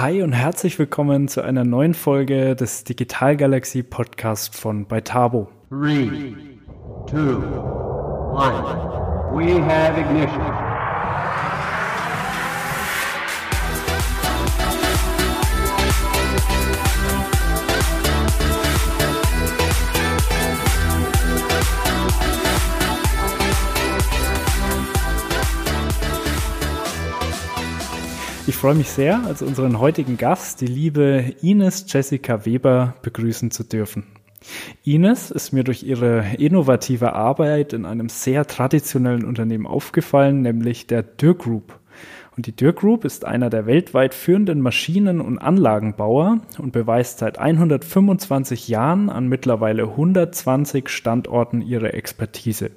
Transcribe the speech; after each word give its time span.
Hi 0.00 0.22
und 0.22 0.32
herzlich 0.32 0.78
willkommen 0.78 1.28
zu 1.28 1.42
einer 1.42 1.62
neuen 1.62 1.92
Folge 1.92 2.56
des 2.56 2.84
Digital 2.84 3.36
Galaxy 3.36 3.82
Podcast 3.82 4.56
von 4.56 4.86
Beitabo. 4.86 5.50
Three, 5.68 6.34
two, 7.06 7.42
one. 8.32 8.64
We 9.34 9.60
have 9.62 10.00
ignition. 10.00 10.69
Freue 28.60 28.74
mich 28.74 28.90
sehr, 28.90 29.24
als 29.24 29.40
unseren 29.40 29.80
heutigen 29.80 30.18
Gast, 30.18 30.60
die 30.60 30.66
liebe 30.66 31.32
Ines 31.40 31.86
Jessica 31.88 32.44
Weber, 32.44 32.92
begrüßen 33.00 33.50
zu 33.50 33.64
dürfen. 33.64 34.04
Ines 34.84 35.30
ist 35.30 35.52
mir 35.52 35.64
durch 35.64 35.82
ihre 35.82 36.26
innovative 36.36 37.14
Arbeit 37.14 37.72
in 37.72 37.86
einem 37.86 38.10
sehr 38.10 38.46
traditionellen 38.46 39.24
Unternehmen 39.24 39.66
aufgefallen, 39.66 40.42
nämlich 40.42 40.86
der 40.86 41.02
Dürr 41.02 41.36
Group. 41.36 41.80
Und 42.36 42.46
die 42.46 42.54
Dürr 42.54 42.74
Group 42.74 43.06
ist 43.06 43.24
einer 43.24 43.48
der 43.48 43.64
weltweit 43.64 44.12
führenden 44.12 44.60
Maschinen- 44.60 45.22
und 45.22 45.38
Anlagenbauer 45.38 46.42
und 46.58 46.72
beweist 46.72 47.20
seit 47.20 47.38
125 47.38 48.68
Jahren 48.68 49.08
an 49.08 49.26
mittlerweile 49.26 49.84
120 49.84 50.90
Standorten 50.90 51.62
ihre 51.62 51.94
Expertise. 51.94 52.72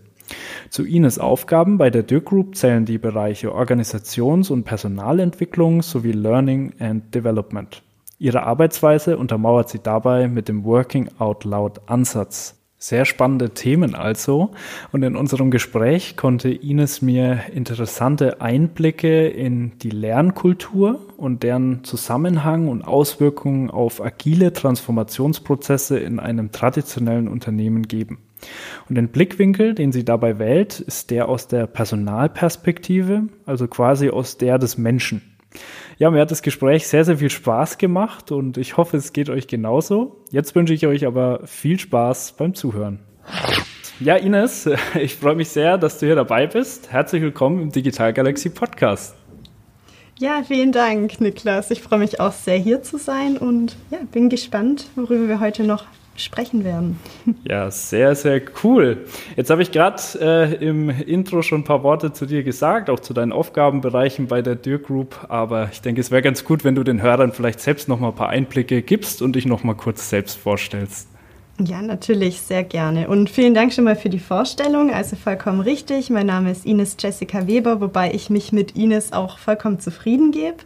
Zu 0.70 0.86
Ines 0.86 1.20
Aufgaben 1.20 1.78
bei 1.78 1.90
der 1.90 2.04
Dürr 2.04 2.22
Group 2.22 2.56
zählen 2.56 2.86
die 2.86 2.98
Bereiche 2.98 3.54
Organisations- 3.54 4.50
und 4.52 4.64
Personalentwicklung 4.64 5.82
sowie 5.82 6.12
Learning 6.12 6.74
and 6.80 7.14
Development. 7.14 7.84
Ihre 8.20 8.44
Arbeitsweise 8.44 9.18
untermauert 9.18 9.70
sie 9.70 9.80
dabei 9.80 10.28
mit 10.28 10.48
dem 10.48 10.64
Working 10.64 11.10
Out 11.20 11.44
Loud 11.44 11.82
Ansatz. 11.88 12.56
Sehr 12.84 13.06
spannende 13.06 13.52
Themen 13.52 13.96
also. 13.96 14.52
Und 14.92 15.04
in 15.04 15.16
unserem 15.16 15.52
Gespräch 15.52 16.18
konnte 16.18 16.50
Ines 16.50 17.02
mir 17.02 17.44
interessante 17.54 18.42
Einblicke 18.42 19.28
in 19.28 19.78
die 19.80 19.90
Lernkultur 19.90 21.00
und 21.16 21.44
deren 21.44 21.86
Zusammenhang 21.86 22.68
und 22.68 22.82
Auswirkungen 22.82 23.72
auf 23.72 24.04
agile 24.04 24.52
Transformationsprozesse 24.52 25.98
in 25.98 26.20
einem 26.20 26.52
traditionellen 26.52 27.30
Unternehmen 27.30 27.88
geben. 27.88 28.18
Und 28.90 28.96
den 28.96 29.10
Blickwinkel, 29.10 29.74
den 29.74 29.92
sie 29.92 30.06
dabei 30.06 30.40
wählt, 30.40 30.80
ist 30.80 31.12
der 31.12 31.30
aus 31.30 31.48
der 31.48 31.68
Personalperspektive, 31.68 33.24
also 33.46 33.68
quasi 33.68 34.10
aus 34.10 34.38
der 34.38 34.58
des 34.58 34.78
Menschen. 34.78 35.22
Ja, 35.98 36.10
mir 36.10 36.22
hat 36.22 36.32
das 36.32 36.42
Gespräch 36.42 36.88
sehr, 36.88 37.06
sehr 37.06 37.18
viel 37.18 37.30
Spaß 37.30 37.78
gemacht 37.78 38.32
und 38.32 38.58
ich 38.58 38.78
hoffe, 38.78 38.98
es 38.98 39.14
geht 39.14 39.30
euch 39.30 39.48
genauso. 39.48 40.24
Jetzt 40.32 40.56
wünsche 40.56 40.74
ich 40.74 40.88
euch 40.88 41.06
aber 41.06 41.42
viel 41.46 41.80
Spaß 41.80 42.34
beim 42.34 42.56
Zuhören. 42.56 43.00
Ja, 44.00 44.16
Ines, 44.16 44.70
ich 45.00 45.16
freue 45.16 45.36
mich 45.36 45.50
sehr, 45.50 45.78
dass 45.78 46.00
du 46.00 46.08
hier 46.08 46.16
dabei 46.16 46.48
bist. 46.48 46.92
Herzlich 46.92 47.22
willkommen 47.22 47.62
im 47.62 47.72
Digital 47.72 48.12
Galaxy 48.12 48.50
Podcast. 48.50 49.16
Ja, 50.20 50.44
vielen 50.48 50.72
Dank, 50.72 51.22
Niklas. 51.22 51.72
Ich 51.72 51.82
freue 51.82 52.00
mich 52.00 52.20
auch 52.20 52.32
sehr, 52.32 52.58
hier 52.58 52.82
zu 52.84 52.98
sein 52.98 53.38
und 53.38 53.76
ja, 53.90 54.00
bin 54.12 54.30
gespannt, 54.30 54.88
worüber 54.96 55.28
wir 55.28 55.40
heute 55.40 55.64
noch 55.64 55.86
sprechen 56.16 56.64
werden. 56.64 57.00
Ja, 57.46 57.70
sehr, 57.72 58.16
sehr 58.16 58.42
cool. 58.64 59.06
Jetzt 59.36 59.50
habe 59.50 59.62
ich 59.62 59.72
gerade 59.72 60.02
äh, 60.20 60.54
im 60.66 60.90
Intro 60.90 61.42
schon 61.42 61.62
ein 61.62 61.64
paar 61.64 61.84
Worte 61.84 62.14
zu 62.14 62.26
dir 62.26 62.44
gesagt, 62.44 62.90
auch 62.90 63.00
zu 63.00 63.14
deinen 63.14 63.32
Aufgabenbereichen 63.32 64.28
bei 64.28 64.42
der 64.42 64.56
Dürr 64.56 64.80
Group. 64.80 65.26
Aber 65.30 65.70
ich 65.72 65.82
denke, 65.82 66.00
es 66.00 66.10
wäre 66.10 66.22
ganz 66.22 66.46
gut, 66.46 66.64
wenn 66.64 66.76
du 66.76 66.84
den 66.84 67.02
Hörern 67.02 67.34
vielleicht 67.34 67.60
selbst 67.60 67.90
noch 67.90 68.00
mal 68.00 68.10
ein 68.10 68.16
paar 68.16 68.30
Einblicke 68.30 68.82
gibst 68.82 69.22
und 69.22 69.36
dich 69.36 69.46
noch 69.46 69.64
mal 69.64 69.76
kurz 69.76 70.10
selbst 70.10 70.38
vorstellst. 70.38 71.10
Ja, 71.60 71.82
natürlich, 71.82 72.42
sehr 72.42 72.64
gerne. 72.64 73.08
Und 73.08 73.30
vielen 73.30 73.54
Dank 73.54 73.74
schon 73.74 73.84
mal 73.84 73.96
für 73.96 74.10
die 74.10 74.20
Vorstellung. 74.20 74.92
Also 74.92 75.16
vollkommen 75.16 75.60
richtig. 75.60 76.10
Mein 76.10 76.26
Name 76.26 76.52
ist 76.52 76.66
Ines 76.66 76.98
Jessica 77.00 77.46
Weber, 77.46 77.80
wobei 77.80 78.12
ich 78.12 78.30
mich 78.30 78.52
mit 78.52 78.76
Ines 78.76 79.14
auch 79.14 79.38
vollkommen 79.38 79.80
zufrieden 79.80 80.32
gebe. 80.32 80.58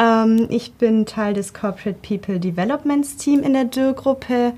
Ähm, 0.00 0.46
ich 0.48 0.72
bin 0.72 1.04
Teil 1.06 1.34
des 1.34 1.52
Corporate 1.52 1.98
People 2.02 2.40
Developments 2.40 3.16
Team 3.16 3.42
in 3.42 3.52
der 3.52 3.66
Dürr-Gruppe. 3.66 4.54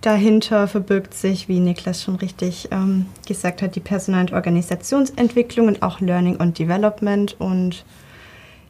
Dahinter 0.00 0.66
verbirgt 0.66 1.12
sich, 1.12 1.46
wie 1.48 1.60
Niklas 1.60 2.02
schon 2.02 2.16
richtig 2.16 2.68
ähm, 2.70 3.04
gesagt 3.28 3.60
hat, 3.60 3.76
die 3.76 3.80
Personal- 3.80 4.22
und 4.22 4.32
Organisationsentwicklung 4.32 5.68
und 5.68 5.82
auch 5.82 6.00
Learning 6.00 6.36
und 6.36 6.58
Development. 6.58 7.36
Und 7.38 7.84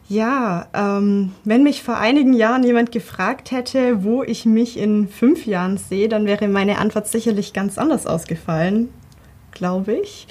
ja, 0.09 0.67
ähm, 0.73 1.31
wenn 1.45 1.63
mich 1.63 1.83
vor 1.83 1.97
einigen 1.97 2.33
Jahren 2.33 2.63
jemand 2.63 2.91
gefragt 2.91 3.51
hätte, 3.51 4.03
wo 4.03 4.23
ich 4.23 4.45
mich 4.45 4.77
in 4.77 5.07
fünf 5.07 5.45
Jahren 5.45 5.77
sehe, 5.77 6.09
dann 6.09 6.25
wäre 6.25 6.49
meine 6.49 6.79
Antwort 6.79 7.07
sicherlich 7.07 7.53
ganz 7.53 7.77
anders 7.77 8.05
ausgefallen, 8.05 8.89
glaube 9.51 9.93
ich. 9.93 10.27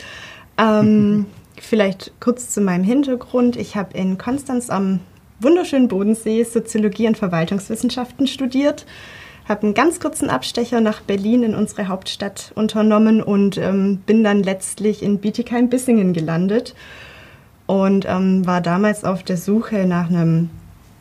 Ähm, 0.59 1.25
vielleicht 1.59 2.13
kurz 2.21 2.51
zu 2.51 2.61
meinem 2.61 2.85
Hintergrund. 2.85 3.57
Ich 3.57 3.75
habe 3.77 3.97
in 3.97 4.19
Konstanz 4.19 4.69
am 4.69 5.01
wunderschönen 5.41 5.89
Bodensee 5.89 6.45
Soziologie 6.45 7.09
und 7.09 7.17
Verwaltungswissenschaften 7.19 8.27
studiert, 8.27 8.87
habe 9.49 9.62
einen 9.62 9.75
ganz 9.75 9.99
kurzen 9.99 10.31
Abstecher 10.31 10.81
nach 10.81 11.01
Berlin 11.01 11.43
in 11.43 11.55
unsere 11.55 11.89
Hauptstadt 11.89 12.53
unternommen 12.55 13.23
und 13.23 13.56
ähm, 13.56 13.99
bin 14.06 14.23
dann 14.23 14.43
letztlich 14.43 15.03
in 15.03 15.19
Bietigheim-Bissingen 15.19 16.12
gelandet 16.12 16.75
und 17.67 18.06
ähm, 18.09 18.47
war 18.47 18.61
damals 18.61 19.05
auf 19.05 19.23
der 19.23 19.37
Suche 19.37 19.87
nach 19.87 20.09
einem 20.09 20.51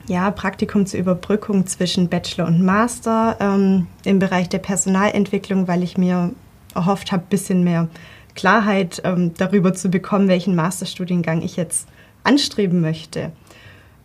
ja, 0.08 0.32
Praktikum 0.32 0.86
zur 0.86 1.00
Überbrückung 1.00 1.68
zwischen 1.68 2.10
Bachelor 2.10 2.48
und 2.48 2.64
Master 2.64 3.38
ähm, 3.40 3.88
im 4.06 4.20
Bereich 4.20 4.50
der 4.50 4.58
Personalentwicklung, 4.58 5.68
weil 5.68 5.84
ich 5.84 5.98
mir 5.98 6.32
erhofft 6.74 7.12
habe, 7.12 7.24
ein 7.24 7.30
bisschen 7.30 7.64
mehr 7.64 7.88
Klarheit 8.36 9.02
ähm, 9.04 9.34
darüber 9.38 9.74
zu 9.74 9.90
bekommen, 9.90 10.28
welchen 10.28 10.56
Masterstudiengang 10.56 11.42
ich 11.42 11.58
jetzt 11.58 11.88
anstreben 12.24 12.82
möchte. 12.82 13.32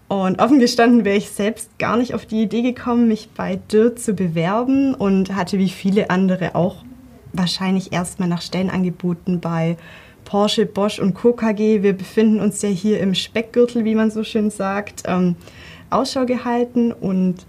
Und 0.09 0.41
offen 0.41 0.59
gestanden 0.59 1.05
wäre 1.05 1.17
ich 1.17 1.31
selbst 1.31 1.79
gar 1.79 1.97
nicht 1.97 2.15
auf 2.15 2.27
die 2.27 2.43
Idee 2.43 2.63
gekommen, 2.63 3.09
mich 3.09 3.31
bei 3.35 3.57
Dirt 3.73 3.99
zu 3.99 4.15
bewerben 4.15 4.95
und 4.95 5.35
hatte 5.35 5.59
wie 5.59 5.71
viele 5.71 6.11
andere 6.11 6.55
auch 6.55 6.85
wahrscheinlich 7.33 7.93
erstmal 7.93 8.29
nach 8.29 8.43
Stellenangeboten 8.43 9.41
bei 9.41 9.77
Porsche, 10.25 10.67
Bosch 10.67 10.99
und 10.99 11.15
Co. 11.15 11.33
KG. 11.33 11.83
Wir 11.83 11.95
befinden 11.95 12.41
uns 12.41 12.63
ja 12.63 12.69
hier 12.69 13.01
im 13.01 13.15
Speckgürtel, 13.15 13.85
wie 13.85 13.95
man 13.95 14.11
so 14.11 14.25
schön 14.25 14.51
sagt, 14.51 15.03
ähm, 15.07 15.37
Ausschau 15.91 16.27
gehalten 16.27 16.93
und 16.93 17.47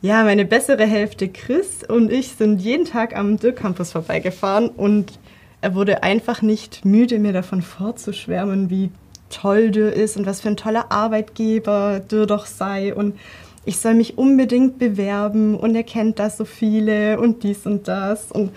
ja, 0.00 0.22
meine 0.22 0.44
bessere 0.44 0.84
Hälfte 0.84 1.28
Chris 1.28 1.82
und 1.82 2.12
ich 2.12 2.28
sind 2.28 2.60
jeden 2.60 2.84
Tag 2.84 3.16
am 3.16 3.38
Dirk 3.38 3.56
Campus 3.56 3.92
vorbeigefahren 3.92 4.68
und 4.68 5.18
er 5.62 5.74
wurde 5.74 6.02
einfach 6.02 6.42
nicht 6.42 6.84
müde, 6.84 7.18
mir 7.18 7.32
davon 7.32 7.62
vorzuschwärmen, 7.62 8.68
wie 8.68 8.90
toll 9.34 9.70
Dürr 9.70 9.92
ist 9.92 10.16
und 10.16 10.26
was 10.26 10.40
für 10.40 10.48
ein 10.48 10.56
toller 10.56 10.90
Arbeitgeber 10.90 12.00
Dürr 12.00 12.26
doch 12.26 12.46
sei. 12.46 12.94
Und 12.94 13.18
ich 13.64 13.78
soll 13.78 13.94
mich 13.94 14.18
unbedingt 14.18 14.78
bewerben 14.78 15.56
und 15.56 15.74
er 15.74 15.82
kennt 15.82 16.18
da 16.18 16.30
so 16.30 16.44
viele 16.44 17.18
und 17.18 17.42
dies 17.42 17.66
und 17.66 17.88
das. 17.88 18.30
Und 18.30 18.50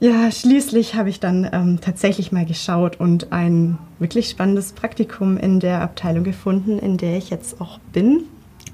ja, 0.00 0.30
schließlich 0.30 0.96
habe 0.96 1.08
ich 1.08 1.20
dann 1.20 1.48
ähm, 1.52 1.78
tatsächlich 1.80 2.32
mal 2.32 2.44
geschaut 2.44 2.98
und 2.98 3.32
ein 3.32 3.78
wirklich 3.98 4.28
spannendes 4.28 4.72
Praktikum 4.72 5.36
in 5.36 5.60
der 5.60 5.80
Abteilung 5.80 6.24
gefunden, 6.24 6.78
in 6.78 6.96
der 6.96 7.16
ich 7.16 7.30
jetzt 7.30 7.60
auch 7.60 7.78
bin. 7.92 8.24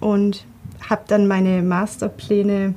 Und 0.00 0.44
habe 0.88 1.02
dann 1.06 1.26
meine 1.26 1.62
Masterpläne 1.62 2.74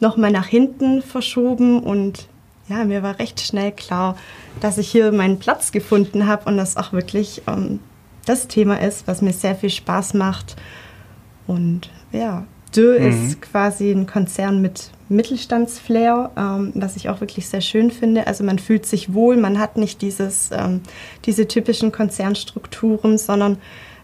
nochmal 0.00 0.32
nach 0.32 0.46
hinten 0.46 1.02
verschoben. 1.02 1.80
Und 1.80 2.28
ja, 2.68 2.84
mir 2.84 3.02
war 3.02 3.18
recht 3.18 3.40
schnell 3.40 3.72
klar, 3.72 4.16
dass 4.60 4.78
ich 4.78 4.90
hier 4.90 5.12
meinen 5.12 5.38
Platz 5.38 5.72
gefunden 5.72 6.26
habe 6.26 6.48
und 6.48 6.56
das 6.56 6.76
auch 6.76 6.92
wirklich 6.92 7.42
ähm, 7.46 7.80
das 8.26 8.48
Thema 8.48 8.80
ist, 8.80 9.06
was 9.06 9.22
mir 9.22 9.32
sehr 9.32 9.54
viel 9.54 9.70
Spaß 9.70 10.14
macht. 10.14 10.56
Und 11.46 11.90
ja, 12.12 12.44
Dürr 12.74 13.00
mhm. 13.00 13.26
ist 13.26 13.42
quasi 13.42 13.90
ein 13.90 14.06
Konzern 14.06 14.60
mit 14.60 14.90
Mittelstandsflair, 15.08 16.30
ähm, 16.36 16.72
was 16.74 16.96
ich 16.96 17.08
auch 17.08 17.20
wirklich 17.20 17.48
sehr 17.48 17.62
schön 17.62 17.90
finde. 17.90 18.26
Also 18.26 18.44
man 18.44 18.58
fühlt 18.58 18.84
sich 18.84 19.14
wohl, 19.14 19.36
man 19.36 19.58
hat 19.58 19.76
nicht 19.76 20.02
dieses, 20.02 20.50
ähm, 20.52 20.82
diese 21.24 21.48
typischen 21.48 21.92
Konzernstrukturen, 21.92 23.16
sondern 23.16 23.56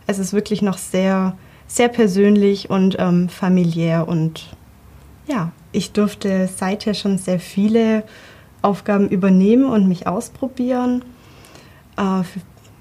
es 0.06 0.18
ist 0.18 0.32
wirklich 0.32 0.62
noch 0.62 0.78
sehr, 0.78 1.36
sehr 1.66 1.88
persönlich 1.88 2.70
und 2.70 2.96
ähm, 2.98 3.28
familiär. 3.28 4.08
Und 4.08 4.56
ja, 5.26 5.52
ich 5.72 5.92
durfte 5.92 6.48
seither 6.54 6.94
schon 6.94 7.18
sehr 7.18 7.40
viele 7.40 8.04
Aufgaben 8.64 9.08
übernehmen 9.08 9.66
und 9.66 9.88
mich 9.88 10.06
ausprobieren. 10.06 11.04
Äh, 11.96 12.22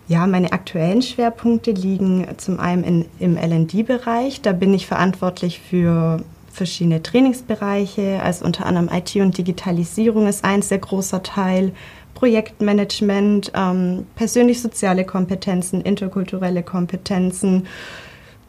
ja, 0.08 0.28
meine 0.28 0.52
aktuellen 0.52 1.02
Schwerpunkte 1.02 1.72
liegen 1.72 2.28
zum 2.38 2.60
einen 2.60 2.84
in, 2.84 3.06
im 3.20 3.38
LD-Bereich. 3.38 4.42
Da 4.42 4.52
bin 4.52 4.74
ich 4.74 4.86
verantwortlich 4.86 5.60
für 5.60 6.22
verschiedene 6.52 7.02
Trainingsbereiche, 7.02 8.22
also 8.22 8.46
unter 8.46 8.66
anderem 8.66 8.90
IT 8.94 9.16
und 9.16 9.38
Digitalisierung 9.38 10.28
ist 10.28 10.46
ein 10.46 10.62
sehr 10.62 10.78
großer 10.78 11.24
Teil, 11.24 11.72
Projektmanagement, 12.14 13.52
ähm, 13.56 14.06
persönlich-soziale 14.16 15.04
Kompetenzen, 15.04 15.82
interkulturelle 15.82 16.64
Kompetenzen, 16.64 17.68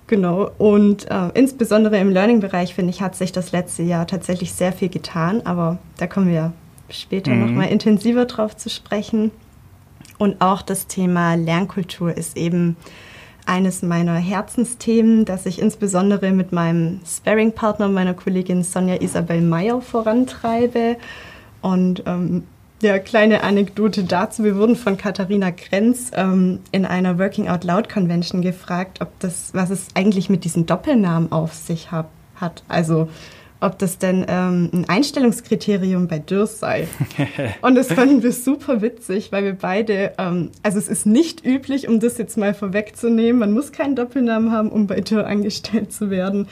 Genau. 0.06 0.50
Und 0.58 1.10
äh, 1.10 1.30
insbesondere 1.34 1.98
im 1.98 2.10
Learning-Bereich, 2.10 2.74
finde 2.74 2.90
ich, 2.90 3.00
hat 3.00 3.16
sich 3.16 3.32
das 3.32 3.52
letzte 3.52 3.82
Jahr 3.82 4.06
tatsächlich 4.06 4.52
sehr 4.52 4.72
viel 4.72 4.90
getan. 4.90 5.42
Aber 5.46 5.78
da 5.96 6.06
kommen 6.06 6.28
wir 6.28 6.52
später 6.88 7.32
mhm. 7.32 7.40
nochmal 7.40 7.68
intensiver 7.68 8.26
drauf 8.26 8.56
zu 8.56 8.70
sprechen. 8.70 9.30
Und 10.18 10.40
auch 10.40 10.62
das 10.62 10.86
Thema 10.86 11.34
Lernkultur 11.34 12.16
ist 12.16 12.36
eben 12.36 12.76
eines 13.46 13.82
meiner 13.82 14.14
Herzensthemen, 14.14 15.24
das 15.24 15.46
ich 15.46 15.60
insbesondere 15.60 16.32
mit 16.32 16.52
meinem 16.52 17.00
Sparring-Partner, 17.04 17.88
meiner 17.88 18.14
Kollegin 18.14 18.62
Sonja 18.62 18.96
Isabel 19.00 19.40
Meyer 19.42 19.80
vorantreibe. 19.80 20.96
Und 21.60 22.02
ähm, 22.06 22.44
ja, 22.82 22.98
kleine 22.98 23.42
Anekdote 23.42 24.04
dazu. 24.04 24.44
Wir 24.44 24.56
wurden 24.56 24.76
von 24.76 24.96
Katharina 24.96 25.50
Krenz 25.50 26.10
ähm, 26.14 26.60
in 26.70 26.84
einer 26.84 27.18
Working 27.18 27.48
Out 27.48 27.64
Loud 27.64 27.88
Convention 27.88 28.42
gefragt, 28.42 29.00
ob 29.00 29.18
das, 29.20 29.50
was 29.54 29.70
es 29.70 29.88
eigentlich 29.94 30.28
mit 30.28 30.44
diesen 30.44 30.66
Doppelnamen 30.66 31.32
auf 31.32 31.54
sich 31.54 31.92
hab, 31.92 32.10
hat. 32.36 32.62
Also 32.68 33.08
ob 33.64 33.78
das 33.78 33.98
denn 33.98 34.26
ähm, 34.28 34.68
ein 34.72 34.84
Einstellungskriterium 34.88 36.06
bei 36.06 36.18
Dürr 36.18 36.46
sei. 36.46 36.86
Und 37.62 37.74
das 37.74 37.92
fanden 37.92 38.22
wir 38.22 38.32
super 38.32 38.82
witzig, 38.82 39.32
weil 39.32 39.44
wir 39.44 39.54
beide, 39.54 40.12
ähm, 40.18 40.50
also 40.62 40.78
es 40.78 40.88
ist 40.88 41.06
nicht 41.06 41.44
üblich, 41.44 41.88
um 41.88 41.98
das 41.98 42.18
jetzt 42.18 42.36
mal 42.36 42.52
vorwegzunehmen, 42.52 43.38
man 43.38 43.52
muss 43.52 43.72
keinen 43.72 43.96
Doppelnamen 43.96 44.52
haben, 44.52 44.68
um 44.68 44.86
bei 44.86 45.00
Dürr 45.00 45.26
angestellt 45.26 45.92
zu 45.92 46.10
werden. 46.10 46.46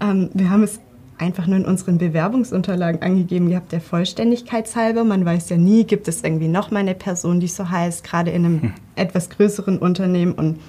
Ähm, 0.00 0.30
wir 0.32 0.48
haben 0.48 0.62
es 0.62 0.80
einfach 1.18 1.46
nur 1.46 1.58
in 1.58 1.66
unseren 1.66 1.98
Bewerbungsunterlagen 1.98 3.02
angegeben 3.02 3.50
gehabt, 3.50 3.72
der 3.72 3.80
Vollständigkeit 3.80 4.74
halber. 4.74 5.04
Man 5.04 5.24
weiß 5.24 5.50
ja 5.50 5.58
nie, 5.58 5.84
gibt 5.84 6.08
es 6.08 6.22
irgendwie 6.22 6.48
noch 6.48 6.70
mal 6.70 6.80
eine 6.80 6.94
Person, 6.94 7.40
die 7.40 7.46
so 7.46 7.68
heißt, 7.68 8.04
gerade 8.04 8.30
in 8.30 8.44
einem 8.44 8.62
hm. 8.62 8.72
etwas 8.96 9.28
größeren 9.28 9.78
Unternehmen. 9.78 10.32
Und 10.32 10.60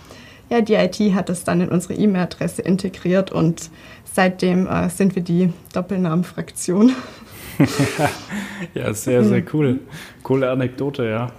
ja, 0.50 0.62
die 0.62 0.74
IT 0.74 1.00
hat 1.13 1.30
das 1.30 1.44
dann 1.44 1.62
in 1.62 1.69
unsere 1.69 1.94
E-Mail-Adresse 1.95 2.62
integriert 2.62 3.31
und 3.31 3.69
seitdem 4.03 4.68
äh, 4.68 4.89
sind 4.89 5.15
wir 5.15 5.24
die 5.24 5.51
Doppelnamenfraktion. 5.74 6.94
ja, 8.74 8.94
sehr, 8.94 9.24
sehr 9.24 9.42
mhm. 9.42 9.47
cool. 9.53 9.80
Coole 10.24 10.50
Anekdote, 10.50 11.06
ja. 11.06 11.31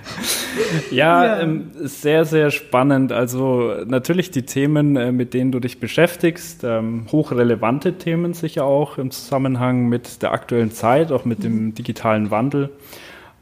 ja, 0.90 1.24
ja. 1.24 1.40
Ähm, 1.40 1.70
sehr, 1.74 2.24
sehr 2.24 2.50
spannend. 2.50 3.12
Also 3.12 3.74
natürlich 3.86 4.30
die 4.30 4.42
Themen, 4.42 4.96
äh, 4.96 5.12
mit 5.12 5.34
denen 5.34 5.52
du 5.52 5.60
dich 5.60 5.80
beschäftigst, 5.80 6.64
ähm, 6.64 7.06
hochrelevante 7.10 7.94
Themen 7.94 8.34
sicher 8.34 8.64
auch 8.64 8.98
im 8.98 9.10
Zusammenhang 9.10 9.88
mit 9.88 10.22
der 10.22 10.32
aktuellen 10.32 10.72
Zeit, 10.72 11.12
auch 11.12 11.24
mit 11.24 11.44
dem 11.44 11.66
mhm. 11.66 11.74
digitalen 11.74 12.30
Wandel. 12.30 12.70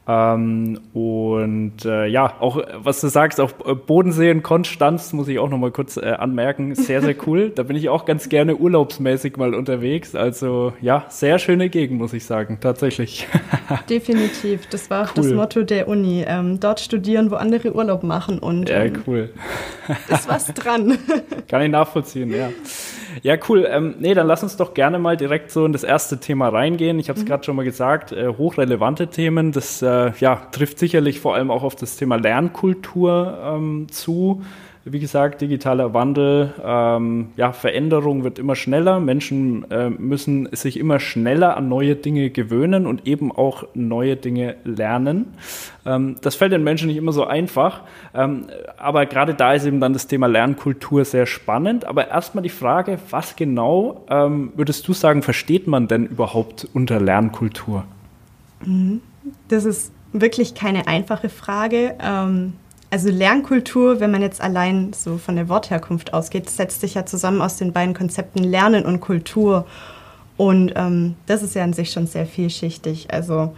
Ähm, 0.08 0.78
und 0.94 1.84
äh, 1.84 2.06
ja, 2.06 2.34
auch 2.38 2.62
was 2.76 3.00
du 3.00 3.08
sagst, 3.08 3.40
auch 3.40 3.50
Bodensee 3.52 4.30
und 4.30 4.42
Konstanz 4.44 5.12
muss 5.12 5.26
ich 5.26 5.40
auch 5.40 5.48
noch 5.48 5.58
mal 5.58 5.72
kurz 5.72 5.96
äh, 5.96 6.12
anmerken, 6.12 6.76
sehr, 6.76 7.02
sehr 7.02 7.16
cool. 7.26 7.50
da 7.50 7.64
bin 7.64 7.76
ich 7.76 7.88
auch 7.88 8.04
ganz 8.04 8.28
gerne 8.28 8.56
urlaubsmäßig 8.56 9.36
mal 9.36 9.52
unterwegs. 9.52 10.14
Also 10.14 10.72
ja, 10.80 11.06
sehr 11.08 11.40
schöne 11.40 11.68
Gegend, 11.70 11.98
muss 11.98 12.12
ich 12.12 12.24
sagen, 12.24 12.58
tatsächlich. 12.60 13.26
Definitiv, 13.90 14.68
das 14.68 14.90
war 14.90 15.04
auch 15.06 15.16
cool. 15.16 15.24
das 15.24 15.32
Motto 15.32 15.62
der 15.64 15.88
Uni. 15.88 16.24
Ähm, 16.26 16.60
dort 16.60 16.78
studieren, 16.78 17.32
wo 17.32 17.34
andere 17.34 17.74
Urlaub 17.74 18.04
machen. 18.04 18.38
Und, 18.38 18.68
ja, 18.68 18.84
ähm, 18.84 19.02
cool. 19.08 19.30
ist 20.08 20.28
was 20.28 20.46
dran. 20.54 20.98
Kann 21.48 21.62
ich 21.62 21.70
nachvollziehen, 21.70 22.30
ja. 22.30 22.50
Ja, 23.22 23.36
cool. 23.48 23.66
Ähm, 23.68 23.94
nee, 23.98 24.14
dann 24.14 24.26
lass 24.26 24.42
uns 24.42 24.56
doch 24.56 24.74
gerne 24.74 24.98
mal 24.98 25.16
direkt 25.16 25.50
so 25.50 25.64
in 25.64 25.72
das 25.72 25.84
erste 25.84 26.18
Thema 26.18 26.48
reingehen. 26.48 26.98
Ich 26.98 27.08
habe 27.08 27.18
es 27.18 27.24
mhm. 27.24 27.28
gerade 27.28 27.44
schon 27.44 27.56
mal 27.56 27.64
gesagt, 27.64 28.12
äh, 28.12 28.28
hochrelevante 28.28 29.08
Themen. 29.08 29.52
Das 29.52 29.82
äh, 29.82 30.12
ja, 30.18 30.36
trifft 30.52 30.78
sicherlich 30.78 31.20
vor 31.20 31.34
allem 31.34 31.50
auch 31.50 31.62
auf 31.62 31.76
das 31.76 31.96
Thema 31.96 32.16
Lernkultur 32.16 33.38
ähm, 33.42 33.86
zu 33.90 34.42
wie 34.88 35.00
gesagt, 35.00 35.40
digitaler 35.40 35.94
Wandel, 35.94 36.54
ähm, 36.64 37.30
ja, 37.36 37.50
Veränderung 37.50 38.22
wird 38.22 38.38
immer 38.38 38.54
schneller. 38.54 39.00
Menschen 39.00 39.68
äh, 39.68 39.90
müssen 39.90 40.48
sich 40.52 40.78
immer 40.78 41.00
schneller 41.00 41.56
an 41.56 41.68
neue 41.68 41.96
Dinge 41.96 42.30
gewöhnen 42.30 42.86
und 42.86 43.04
eben 43.04 43.32
auch 43.32 43.64
neue 43.74 44.14
Dinge 44.14 44.54
lernen. 44.62 45.34
Ähm, 45.84 46.14
das 46.22 46.36
fällt 46.36 46.52
den 46.52 46.62
Menschen 46.62 46.86
nicht 46.86 46.98
immer 46.98 47.10
so 47.10 47.24
einfach. 47.24 47.80
Ähm, 48.14 48.46
aber 48.76 49.06
gerade 49.06 49.34
da 49.34 49.54
ist 49.54 49.66
eben 49.66 49.80
dann 49.80 49.92
das 49.92 50.06
Thema 50.06 50.28
Lernkultur 50.28 51.04
sehr 51.04 51.26
spannend. 51.26 51.84
Aber 51.84 52.06
erstmal 52.08 52.42
die 52.42 52.48
Frage, 52.48 53.00
was 53.10 53.34
genau 53.34 54.04
ähm, 54.08 54.52
würdest 54.54 54.86
du 54.86 54.92
sagen, 54.92 55.22
versteht 55.22 55.66
man 55.66 55.88
denn 55.88 56.06
überhaupt 56.06 56.68
unter 56.74 57.00
Lernkultur? 57.00 57.84
Mhm. 58.64 59.00
Das 59.48 59.64
ist 59.64 59.92
wirklich 60.12 60.54
keine 60.54 60.86
einfache 60.86 61.28
Frage. 61.28 61.96
Ähm, 62.00 62.52
also 62.90 63.10
Lernkultur, 63.10 64.00
wenn 64.00 64.10
man 64.10 64.22
jetzt 64.22 64.40
allein 64.40 64.92
so 64.92 65.18
von 65.18 65.36
der 65.36 65.48
Wortherkunft 65.48 66.14
ausgeht, 66.14 66.48
setzt 66.48 66.80
sich 66.80 66.94
ja 66.94 67.04
zusammen 67.04 67.42
aus 67.42 67.56
den 67.56 67.72
beiden 67.72 67.94
Konzepten 67.94 68.44
Lernen 68.44 68.84
und 68.84 69.00
Kultur. 69.00 69.66
Und 70.36 70.72
ähm, 70.76 71.14
das 71.26 71.42
ist 71.42 71.54
ja 71.54 71.64
an 71.64 71.72
sich 71.72 71.90
schon 71.90 72.06
sehr 72.06 72.26
vielschichtig. 72.26 73.12
Also 73.12 73.54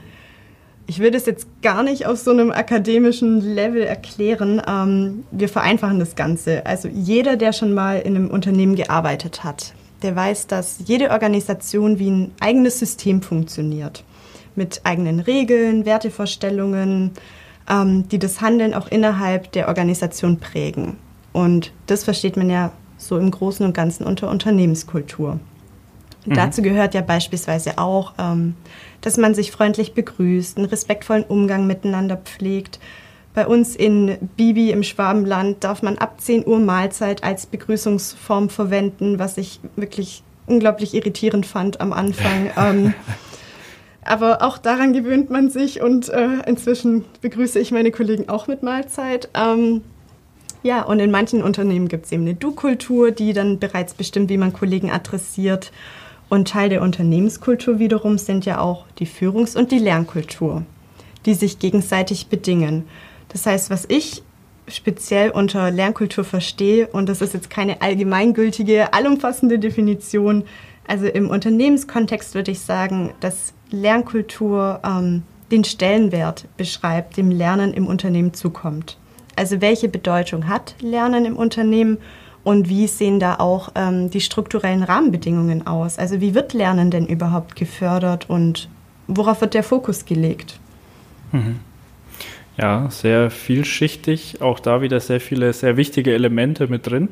ich 0.87 1.01
will 1.01 1.11
das 1.11 1.27
jetzt 1.27 1.47
gar 1.61 1.83
nicht 1.83 2.07
auf 2.07 2.19
so 2.19 2.31
einem 2.31 2.51
akademischen 2.51 3.41
Level 3.55 3.83
erklären. 3.83 4.63
Ähm, 4.67 5.25
wir 5.31 5.51
vereinfachen 5.51 5.99
das 5.99 6.17
Ganze. 6.17 6.65
Also 6.65 6.89
jeder, 6.89 7.37
der 7.37 7.53
schon 7.53 7.75
mal 7.75 7.99
in 8.01 8.17
einem 8.17 8.31
Unternehmen 8.31 8.75
gearbeitet 8.75 9.45
hat, 9.45 9.75
der 10.03 10.17
weiß, 10.17 10.47
dass 10.47 10.79
jede 10.87 11.11
Organisation 11.11 11.99
wie 11.99 12.11
ein 12.11 12.33
eigenes 12.41 12.79
System 12.79 13.21
funktioniert. 13.21 14.05
Mit 14.57 14.81
eigenen 14.85 15.21
Regeln, 15.21 15.85
Wertevorstellungen, 15.85 17.13
ähm, 17.69 18.09
die 18.09 18.19
das 18.19 18.41
Handeln 18.41 18.75
auch 18.75 18.89
innerhalb 18.89 19.53
der 19.53 19.69
Organisation 19.69 20.39
prägen. 20.39 20.97
Und 21.33 21.73
das 21.87 22.05
versteht 22.05 22.37
man 22.37 22.51
ja 22.51 22.73
so 22.97 23.19
im 23.19 23.31
Großen 23.31 23.65
und 23.65 23.75
Ganzen 23.75 24.05
unter 24.05 24.29
Unternehmenskultur. 24.31 25.39
Mhm. 26.27 26.35
Dazu 26.35 26.63
gehört 26.63 26.95
ja 26.95 27.01
beispielsweise 27.01 27.79
auch, 27.79 28.15
ähm, 28.19 28.55
dass 29.01 29.17
man 29.17 29.35
sich 29.35 29.53
freundlich 29.53 29.95
begrüßt, 29.95 30.57
einen 30.57 30.67
respektvollen 30.67 31.25
Umgang 31.25 31.67
miteinander 31.67 32.17
pflegt. 32.17 32.81
Bei 33.35 33.47
uns 33.47 33.77
in 33.77 34.17
Bibi 34.37 34.71
im 34.71 34.83
Schwabenland 34.83 35.63
darf 35.63 35.83
man 35.83 35.99
ab 35.99 36.21
10 36.21 36.47
Uhr 36.47 36.59
Mahlzeit 36.59 37.23
als 37.23 37.47
Begrüßungsform 37.47 38.49
verwenden, 38.49 39.19
was 39.19 39.37
ich 39.37 39.61
wirklich 39.77 40.23
unglaublich 40.47 40.95
irritierend 40.95 41.47
fand 41.47 41.81
am 41.81 41.93
Anfang. 41.93 42.51
ähm, 42.57 42.95
aber 44.09 44.43
auch 44.43 44.59
daran 44.59 44.93
gewöhnt 44.93 45.31
man 45.31 45.51
sich 45.51 45.81
und 45.81 46.09
äh, 46.09 46.43
inzwischen 46.47 47.05
begrüße 47.21 47.59
ich 47.59 47.73
meine 47.73 47.91
Kollegen 47.91 48.29
auch 48.29 48.47
mit 48.47 48.63
Mahlzeit. 48.63 49.29
Ähm, 49.35 49.83
ja, 50.63 50.83
und 50.83 50.99
in 50.99 51.11
manchen 51.11 51.43
Unternehmen 51.43 51.89
gibt 51.89 52.07
es 52.07 52.13
eben 52.13 52.23
eine 52.23 52.35
Du-Kultur, 52.35 53.11
die 53.11 53.33
dann 53.33 53.59
bereits 53.59 53.95
bestimmt, 53.95 54.29
wie 54.29 54.39
man 54.39 54.53
Kollegen 54.53 54.91
adressiert. 54.91 55.73
Und 56.29 56.49
Teil 56.49 56.69
der 56.69 56.83
Unternehmenskultur 56.83 57.79
wiederum 57.79 58.19
sind 58.19 58.45
ja 58.45 58.61
auch 58.61 58.85
die 58.99 59.07
Führungs- 59.07 59.57
und 59.57 59.71
die 59.71 59.79
Lernkultur, 59.79 60.65
die 61.25 61.35
sich 61.35 61.59
gegenseitig 61.59 62.27
bedingen. 62.27 62.85
Das 63.29 63.47
heißt, 63.47 63.71
was 63.71 63.87
ich 63.89 64.23
speziell 64.67 65.31
unter 65.31 65.71
Lernkultur 65.71 66.25
verstehe, 66.25 66.89
und 66.89 67.09
das 67.09 67.23
ist 67.23 67.35
jetzt 67.35 67.49
keine 67.49 67.81
allgemeingültige, 67.81 68.93
allumfassende 68.93 69.59
Definition, 69.59 70.45
also 70.87 71.07
im 71.07 71.31
Unternehmenskontext 71.31 72.35
würde 72.35 72.51
ich 72.51 72.61
sagen, 72.61 73.13
dass 73.21 73.55
Lernkultur 73.71 74.81
ähm, 74.85 75.23
den 75.51 75.65
Stellenwert 75.65 76.47
beschreibt, 76.57 77.17
dem 77.17 77.31
Lernen 77.31 77.73
im 77.73 77.87
Unternehmen 77.87 78.35
zukommt. 78.35 78.99
Also 79.37 79.61
welche 79.61 79.89
Bedeutung 79.89 80.49
hat 80.49 80.75
Lernen 80.81 81.25
im 81.25 81.37
Unternehmen 81.37 81.99
und 82.45 82.69
wie 82.69 82.87
sehen 82.87 83.21
da 83.21 83.37
auch 83.37 83.71
ähm, 83.75 84.11
die 84.11 84.21
strukturellen 84.21 84.83
Rahmenbedingungen 84.83 85.67
aus? 85.67 85.99
Also 85.99 86.21
wie 86.21 86.35
wird 86.35 86.55
Lernen 86.55 86.91
denn 86.91 87.07
überhaupt 87.07 87.57
gefördert 87.57 88.29
und 88.29 88.69
worauf 89.07 89.41
wird 89.41 89.55
der 89.55 89.63
Fokus 89.63 90.05
gelegt? 90.05 90.59
Mhm. 91.33 91.61
Ja, 92.61 92.91
sehr 92.91 93.31
vielschichtig, 93.31 94.43
auch 94.43 94.59
da 94.59 94.83
wieder 94.83 94.99
sehr 94.99 95.21
viele 95.21 95.53
sehr 95.53 95.77
wichtige 95.77 96.13
Elemente 96.13 96.67
mit 96.67 96.89
drin. 96.89 97.09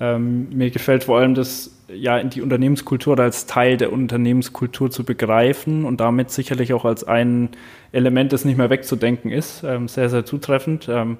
Ähm, 0.00 0.48
mir 0.56 0.70
gefällt 0.70 1.04
vor 1.04 1.18
allem 1.18 1.34
das 1.34 1.70
ja 1.88 2.16
in 2.16 2.30
die 2.30 2.40
Unternehmenskultur 2.40 3.12
oder 3.12 3.24
als 3.24 3.44
Teil 3.44 3.76
der 3.76 3.92
Unternehmenskultur 3.92 4.90
zu 4.90 5.04
begreifen 5.04 5.84
und 5.84 6.00
damit 6.00 6.30
sicherlich 6.30 6.72
auch 6.72 6.86
als 6.86 7.04
ein 7.04 7.50
Element, 7.92 8.32
das 8.32 8.46
nicht 8.46 8.56
mehr 8.56 8.70
wegzudenken 8.70 9.30
ist. 9.30 9.62
Ähm, 9.64 9.86
sehr, 9.86 10.08
sehr 10.08 10.24
zutreffend. 10.24 10.88
Ähm, 10.88 11.18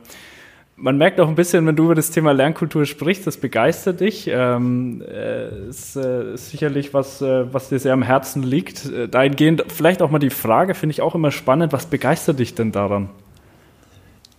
man 0.76 0.96
merkt 0.96 1.20
auch 1.20 1.28
ein 1.28 1.34
bisschen, 1.34 1.66
wenn 1.66 1.76
du 1.76 1.84
über 1.84 1.94
das 1.94 2.10
Thema 2.10 2.32
Lernkultur 2.32 2.86
sprichst, 2.86 3.26
das 3.26 3.36
begeistert 3.36 4.00
dich. 4.00 4.26
Ähm, 4.32 5.02
äh, 5.06 5.68
ist 5.68 5.96
äh, 5.96 6.34
sicherlich 6.36 6.94
was, 6.94 7.20
äh, 7.20 7.52
was 7.52 7.68
dir 7.68 7.78
sehr 7.78 7.92
am 7.92 8.02
Herzen 8.02 8.42
liegt. 8.42 8.86
Äh, 8.86 9.06
dahingehend 9.06 9.64
vielleicht 9.68 10.00
auch 10.00 10.10
mal 10.10 10.18
die 10.18 10.30
Frage, 10.30 10.74
finde 10.74 10.92
ich 10.92 11.02
auch 11.02 11.14
immer 11.14 11.30
spannend, 11.30 11.74
was 11.74 11.84
begeistert 11.84 12.38
dich 12.38 12.54
denn 12.54 12.72
daran? 12.72 13.10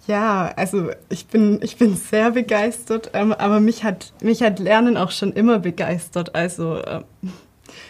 Ja, 0.08 0.54
also 0.56 0.90
ich 1.10 1.28
bin, 1.28 1.60
ich 1.62 1.76
bin 1.76 1.98
sehr 1.98 2.32
begeistert, 2.32 3.12
ähm, 3.14 3.34
aber 3.34 3.60
mich 3.60 3.84
hat, 3.84 4.14
mich 4.22 4.42
hat 4.42 4.58
Lernen 4.60 4.96
auch 4.96 5.12
schon 5.12 5.34
immer 5.34 5.60
begeistert. 5.60 6.34
Also 6.34 6.82
ähm, 6.86 7.04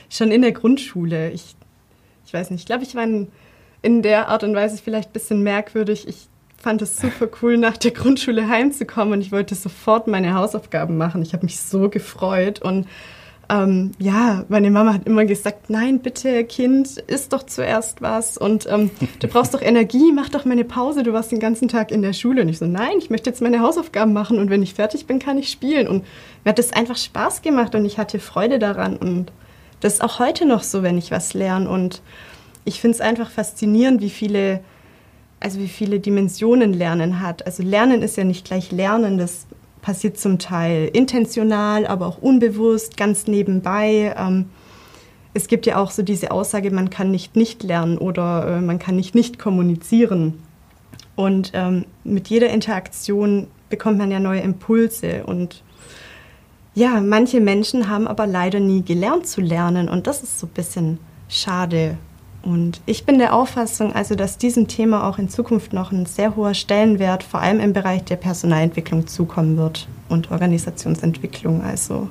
schon 0.10 0.32
in 0.32 0.42
der 0.42 0.52
Grundschule. 0.52 1.30
Ich, 1.30 1.56
ich 2.26 2.34
weiß 2.34 2.50
nicht, 2.50 2.62
ich 2.62 2.66
glaube, 2.66 2.84
ich 2.84 2.96
war 2.96 3.04
in, 3.04 3.28
in 3.84 4.02
der 4.02 4.30
Art 4.30 4.44
und 4.44 4.56
Weise 4.56 4.82
vielleicht 4.84 5.10
ein 5.10 5.14
bisschen 5.14 5.44
merkwürdig. 5.44 6.08
Ich 6.08 6.28
fand 6.58 6.82
es 6.82 6.98
super 6.98 7.30
cool, 7.42 7.58
nach 7.58 7.78
der 7.78 7.92
Grundschule 7.92 8.50
heimzukommen 8.50 9.14
und 9.14 9.22
ich 9.22 9.32
wollte 9.32 9.54
sofort 9.54 10.08
meine 10.08 10.34
Hausaufgaben 10.34 10.98
machen. 10.98 11.22
Ich 11.22 11.34
habe 11.34 11.46
mich 11.46 11.60
so 11.60 11.88
gefreut 11.88 12.64
und 12.64 12.88
ähm, 13.50 13.92
ja, 14.00 14.46
meine 14.50 14.72
Mama 14.72 14.94
hat 14.94 15.06
immer 15.06 15.26
gesagt, 15.26 15.70
nein, 15.70 16.00
bitte, 16.00 16.44
Kind, 16.44 16.98
isst 16.98 17.34
doch 17.34 17.44
zuerst 17.44 18.02
was 18.02 18.38
und 18.38 18.68
ähm, 18.70 18.92
du 19.20 19.28
brauchst 19.28 19.54
doch 19.54 19.62
Energie, 19.62 20.12
mach 20.14 20.30
doch 20.30 20.46
meine 20.46 20.66
Pause, 20.66 21.04
du 21.04 21.14
warst 21.14 21.32
den 21.32 21.40
ganzen 21.40 21.68
Tag 21.68 21.92
in 21.92 22.02
der 22.02 22.14
Schule. 22.14 22.42
Und 22.42 22.50
ich 22.50 22.58
so, 22.58 22.66
nein, 22.66 22.98
ich 22.98 23.10
möchte 23.10 23.30
jetzt 23.30 23.42
meine 23.42 23.62
Hausaufgaben 23.62 24.14
machen 24.14 24.38
und 24.40 24.50
wenn 24.50 24.64
ich 24.64 24.74
fertig 24.74 25.08
bin, 25.08 25.20
kann 25.20 25.38
ich 25.38 25.50
spielen. 25.50 25.88
Und 25.88 26.04
mir 26.44 26.50
hat 26.50 26.60
das 26.60 26.74
einfach 26.74 26.98
Spaß 26.98 27.42
gemacht 27.42 27.74
und 27.76 27.86
ich 27.86 27.98
hatte 27.98 28.20
Freude 28.20 28.60
daran 28.60 28.98
und 28.98 29.32
das 29.80 29.96
ist 29.96 30.04
auch 30.04 30.20
heute 30.20 30.46
noch 30.46 30.64
so, 30.64 30.84
wenn 30.84 30.98
ich 30.98 31.12
was 31.12 31.34
lerne 31.34 31.70
und 31.70 32.02
ich 32.66 32.82
finde 32.82 32.96
es 32.96 33.02
einfach 33.02 33.30
faszinierend, 33.30 34.02
wie 34.02 34.10
viele 34.10 34.62
also 35.40 35.60
wie 35.60 35.68
viele 35.68 36.00
Dimensionen 36.00 36.74
Lernen 36.74 37.22
hat. 37.22 37.46
Also 37.46 37.64
Lernen 37.64 38.02
ist 38.02 38.18
ja 38.18 38.24
nicht 38.24 38.46
gleich 38.46 38.72
Lernen, 38.72 39.18
das 39.18 39.46
passiert 39.88 40.20
zum 40.20 40.38
Teil 40.38 40.90
intentional, 40.92 41.88
aber 41.88 42.08
auch 42.08 42.18
unbewusst, 42.18 42.98
ganz 42.98 43.26
nebenbei. 43.26 44.14
Ähm, 44.18 44.50
es 45.34 45.48
gibt 45.48 45.66
ja 45.66 45.78
auch 45.78 45.92
so 45.92 46.04
diese 46.04 46.32
Aussage, 46.32 46.72
man 46.72 46.90
kann 46.90 47.10
nicht 47.10 47.38
nicht 47.38 47.64
lernen 47.64 47.98
oder 47.98 48.58
äh, 48.58 48.62
man 48.62 48.80
kann 48.80 48.98
nicht 48.98 49.16
nicht 49.16 49.40
kommunizieren. 49.40 50.44
Und 51.16 51.52
ähm, 51.54 51.86
mit 52.04 52.28
jeder 52.28 52.50
Interaktion 52.50 53.48
bekommt 53.70 53.98
man 53.98 54.12
ja 54.12 54.20
neue 54.20 54.42
Impulse. 54.42 55.24
Und 55.26 55.64
ja, 56.76 57.00
manche 57.00 57.40
Menschen 57.40 57.88
haben 57.88 58.10
aber 58.10 58.28
leider 58.28 58.60
nie 58.60 58.84
gelernt 58.84 59.26
zu 59.26 59.40
lernen. 59.40 59.88
Und 59.88 60.06
das 60.06 60.22
ist 60.22 60.38
so 60.38 60.48
ein 60.48 60.54
bisschen 60.54 61.00
schade. 61.30 61.98
Und 62.48 62.80
ich 62.86 63.06
bin 63.06 63.20
der 63.20 63.34
Auffassung, 63.34 63.94
also, 63.94 64.16
dass 64.16 64.38
diesem 64.38 64.70
Thema 64.70 65.06
auch 65.06 65.20
in 65.20 65.28
Zukunft 65.28 65.74
noch 65.74 65.92
ein 65.92 66.06
sehr 66.06 66.38
hoher 66.38 66.54
Stellenwert, 66.54 67.22
vor 67.24 67.42
allem 67.42 67.60
im 67.60 67.74
Bereich 67.74 68.06
der 68.06 68.16
Personalentwicklung, 68.16 69.06
zukommen 69.06 69.58
wird 69.58 69.90
und 70.08 70.32
Organisationsentwicklung. 70.32 71.62
Also 71.62 72.08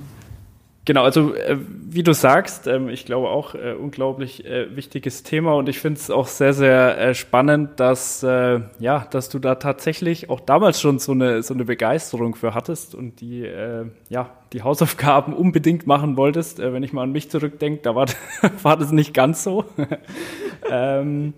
Genau, 0.86 1.02
also 1.02 1.34
äh, 1.34 1.58
wie 1.68 2.04
du 2.04 2.14
sagst, 2.14 2.68
ähm, 2.68 2.88
ich 2.88 3.04
glaube 3.04 3.28
auch 3.28 3.56
äh, 3.56 3.72
unglaublich 3.72 4.46
äh, 4.46 4.76
wichtiges 4.76 5.24
Thema 5.24 5.54
und 5.54 5.68
ich 5.68 5.80
finde 5.80 5.98
es 5.98 6.12
auch 6.12 6.28
sehr, 6.28 6.52
sehr 6.52 6.96
äh, 6.96 7.14
spannend, 7.14 7.80
dass 7.80 8.22
äh, 8.22 8.60
ja, 8.78 9.04
dass 9.10 9.28
du 9.28 9.40
da 9.40 9.56
tatsächlich 9.56 10.30
auch 10.30 10.38
damals 10.38 10.80
schon 10.80 11.00
so 11.00 11.10
eine 11.10 11.42
so 11.42 11.54
eine 11.54 11.64
Begeisterung 11.64 12.36
für 12.36 12.54
hattest 12.54 12.94
und 12.94 13.20
die 13.20 13.44
äh, 13.44 13.86
ja 14.10 14.30
die 14.52 14.62
Hausaufgaben 14.62 15.34
unbedingt 15.34 15.88
machen 15.88 16.16
wolltest. 16.16 16.60
wenn 16.60 16.84
ich 16.84 16.92
mal 16.92 17.02
an 17.02 17.10
mich 17.10 17.30
zurückdenke, 17.30 17.82
da 17.82 17.96
war 17.96 18.06
war 18.62 18.76
das 18.76 18.92
nicht 18.92 19.12
ganz 19.12 19.42
so. 19.42 19.64
ähm, 20.70 21.34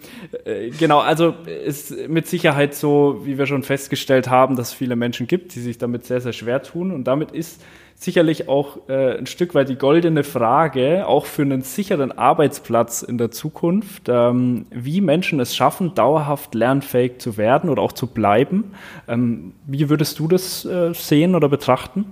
genau, 0.78 0.98
also 0.98 1.34
ist 1.64 2.06
mit 2.06 2.26
Sicherheit 2.26 2.74
so, 2.74 3.22
wie 3.24 3.38
wir 3.38 3.46
schon 3.46 3.62
festgestellt 3.62 4.28
haben, 4.28 4.56
dass 4.56 4.68
es 4.68 4.74
viele 4.74 4.94
Menschen 4.94 5.26
gibt, 5.26 5.54
die 5.54 5.60
sich 5.60 5.78
damit 5.78 6.04
sehr 6.04 6.20
sehr 6.20 6.34
schwer 6.34 6.62
tun 6.62 6.92
und 6.92 7.04
damit 7.04 7.32
ist 7.32 7.62
sicherlich 7.98 8.48
auch 8.48 8.88
äh, 8.88 9.18
ein 9.18 9.26
Stück 9.26 9.54
weit 9.54 9.68
die 9.68 9.76
goldene 9.76 10.22
Frage, 10.22 11.06
auch 11.06 11.26
für 11.26 11.42
einen 11.42 11.62
sicheren 11.62 12.12
Arbeitsplatz 12.12 13.02
in 13.02 13.18
der 13.18 13.32
Zukunft, 13.32 14.04
ähm, 14.08 14.66
wie 14.70 15.00
Menschen 15.00 15.40
es 15.40 15.56
schaffen, 15.56 15.94
dauerhaft 15.94 16.54
lernfähig 16.54 17.18
zu 17.18 17.36
werden 17.36 17.68
oder 17.68 17.82
auch 17.82 17.92
zu 17.92 18.06
bleiben. 18.06 18.72
Ähm, 19.08 19.52
wie 19.66 19.90
würdest 19.90 20.20
du 20.20 20.28
das 20.28 20.64
äh, 20.64 20.94
sehen 20.94 21.34
oder 21.34 21.48
betrachten? 21.48 22.06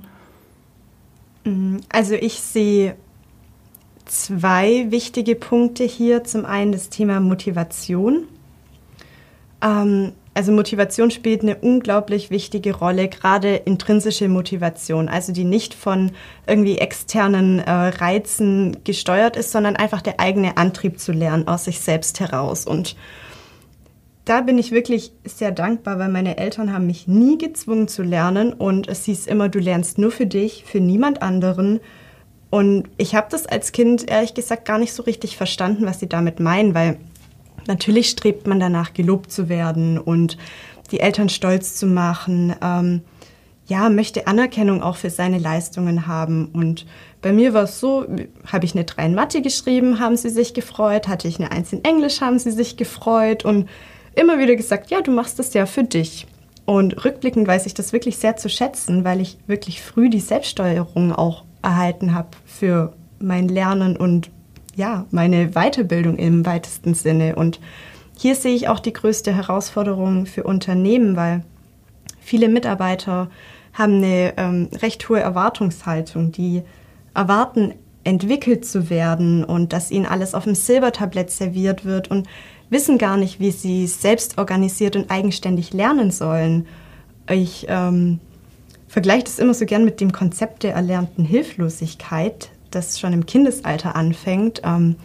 Mm, 1.45 1.77
also 1.89 2.15
ich 2.15 2.41
sehe 2.41 2.97
zwei 4.07 4.91
wichtige 4.91 5.37
Punkte 5.37 5.85
hier. 5.85 6.25
Zum 6.25 6.47
einen 6.47 6.73
das 6.73 6.89
Thema 6.89 7.21
Motivation. 7.21 8.25
Ähm, 9.63 10.15
also 10.37 10.53
Motivation 10.53 11.11
spielt 11.11 11.43
eine 11.43 11.57
unglaublich 11.57 12.29
wichtige 12.31 12.77
Rolle, 12.77 13.09
gerade 13.09 13.57
intrinsische 13.57 14.29
Motivation, 14.29 15.09
also 15.09 15.33
die 15.33 15.45
nicht 15.45 15.73
von 15.73 16.13
irgendwie 16.47 16.77
externen 16.77 17.61
äh, 17.61 17.71
Reizen 17.71 18.77
gesteuert 18.85 19.37
ist, 19.37 19.51
sondern 19.51 19.77
einfach 19.77 20.03
der 20.03 20.21
eigene 20.21 20.59
Antrieb 20.59 21.01
zu 21.01 21.13
lernen 21.13 21.49
aus 21.49 21.65
sich 21.65 21.81
selbst 21.81 22.21
heraus. 22.21 22.67
Und 22.67 22.97
da 24.27 24.43
bin 24.43 24.59
ich 24.59 24.73
wirklich 24.73 25.13
sehr 25.25 25.53
dankbar, 25.53 25.99
weil 25.99 26.11
meine 26.11 26.37
Eltern 26.37 26.71
haben 26.71 26.87
mich 26.87 27.09
nie 27.09 27.39
gezwungen 27.39 27.89
zu 27.89 28.03
lernen 28.03 28.53
und 28.53 28.89
es 28.89 29.07
hieß 29.07 29.29
immer, 29.29 29.49
du 29.49 29.59
lernst 29.59 29.97
nur 29.97 30.11
für 30.11 30.27
dich, 30.27 30.65
für 30.67 30.81
niemand 30.81 31.23
anderen. 31.23 31.81
Und 32.51 32.91
ich 32.99 33.15
habe 33.15 33.29
das 33.31 33.47
als 33.47 33.73
Kind 33.73 34.11
ehrlich 34.11 34.35
gesagt 34.35 34.67
gar 34.67 34.79
nicht 34.79 34.93
so 34.93 35.03
richtig 35.05 35.39
verstanden, 35.39 35.87
was 35.87 35.99
sie 35.99 36.09
damit 36.11 36.41
meinen, 36.41 36.75
weil 36.75 36.99
Natürlich 37.67 38.11
strebt 38.11 38.47
man 38.47 38.61
danach, 38.61 38.93
gelobt 38.93 39.33
zu 39.33 39.49
werden 39.49 39.99
und 39.99 40.37
die 40.91 41.01
Eltern 41.01 41.29
stolz 41.29 41.77
zu 41.77 41.87
machen. 41.87 42.55
Ähm, 42.63 43.03
ja, 43.67 43.89
möchte 43.89 44.27
Anerkennung 44.27 44.83
auch 44.83 44.97
für 44.97 45.11
seine 45.11 45.39
Leistungen 45.39 46.07
haben. 46.07 46.47
Und 46.53 46.87
bei 47.21 47.33
mir 47.33 47.53
war 47.53 47.65
es 47.65 47.81
so, 47.81 48.07
habe 48.47 48.65
ich 48.65 48.75
eine 48.75 48.85
3 48.85 49.07
in 49.07 49.15
Mathe 49.15 49.43
geschrieben, 49.43 49.99
haben 49.99 50.17
sie 50.17 50.31
sich 50.31 50.55
gefreut, 50.55 51.09
hatte 51.09 51.27
ich 51.27 51.41
eine 51.41 51.51
1 51.51 51.73
in 51.73 51.85
Englisch, 51.85 52.21
haben 52.21 52.39
sie 52.39 52.53
sich 52.53 52.77
gefreut 52.77 53.45
und 53.45 53.69
immer 54.15 54.39
wieder 54.39 54.55
gesagt, 54.55 54.91
ja, 54.91 55.01
du 55.01 55.11
machst 55.11 55.39
das 55.39 55.53
ja 55.53 55.67
für 55.67 55.83
dich. 55.83 56.27
Und 56.65 57.05
rückblickend 57.05 57.47
weiß 57.47 57.67
ich 57.67 57.75
das 57.75 57.93
wirklich 57.93 58.19
sehr 58.19 58.37
zu 58.37 58.49
schätzen, 58.49 59.05
weil 59.05 59.21
ich 59.21 59.39
wirklich 59.47 59.83
früh 59.83 60.11
die 60.11 60.21
Selbststeuerung 60.21 61.13
auch 61.13 61.45
erhalten 61.63 62.15
habe 62.15 62.29
für 62.45 62.93
mein 63.19 63.49
Lernen 63.49 63.97
und 63.97 64.31
ja, 64.77 65.07
meine 65.11 65.51
Weiterbildung 65.53 66.17
im 66.17 66.47
weitesten 66.47 66.95
Sinne. 66.95 67.35
Und 67.35 67.61
hier 68.17 68.35
sehe 68.35 68.55
ich 68.55 68.69
auch 68.69 68.79
die 68.79 68.93
größte 68.93 69.35
Herausforderung 69.35 70.27
für 70.27 70.45
Unternehmen, 70.45 71.17
weil 71.17 71.45
viele 72.21 72.49
Mitarbeiter 72.49 73.29
haben 73.73 73.95
eine 73.97 74.35
ähm, 74.37 74.69
recht 74.81 75.09
hohe 75.09 75.21
Erwartungshaltung, 75.21 76.31
die 76.31 76.63
erwarten, 77.15 77.75
entwickelt 78.05 78.65
zu 78.65 78.89
werden 78.89 79.43
und 79.43 79.73
dass 79.73 79.91
ihnen 79.91 80.07
alles 80.07 80.35
auf 80.35 80.45
dem 80.45 80.55
Silbertablett 80.55 81.31
serviert 81.31 81.85
wird 81.85 82.09
und 82.09 82.29
wissen 82.71 82.99
gar 82.99 83.17
nicht, 83.17 83.41
wie 83.41 83.51
sie 83.51 83.87
selbst 83.89 84.39
organisiert 84.39 84.95
und 84.95 85.11
eigenständig 85.11 85.73
lernen 85.73 86.13
sollen. 86.13 86.69
Ich 87.29 87.67
ähm, 87.69 88.21
vergleiche 88.87 89.25
das 89.25 89.41
immer 89.41 89.55
so 89.55 89.67
gern 89.67 89.85
mit 89.85 90.01
dem 90.01 90.13
Konzept 90.13 90.63
der 90.63 90.75
erlernten 90.75 91.25
Hilflosigkeit 91.25 92.51
das 92.71 92.99
schon 92.99 93.13
im 93.13 93.27
Kindesalter 93.27 93.97
anfängt. 93.97 94.63
Ähm, 94.65 94.97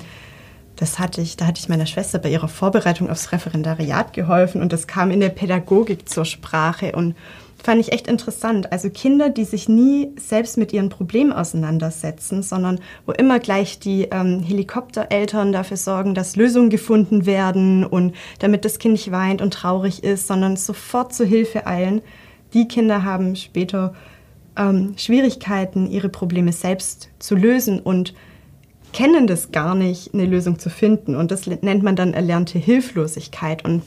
das 0.75 0.97
hatte 0.97 1.21
ich, 1.21 1.37
da 1.37 1.45
hatte 1.45 1.59
ich 1.59 1.69
meiner 1.69 1.85
Schwester 1.85 2.17
bei 2.17 2.29
ihrer 2.29 2.47
Vorbereitung 2.47 3.09
aufs 3.09 3.31
Referendariat 3.31 4.13
geholfen 4.13 4.61
und 4.61 4.73
das 4.73 4.87
kam 4.87 5.11
in 5.11 5.19
der 5.19 5.29
Pädagogik 5.29 6.09
zur 6.09 6.25
Sprache 6.25 6.93
und 6.93 7.15
fand 7.63 7.79
ich 7.79 7.91
echt 7.91 8.07
interessant. 8.07 8.71
Also 8.71 8.89
Kinder, 8.89 9.29
die 9.29 9.43
sich 9.43 9.69
nie 9.69 10.11
selbst 10.17 10.57
mit 10.57 10.73
ihren 10.73 10.89
Problemen 10.89 11.31
auseinandersetzen, 11.31 12.41
sondern 12.41 12.79
wo 13.05 13.11
immer 13.11 13.39
gleich 13.39 13.79
die 13.79 14.07
ähm, 14.11 14.41
Helikoptereltern 14.41 15.51
dafür 15.51 15.77
sorgen, 15.77 16.15
dass 16.15 16.35
Lösungen 16.35 16.69
gefunden 16.69 17.25
werden 17.25 17.85
und 17.85 18.15
damit 18.39 18.65
das 18.65 18.79
Kind 18.79 18.93
nicht 18.93 19.11
weint 19.11 19.41
und 19.41 19.53
traurig 19.53 20.03
ist, 20.03 20.27
sondern 20.27 20.57
sofort 20.57 21.13
zur 21.13 21.27
Hilfe 21.27 21.67
eilen. 21.67 22.01
Die 22.53 22.67
Kinder 22.67 23.03
haben 23.03 23.35
später 23.35 23.93
ähm, 24.57 24.93
Schwierigkeiten, 24.97 25.89
ihre 25.89 26.09
Probleme 26.09 26.51
selbst 26.51 27.09
zu 27.19 27.35
lösen 27.35 27.79
und 27.79 28.13
kennen 28.93 29.27
das 29.27 29.51
gar 29.51 29.75
nicht, 29.75 30.13
eine 30.13 30.25
Lösung 30.25 30.59
zu 30.59 30.69
finden. 30.69 31.15
Und 31.15 31.31
das 31.31 31.47
nennt 31.47 31.83
man 31.83 31.95
dann 31.95 32.13
erlernte 32.13 32.59
Hilflosigkeit. 32.59 33.63
Und 33.63 33.83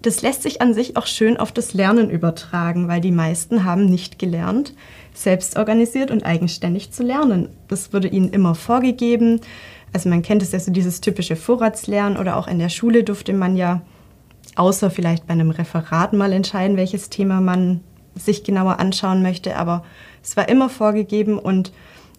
das 0.00 0.22
lässt 0.22 0.42
sich 0.42 0.60
an 0.60 0.74
sich 0.74 0.96
auch 0.96 1.06
schön 1.06 1.36
auf 1.36 1.52
das 1.52 1.74
Lernen 1.74 2.10
übertragen, 2.10 2.88
weil 2.88 3.00
die 3.00 3.12
meisten 3.12 3.64
haben 3.64 3.84
nicht 3.86 4.18
gelernt, 4.18 4.74
selbst 5.14 5.56
organisiert 5.56 6.10
und 6.10 6.24
eigenständig 6.24 6.90
zu 6.92 7.02
lernen. 7.02 7.48
Das 7.68 7.92
wurde 7.92 8.08
ihnen 8.08 8.30
immer 8.30 8.54
vorgegeben. 8.54 9.40
Also 9.92 10.08
man 10.08 10.22
kennt 10.22 10.42
es 10.42 10.52
ja 10.52 10.60
so 10.60 10.72
dieses 10.72 11.02
typische 11.02 11.36
Vorratslernen 11.36 12.18
oder 12.18 12.36
auch 12.36 12.48
in 12.48 12.58
der 12.58 12.70
Schule 12.70 13.04
durfte 13.04 13.34
man 13.34 13.56
ja 13.56 13.82
außer 14.56 14.90
vielleicht 14.90 15.26
bei 15.26 15.34
einem 15.34 15.50
Referat 15.50 16.14
mal 16.14 16.32
entscheiden, 16.32 16.76
welches 16.76 17.10
Thema 17.10 17.40
man 17.40 17.80
sich 18.14 18.44
genauer 18.44 18.78
anschauen 18.78 19.22
möchte, 19.22 19.56
aber 19.56 19.84
es 20.22 20.36
war 20.36 20.48
immer 20.48 20.68
vorgegeben 20.68 21.38
und 21.38 21.72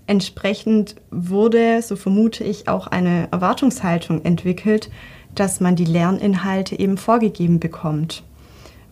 entsprechend 0.07 0.95
wurde, 1.12 1.81
so 1.81 1.95
vermute 1.95 2.43
ich, 2.43 2.67
auch 2.67 2.88
eine 2.88 3.29
Erwartungshaltung 3.31 4.25
entwickelt, 4.25 4.89
dass 5.35 5.59
man 5.59 5.75
die 5.75 5.85
Lerninhalte 5.85 6.77
eben 6.77 6.97
vorgegeben 6.97 7.59
bekommt. 7.59 8.23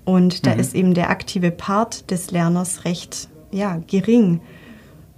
Und 0.05 0.45
da 0.45 0.53
mhm. 0.53 0.59
ist 0.59 0.73
eben 0.73 0.93
der 0.93 1.09
aktive 1.09 1.51
Part 1.51 2.09
des 2.11 2.31
Lerners 2.31 2.85
recht 2.85 3.27
ja, 3.51 3.81
gering. 3.87 4.41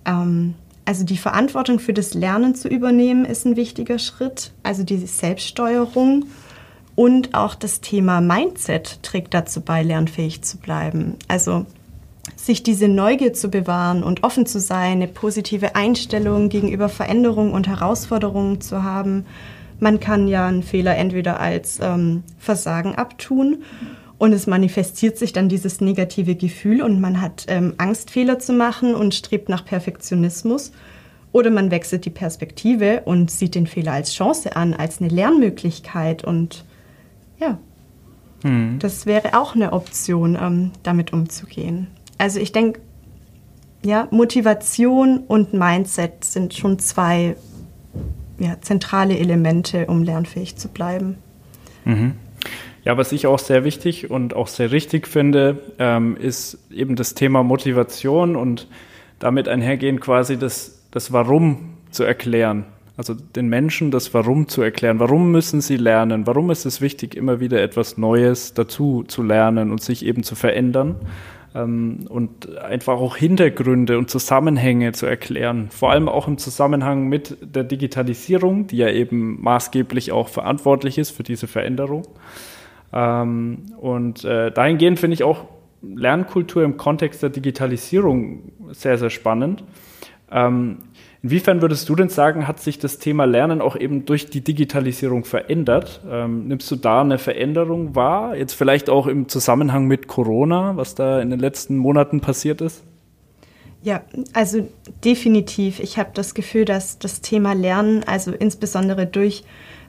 Ähm, 0.06 0.56
also 0.86 1.06
die 1.06 1.18
Verantwortung 1.18 1.80
für 1.80 1.94
das 1.94 2.14
Lernen 2.14 2.56
zu 2.56 2.68
übernehmen, 2.68 3.24
ist 3.24 3.46
ein 3.46 3.56
wichtiger 3.56 4.00
Schritt. 4.00 4.52
Also 4.64 4.84
diese 4.84 5.08
Selbststeuerung 5.08 6.26
und 6.96 7.34
auch 7.34 7.56
das 7.56 7.82
Thema 7.82 8.22
Mindset 8.22 9.02
trägt 9.04 9.34
dazu 9.34 9.62
bei, 9.62 9.82
lernfähig 9.84 10.44
zu 10.44 10.58
bleiben. 10.58 11.16
Also 11.28 11.66
sich 12.36 12.64
diese 12.64 12.88
Neugier 12.88 13.34
zu 13.34 13.50
bewahren 13.50 14.04
und 14.04 14.24
offen 14.24 14.46
zu 14.46 14.60
sein, 14.60 14.94
eine 14.94 15.08
positive 15.08 15.76
Einstellung 15.76 16.50
gegenüber 16.50 16.90
Veränderungen 16.90 17.52
und 17.52 17.68
Herausforderungen 17.68 18.62
zu 18.62 18.84
haben. 18.84 19.26
Man 19.80 20.00
kann 20.00 20.28
ja 20.28 20.48
einen 20.48 20.64
Fehler 20.64 20.96
entweder 20.96 21.40
als 21.40 21.80
ähm, 21.82 22.24
Versagen 22.38 22.96
abtun 22.96 23.64
Und 24.24 24.32
es 24.32 24.48
manifestiert 24.48 25.18
sich 25.18 25.34
dann 25.34 25.50
dieses 25.50 25.82
negative 25.82 26.36
Gefühl 26.36 26.82
und 26.82 27.02
man 27.02 27.20
hat 27.20 27.46
ähm, 27.50 27.74
Angst, 27.78 28.10
Fehler 28.10 28.40
zu 28.40 28.54
machen 28.54 28.96
und 28.96 29.14
strebt 29.14 29.50
nach 29.50 29.66
Perfektionismus. 29.66 30.72
Oder 31.34 31.50
man 31.50 31.72
wechselt 31.72 32.06
die 32.06 32.10
Perspektive 32.10 33.02
und 33.04 33.32
sieht 33.32 33.54
den 33.54 33.68
Fehler 33.68 33.92
als 33.92 34.14
Chance 34.14 34.56
an, 34.56 34.74
als 34.74 35.02
eine 35.02 35.10
Lernmöglichkeit. 35.10 36.24
Und 36.24 36.64
hm. 38.44 38.78
das 38.80 39.06
wäre 39.06 39.38
auch 39.40 39.56
eine 39.56 39.74
Option, 39.74 40.38
ähm, 40.40 40.72
damit 40.84 41.12
umzugehen. 41.12 41.88
Also 42.18 42.40
ich 42.40 42.52
denke, 42.52 42.80
ja, 43.84 44.08
Motivation 44.12 45.20
und 45.28 45.54
Mindset 45.54 46.24
sind 46.24 46.54
schon 46.54 46.80
zwei 46.80 47.36
ja, 48.40 48.60
zentrale 48.62 49.18
Elemente, 49.18 49.88
um 49.88 50.04
lernfähig 50.04 50.56
zu 50.56 50.70
bleiben. 50.70 51.18
Mhm. 51.86 52.14
Ja, 52.86 52.98
was 52.98 53.12
ich 53.12 53.28
auch 53.28 53.40
sehr 53.40 53.64
wichtig 53.64 54.12
und 54.12 54.36
auch 54.36 54.48
sehr 54.48 54.72
richtig 54.72 55.08
finde, 55.08 55.60
ähm, 55.80 56.18
ist 56.18 56.58
eben 56.72 56.96
das 56.96 57.14
Thema 57.14 57.44
Motivation 57.44 58.36
und 58.36 58.68
damit 59.20 59.48
einhergehend 59.48 60.02
quasi 60.02 60.38
das, 60.38 60.82
das 60.92 61.14
Warum 61.14 61.78
zu 61.92 62.04
erklären. 62.04 62.66
Also 62.96 63.14
den 63.14 63.48
Menschen 63.48 63.90
das 63.90 64.14
Warum 64.14 64.48
zu 64.48 64.62
erklären. 64.62 65.00
Warum 65.00 65.32
müssen 65.32 65.62
sie 65.62 65.78
lernen? 65.78 66.28
Warum 66.28 66.52
ist 66.52 66.66
es 66.66 66.80
wichtig, 66.80 67.16
immer 67.16 67.40
wieder 67.40 67.62
etwas 67.62 67.98
Neues 67.98 68.54
dazu 68.54 69.04
zu 69.08 69.24
lernen 69.24 69.72
und 69.72 69.82
sich 69.82 70.06
eben 70.06 70.24
zu 70.24 70.36
verändern? 70.36 70.98
ähm, 71.56 72.06
und 72.10 72.58
einfach 72.58 72.94
auch 72.94 73.16
Hintergründe 73.16 73.98
und 73.98 74.10
Zusammenhänge 74.10 74.92
zu 74.94 75.06
erklären. 75.06 75.70
Vor 75.70 75.92
allem 75.92 76.10
auch 76.10 76.28
im 76.28 76.38
Zusammenhang 76.38 77.08
mit 77.08 77.38
der 77.42 77.64
Digitalisierung, 77.64 78.68
die 78.68 78.78
ja 78.78 78.90
eben 78.90 79.42
maßgeblich 79.42 80.12
auch 80.12 80.30
verantwortlich 80.30 80.98
ist 80.98 81.12
für 81.12 81.24
diese 81.24 81.48
Veränderung. 81.48 82.04
Ähm, 82.92 83.66
und 83.78 84.24
äh, 84.24 84.52
dahingehend 84.52 85.00
finde 85.00 85.16
ich 85.16 85.24
auch 85.24 85.46
Lernkultur 85.82 86.64
im 86.64 86.78
Kontext 86.78 87.22
der 87.22 87.30
Digitalisierung 87.30 88.52
sehr, 88.72 88.98
sehr 88.98 89.10
spannend. 89.10 89.64
Inwiefern 91.24 91.62
würdest 91.62 91.88
du 91.88 91.96
denn 91.96 92.10
sagen, 92.10 92.50
hat 92.50 92.60
sich 92.60 92.80
das 92.80 93.00
Thema 93.00 93.24
Lernen 93.24 93.62
auch 93.62 93.78
eben 93.78 94.06
durch 94.06 94.30
die 94.30 94.42
Digitalisierung 94.42 95.24
verändert? 95.24 96.02
Ähm, 96.10 96.50
nimmst 96.50 96.70
du 96.70 96.76
da 96.76 97.00
eine 97.00 97.18
Veränderung 97.18 97.96
wahr? 97.96 98.36
Jetzt 98.36 98.52
vielleicht 98.54 98.90
auch 98.90 99.08
im 99.08 99.30
Zusammenhang 99.30 99.86
mit 99.86 100.10
Corona, 100.10 100.76
was 100.76 100.96
da 100.96 101.22
in 101.22 101.30
den 101.30 101.40
letzten 101.40 101.78
Monaten 101.78 102.20
passiert 102.20 102.60
ist? 102.60 102.84
Ja, 103.84 104.02
also 104.34 104.68
definitiv. 105.06 105.80
Ich 105.80 105.98
habe 105.98 106.10
das 106.14 106.34
Gefühl, 106.34 106.66
dass 106.66 107.00
das 107.00 107.22
Thema 107.22 107.54
Lernen, 107.54 108.04
also 108.06 108.32
insbesondere 108.32 109.06
durch 109.06 109.46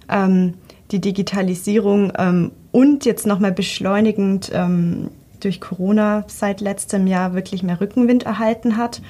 ähm, 0.08 0.54
die 0.92 1.00
Digitalisierung 1.00 2.12
ähm, 2.16 2.52
und 2.70 3.04
jetzt 3.04 3.26
nochmal 3.26 3.52
beschleunigend 3.52 4.52
ähm, 4.54 5.10
durch 5.40 5.60
Corona 5.60 6.24
seit 6.28 6.60
letztem 6.60 7.08
Jahr 7.08 7.34
wirklich 7.34 7.64
mehr 7.64 7.80
Rückenwind 7.80 8.22
erhalten 8.22 8.76
hat. 8.76 9.02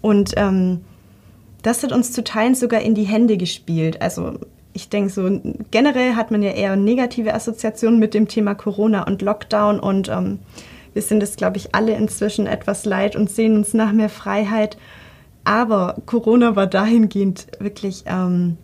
Und 0.00 0.34
ähm, 0.36 0.82
das 1.64 1.82
hat 1.82 1.92
uns 1.92 2.12
zu 2.12 2.22
Teilen 2.22 2.54
sogar 2.54 2.82
in 2.82 2.94
die 2.94 3.04
Hände 3.04 3.36
gespielt. 3.36 4.00
Also 4.02 4.34
ich 4.74 4.90
denke 4.90 5.10
so, 5.10 5.40
generell 5.70 6.14
hat 6.14 6.30
man 6.30 6.42
ja 6.42 6.50
eher 6.50 6.76
negative 6.76 7.32
Assoziationen 7.32 7.98
mit 7.98 8.12
dem 8.12 8.28
Thema 8.28 8.54
Corona 8.54 9.06
und 9.06 9.22
Lockdown 9.22 9.80
und 9.80 10.08
ähm, 10.08 10.40
wir 10.92 11.02
sind 11.02 11.22
es, 11.22 11.36
glaube 11.36 11.56
ich, 11.56 11.74
alle 11.74 11.94
inzwischen 11.94 12.46
etwas 12.46 12.84
leid 12.84 13.16
und 13.16 13.30
sehen 13.30 13.56
uns 13.56 13.72
nach 13.72 13.92
mehr 13.92 14.10
Freiheit. 14.10 14.76
Aber 15.42 15.96
Corona 16.06 16.54
war 16.54 16.66
dahingehend 16.66 17.46
wirklich 17.58 18.04
ähm, 18.06 18.58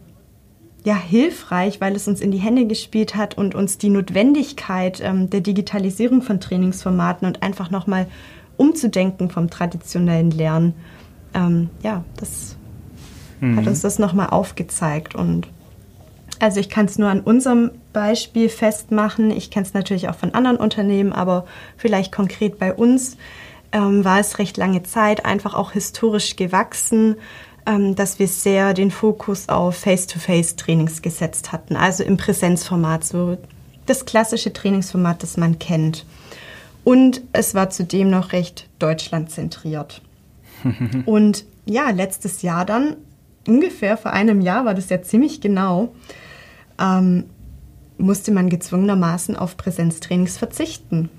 ja, 0.84 0.94
hilfreich, 0.94 1.80
weil 1.80 1.96
es 1.96 2.06
uns 2.06 2.20
in 2.20 2.30
die 2.30 2.38
Hände 2.38 2.66
gespielt 2.66 3.16
hat 3.16 3.36
und 3.36 3.54
uns 3.54 3.78
die 3.78 3.90
Notwendigkeit 3.90 5.00
ähm, 5.02 5.30
der 5.30 5.40
Digitalisierung 5.40 6.22
von 6.22 6.40
Trainingsformaten 6.40 7.26
und 7.26 7.42
einfach 7.42 7.70
nochmal 7.70 8.06
umzudenken 8.56 9.30
vom 9.30 9.48
traditionellen 9.48 10.30
Lernen, 10.30 10.74
ähm, 11.34 11.70
ja, 11.82 12.04
das 12.16 12.56
mhm. 13.40 13.56
hat 13.56 13.66
uns 13.66 13.80
das 13.80 13.98
nochmal 13.98 14.28
aufgezeigt. 14.28 15.14
Und 15.14 15.48
also 16.38 16.60
ich 16.60 16.70
kann 16.70 16.86
es 16.86 16.98
nur 16.98 17.08
an 17.08 17.20
unserem 17.20 17.70
Beispiel 17.92 18.48
festmachen. 18.48 19.30
Ich 19.30 19.50
kenne 19.50 19.66
es 19.66 19.74
natürlich 19.74 20.08
auch 20.08 20.14
von 20.14 20.34
anderen 20.34 20.56
Unternehmen, 20.56 21.12
aber 21.12 21.44
vielleicht 21.76 22.12
konkret 22.12 22.58
bei 22.58 22.72
uns 22.72 23.16
ähm, 23.72 24.04
war 24.04 24.20
es 24.20 24.38
recht 24.38 24.56
lange 24.56 24.82
Zeit 24.82 25.24
einfach 25.24 25.54
auch 25.54 25.72
historisch 25.72 26.36
gewachsen, 26.36 27.16
ähm, 27.66 27.94
dass 27.94 28.18
wir 28.18 28.28
sehr 28.28 28.74
den 28.74 28.90
Fokus 28.90 29.48
auf 29.48 29.76
Face-to-Face-Trainings 29.76 31.02
gesetzt 31.02 31.52
hatten, 31.52 31.76
also 31.76 32.02
im 32.02 32.16
Präsenzformat, 32.16 33.04
so 33.04 33.38
das 33.86 34.06
klassische 34.06 34.52
Trainingsformat, 34.52 35.22
das 35.22 35.36
man 35.36 35.58
kennt. 35.58 36.06
Und 36.84 37.22
es 37.32 37.54
war 37.54 37.70
zudem 37.70 38.10
noch 38.10 38.32
recht 38.32 38.68
deutschlandzentriert. 38.78 40.00
Und 41.06 41.44
ja, 41.66 41.90
letztes 41.90 42.42
Jahr 42.42 42.64
dann 42.64 42.96
ungefähr 43.50 43.96
vor 43.96 44.12
einem 44.12 44.40
Jahr 44.40 44.64
war 44.64 44.74
das 44.74 44.88
ja 44.90 45.02
ziemlich 45.02 45.40
genau, 45.40 45.92
ähm, 46.80 47.24
musste 47.98 48.30
man 48.30 48.48
gezwungenermaßen 48.48 49.36
auf 49.36 49.56
Präsenztrainings 49.56 50.38
verzichten 50.38 51.10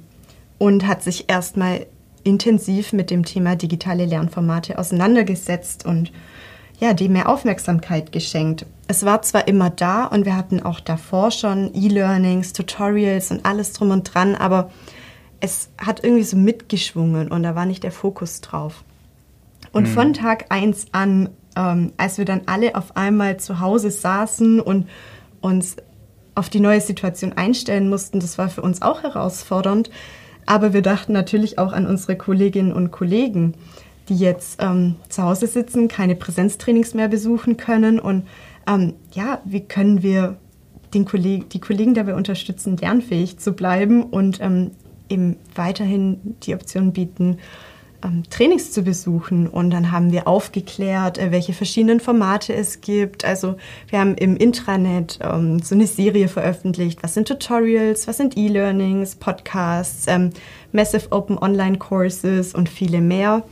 und 0.58 0.88
hat 0.88 1.04
sich 1.04 1.30
erstmal 1.30 1.86
intensiv 2.24 2.94
mit 2.94 3.12
dem 3.12 3.26
Thema 3.26 3.56
digitale 3.56 4.06
Lernformate 4.06 4.80
auseinandergesetzt 4.80 5.86
und 5.86 6.12
ja, 6.80 6.94
dem 6.94 7.14
mehr 7.14 7.30
Aufmerksamkeit 7.30 8.12
geschenkt. 8.12 8.66
Es 8.88 9.06
war 9.06 9.22
zwar 9.22 9.48
immer 9.48 9.70
da 9.70 10.06
und 10.06 10.26
wir 10.26 10.36
hatten 10.36 10.64
auch 10.64 10.80
davor 10.80 11.30
schon 11.32 11.72
E-Learnings, 11.76 12.54
Tutorials 12.54 13.30
und 13.30 13.46
alles 13.46 13.74
drum 13.74 13.92
und 13.92 14.12
dran, 14.14 14.36
aber 14.36 14.72
es 15.42 15.70
hat 15.78 16.04
irgendwie 16.04 16.24
so 16.24 16.38
mitgeschwungen 16.38 17.32
und 17.32 17.44
da 17.44 17.56
war 17.56 17.66
nicht 17.66 17.84
der 17.84 17.92
Fokus 17.92 18.42
drauf. 18.42 18.84
Und 19.72 19.84
mhm. 19.84 19.94
von 19.94 20.14
Tag 20.14 20.46
1 20.50 20.88
an 20.92 21.30
ähm, 21.56 21.92
als 21.98 22.18
wir 22.18 22.26
dann 22.26 22.42
alle 22.46 22.76
auf 22.76 22.96
einmal 22.96 23.38
zu 23.38 23.60
Hause 23.60 23.92
saßen 23.92 24.60
und 24.60 24.88
uns 25.42 25.78
auf 26.36 26.50
die 26.50 26.60
neue 26.60 26.82
Situation 26.82 27.34
einstellen 27.34 27.90
mussten, 27.90 28.20
das 28.20 28.38
war 28.38 28.50
für 28.50 28.62
uns 28.62 28.82
auch 28.82 29.04
herausfordernd. 29.04 29.90
Aber 30.46 30.74
wir 30.74 30.82
dachten 30.82 31.14
natürlich 31.14 31.60
auch 31.60 31.74
an 31.74 31.86
unsere 31.86 32.16
Kolleginnen 32.16 32.74
und 32.74 32.92
Kollegen, 32.92 33.54
die 34.10 34.18
jetzt 34.18 34.62
ähm, 34.62 34.96
zu 35.10 35.24
Hause 35.24 35.48
sitzen, 35.48 35.88
keine 35.88 36.16
Präsenztrainings 36.16 36.94
mehr 36.94 37.08
besuchen 37.08 37.58
können. 37.58 38.00
Und 38.00 38.28
ähm, 38.68 38.94
ja, 39.12 39.42
wie 39.46 39.62
können 39.62 40.04
wir 40.04 40.38
den 40.94 41.06
Kolleg 41.06 41.50
die 41.50 41.60
Kollegen 41.60 41.94
dabei 41.94 42.16
unterstützen, 42.16 42.78
lernfähig 42.78 43.38
zu 43.38 43.54
bleiben 43.54 44.04
und 44.04 44.42
ähm, 44.42 44.72
eben 45.10 45.38
weiterhin 45.56 46.36
die 46.44 46.54
Option 46.56 46.94
bieten, 46.94 47.38
Trainings 48.30 48.72
zu 48.72 48.84
besuchen. 48.84 49.48
Und 49.48 49.72
dann 49.72 49.92
haben 49.92 50.12
wir 50.12 50.28
aufgeklärt, 50.28 51.18
äh, 51.18 51.32
welche 51.32 51.54
verschiedenen 51.54 52.00
Formate 52.00 52.54
es 52.54 52.82
gibt. 52.82 53.26
Also 53.26 53.56
wir 53.90 54.00
haben 54.00 54.16
im 54.16 54.36
Intranet 54.38 55.20
ähm, 55.22 55.60
so 55.60 55.76
eine 55.76 55.88
Serie 55.88 56.28
veröffentlicht. 56.28 57.04
Was 57.04 57.14
sind 57.14 57.28
Tutorials, 57.28 58.08
was 58.08 58.18
sind 58.18 58.38
E-Learnings, 58.38 59.16
Podcasts, 59.16 60.06
ähm, 60.08 60.32
Massive 60.72 61.12
Open 61.12 61.38
Online 61.38 61.78
Courses 61.78 62.54
und 62.54 62.70
viele 62.70 63.02
mehr. 63.02 63.44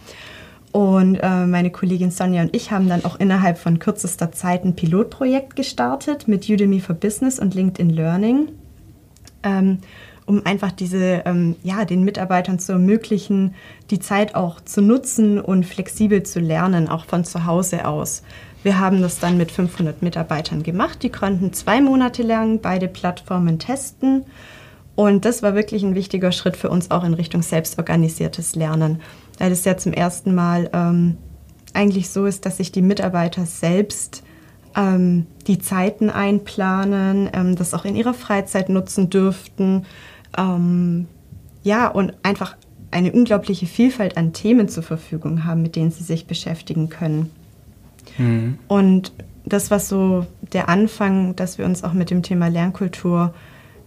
Und 0.71 1.15
äh, 1.15 1.45
meine 1.45 1.71
Kollegin 1.71 2.11
Sonja 2.11 2.43
und 2.43 2.55
ich 2.55 2.71
haben 2.71 2.87
dann 2.87 3.03
auch 3.03 3.19
innerhalb 3.19 3.57
von 3.57 3.79
kürzester 3.79 4.31
Zeit 4.31 4.63
ein 4.65 4.75
Pilotprojekt 4.75 5.55
gestartet 5.55 6.27
mit 6.27 6.47
Udemy 6.47 6.79
for 6.79 6.95
Business 6.95 7.39
und 7.39 7.55
LinkedIn 7.55 7.89
Learning. 7.89 8.49
Ähm, 9.41 9.79
um 10.29 10.45
einfach 10.45 10.71
diese, 10.71 11.23
ähm, 11.25 11.55
ja, 11.63 11.85
den 11.85 12.03
Mitarbeitern 12.03 12.59
zu 12.59 12.73
ermöglichen, 12.73 13.55
die 13.89 13.99
Zeit 13.99 14.35
auch 14.35 14.61
zu 14.61 14.79
nutzen 14.79 15.41
und 15.41 15.65
flexibel 15.65 16.21
zu 16.21 16.39
lernen, 16.39 16.87
auch 16.87 17.05
von 17.05 17.25
zu 17.25 17.47
Hause 17.47 17.87
aus. 17.87 18.21
Wir 18.61 18.79
haben 18.79 19.01
das 19.01 19.17
dann 19.17 19.37
mit 19.37 19.51
500 19.51 20.03
Mitarbeitern 20.03 20.61
gemacht. 20.61 21.01
Die 21.01 21.09
konnten 21.09 21.51
zwei 21.53 21.81
Monate 21.81 22.21
lang 22.21 22.59
beide 22.61 22.87
Plattformen 22.87 23.57
testen. 23.57 24.25
Und 24.95 25.25
das 25.25 25.41
war 25.41 25.55
wirklich 25.55 25.81
ein 25.81 25.95
wichtiger 25.95 26.31
Schritt 26.31 26.57
für 26.57 26.69
uns 26.69 26.91
auch 26.91 27.03
in 27.03 27.15
Richtung 27.15 27.41
selbstorganisiertes 27.41 28.53
Lernen, 28.53 29.01
weil 29.39 29.51
es 29.51 29.65
ja 29.65 29.77
zum 29.77 29.93
ersten 29.93 30.35
Mal 30.35 30.69
ähm, 30.73 31.17
eigentlich 31.73 32.09
so 32.09 32.27
ist, 32.27 32.45
dass 32.45 32.57
sich 32.57 32.71
die 32.71 32.83
Mitarbeiter 32.83 33.47
selbst 33.47 34.23
ähm, 34.75 35.25
die 35.47 35.57
Zeiten 35.57 36.11
einplanen, 36.11 37.29
ähm, 37.33 37.55
das 37.55 37.73
auch 37.73 37.85
in 37.85 37.95
ihrer 37.95 38.13
Freizeit 38.13 38.69
nutzen 38.69 39.09
dürften 39.09 39.85
ähm, 40.37 41.07
ja, 41.63 41.87
und 41.87 42.13
einfach 42.23 42.55
eine 42.91 43.11
unglaubliche 43.11 43.65
Vielfalt 43.65 44.17
an 44.17 44.33
Themen 44.33 44.67
zur 44.67 44.83
Verfügung 44.83 45.45
haben, 45.45 45.61
mit 45.61 45.75
denen 45.75 45.91
sie 45.91 46.03
sich 46.03 46.25
beschäftigen 46.25 46.89
können. 46.89 47.29
Mhm. 48.17 48.57
Und 48.67 49.13
das 49.45 49.71
war 49.71 49.79
so 49.79 50.25
der 50.53 50.69
Anfang, 50.69 51.35
dass 51.35 51.57
wir 51.57 51.65
uns 51.65 51.83
auch 51.83 51.93
mit 51.93 52.09
dem 52.09 52.23
Thema 52.23 52.47
Lernkultur 52.47 53.33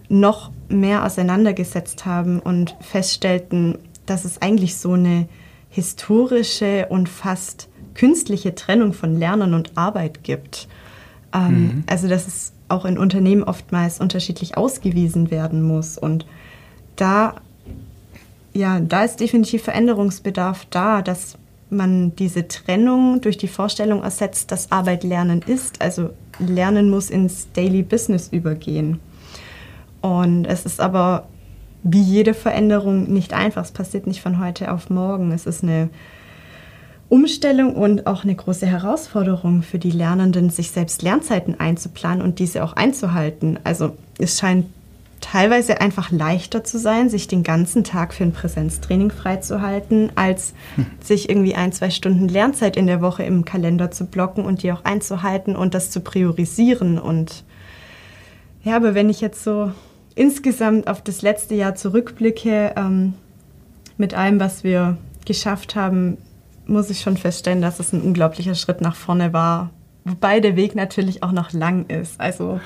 noch 0.09 0.51
mehr 0.69 1.05
auseinandergesetzt 1.05 2.05
haben 2.05 2.39
und 2.39 2.75
feststellten, 2.81 3.77
dass 4.05 4.25
es 4.25 4.41
eigentlich 4.41 4.77
so 4.77 4.93
eine 4.93 5.27
historische 5.69 6.87
und 6.89 7.09
fast 7.09 7.69
künstliche 7.93 8.55
Trennung 8.55 8.93
von 8.93 9.17
Lernen 9.17 9.53
und 9.53 9.77
Arbeit 9.77 10.23
gibt. 10.23 10.67
Ähm, 11.33 11.61
mhm. 11.61 11.83
Also 11.87 12.07
dass 12.07 12.27
es 12.27 12.53
auch 12.73 12.85
in 12.85 12.97
Unternehmen 12.97 13.43
oftmals 13.43 13.99
unterschiedlich 13.99 14.57
ausgewiesen 14.57 15.31
werden 15.31 15.61
muss. 15.61 15.97
Und 15.97 16.25
da 16.95 17.35
ja, 18.53 18.79
da 18.79 19.03
ist 19.03 19.19
definitiv 19.19 19.63
Veränderungsbedarf 19.63 20.67
da, 20.69 21.01
dass 21.01 21.37
man 21.69 22.15
diese 22.15 22.47
Trennung 22.47 23.19
durch 23.21 23.37
die 23.37 23.47
Vorstellung 23.47 24.03
ersetzt, 24.03 24.51
dass 24.51 24.71
Arbeit 24.71 25.03
Lernen 25.03 25.41
ist. 25.41 25.81
Also 25.81 26.11
Lernen 26.37 26.89
muss 26.89 27.09
ins 27.09 27.51
Daily 27.53 27.81
Business 27.81 28.29
übergehen. 28.31 28.99
Und 30.01 30.45
es 30.45 30.65
ist 30.65 30.79
aber 30.79 31.27
wie 31.81 32.01
jede 32.01 32.33
Veränderung 32.33 33.11
nicht 33.11 33.33
einfach. 33.33 33.63
Es 33.63 33.71
passiert 33.71 34.05
nicht 34.05 34.21
von 34.21 34.39
heute 34.39 34.71
auf 34.71 34.89
morgen. 34.89 35.31
Es 35.31 35.47
ist 35.47 35.63
eine 35.63 35.89
Umstellung 37.13 37.75
und 37.75 38.07
auch 38.07 38.23
eine 38.23 38.33
große 38.33 38.65
Herausforderung 38.65 39.61
für 39.61 39.77
die 39.77 39.91
Lernenden, 39.91 40.49
sich 40.49 40.71
selbst 40.71 41.03
Lernzeiten 41.03 41.59
einzuplanen 41.59 42.23
und 42.23 42.39
diese 42.39 42.63
auch 42.63 42.73
einzuhalten. 42.73 43.59
Also 43.63 43.95
es 44.17 44.39
scheint 44.39 44.65
teilweise 45.21 45.79
einfach 45.79 46.09
leichter 46.09 46.63
zu 46.63 46.79
sein, 46.79 47.11
sich 47.11 47.27
den 47.27 47.43
ganzen 47.43 47.83
Tag 47.83 48.15
für 48.15 48.23
ein 48.23 48.31
Präsenztraining 48.31 49.11
freizuhalten, 49.11 50.11
als 50.15 50.55
hm. 50.73 50.87
sich 51.03 51.29
irgendwie 51.29 51.53
ein, 51.53 51.71
zwei 51.71 51.91
Stunden 51.91 52.27
Lernzeit 52.27 52.75
in 52.77 52.87
der 52.87 52.99
Woche 52.99 53.21
im 53.21 53.45
Kalender 53.45 53.91
zu 53.91 54.05
blocken 54.05 54.43
und 54.43 54.63
die 54.63 54.71
auch 54.71 54.83
einzuhalten 54.83 55.55
und 55.55 55.75
das 55.75 55.91
zu 55.91 55.99
priorisieren. 55.99 56.97
Und 56.97 57.43
ja, 58.63 58.75
aber 58.75 58.95
wenn 58.95 59.11
ich 59.11 59.21
jetzt 59.21 59.43
so 59.43 59.71
insgesamt 60.15 60.87
auf 60.87 61.03
das 61.03 61.21
letzte 61.21 61.53
Jahr 61.53 61.75
zurückblicke, 61.75 62.73
ähm, 62.75 63.13
mit 63.97 64.15
allem, 64.15 64.39
was 64.39 64.63
wir 64.63 64.97
geschafft 65.27 65.75
haben, 65.75 66.17
muss 66.65 66.89
ich 66.89 67.01
schon 67.01 67.17
feststellen, 67.17 67.61
dass 67.61 67.79
es 67.79 67.93
ein 67.93 68.01
unglaublicher 68.01 68.55
Schritt 68.55 68.81
nach 68.81 68.95
vorne 68.95 69.33
war. 69.33 69.71
Wobei 70.05 70.39
der 70.39 70.55
Weg 70.55 70.75
natürlich 70.75 71.23
auch 71.23 71.31
noch 71.31 71.53
lang 71.53 71.85
ist. 71.87 72.19
Also. 72.19 72.59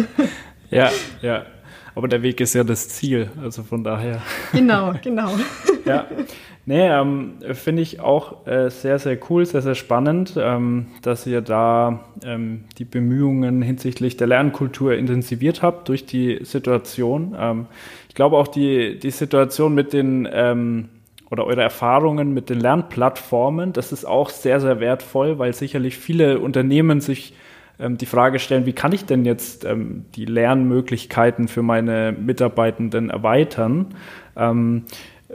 ja, 0.70 0.90
ja. 1.22 1.46
Aber 1.94 2.08
der 2.08 2.22
Weg 2.22 2.40
ist 2.40 2.54
ja 2.54 2.64
das 2.64 2.88
Ziel, 2.88 3.30
also 3.40 3.62
von 3.62 3.84
daher. 3.84 4.20
Genau, 4.52 4.94
genau. 5.02 5.30
ja. 5.84 6.06
Nee, 6.66 6.88
ähm, 6.88 7.34
finde 7.52 7.82
ich 7.82 8.00
auch 8.00 8.46
äh, 8.46 8.70
sehr, 8.70 8.98
sehr 8.98 9.18
cool, 9.28 9.44
sehr, 9.44 9.60
sehr 9.60 9.74
spannend, 9.74 10.34
ähm, 10.36 10.86
dass 11.02 11.26
ihr 11.26 11.42
da 11.42 12.00
ähm, 12.24 12.64
die 12.78 12.86
Bemühungen 12.86 13.60
hinsichtlich 13.60 14.16
der 14.16 14.28
Lernkultur 14.28 14.94
intensiviert 14.94 15.60
habt 15.60 15.88
durch 15.88 16.06
die 16.06 16.40
Situation. 16.42 17.36
Ähm, 17.38 17.66
ich 18.08 18.14
glaube 18.14 18.38
auch 18.38 18.48
die, 18.48 18.98
die 18.98 19.10
Situation 19.10 19.74
mit 19.74 19.92
den 19.92 20.26
ähm, 20.32 20.88
oder 21.30 21.46
eure 21.46 21.62
Erfahrungen 21.62 22.34
mit 22.34 22.50
den 22.50 22.60
Lernplattformen, 22.60 23.72
das 23.72 23.92
ist 23.92 24.04
auch 24.04 24.30
sehr, 24.30 24.60
sehr 24.60 24.80
wertvoll, 24.80 25.38
weil 25.38 25.52
sicherlich 25.52 25.96
viele 25.96 26.38
Unternehmen 26.38 27.00
sich 27.00 27.34
ähm, 27.78 27.98
die 27.98 28.06
Frage 28.06 28.38
stellen, 28.38 28.66
wie 28.66 28.72
kann 28.72 28.92
ich 28.92 29.04
denn 29.04 29.24
jetzt 29.24 29.64
ähm, 29.64 30.04
die 30.14 30.26
Lernmöglichkeiten 30.26 31.48
für 31.48 31.62
meine 31.62 32.12
Mitarbeitenden 32.12 33.10
erweitern? 33.10 33.94
Ähm, 34.36 34.84
äh, 35.28 35.34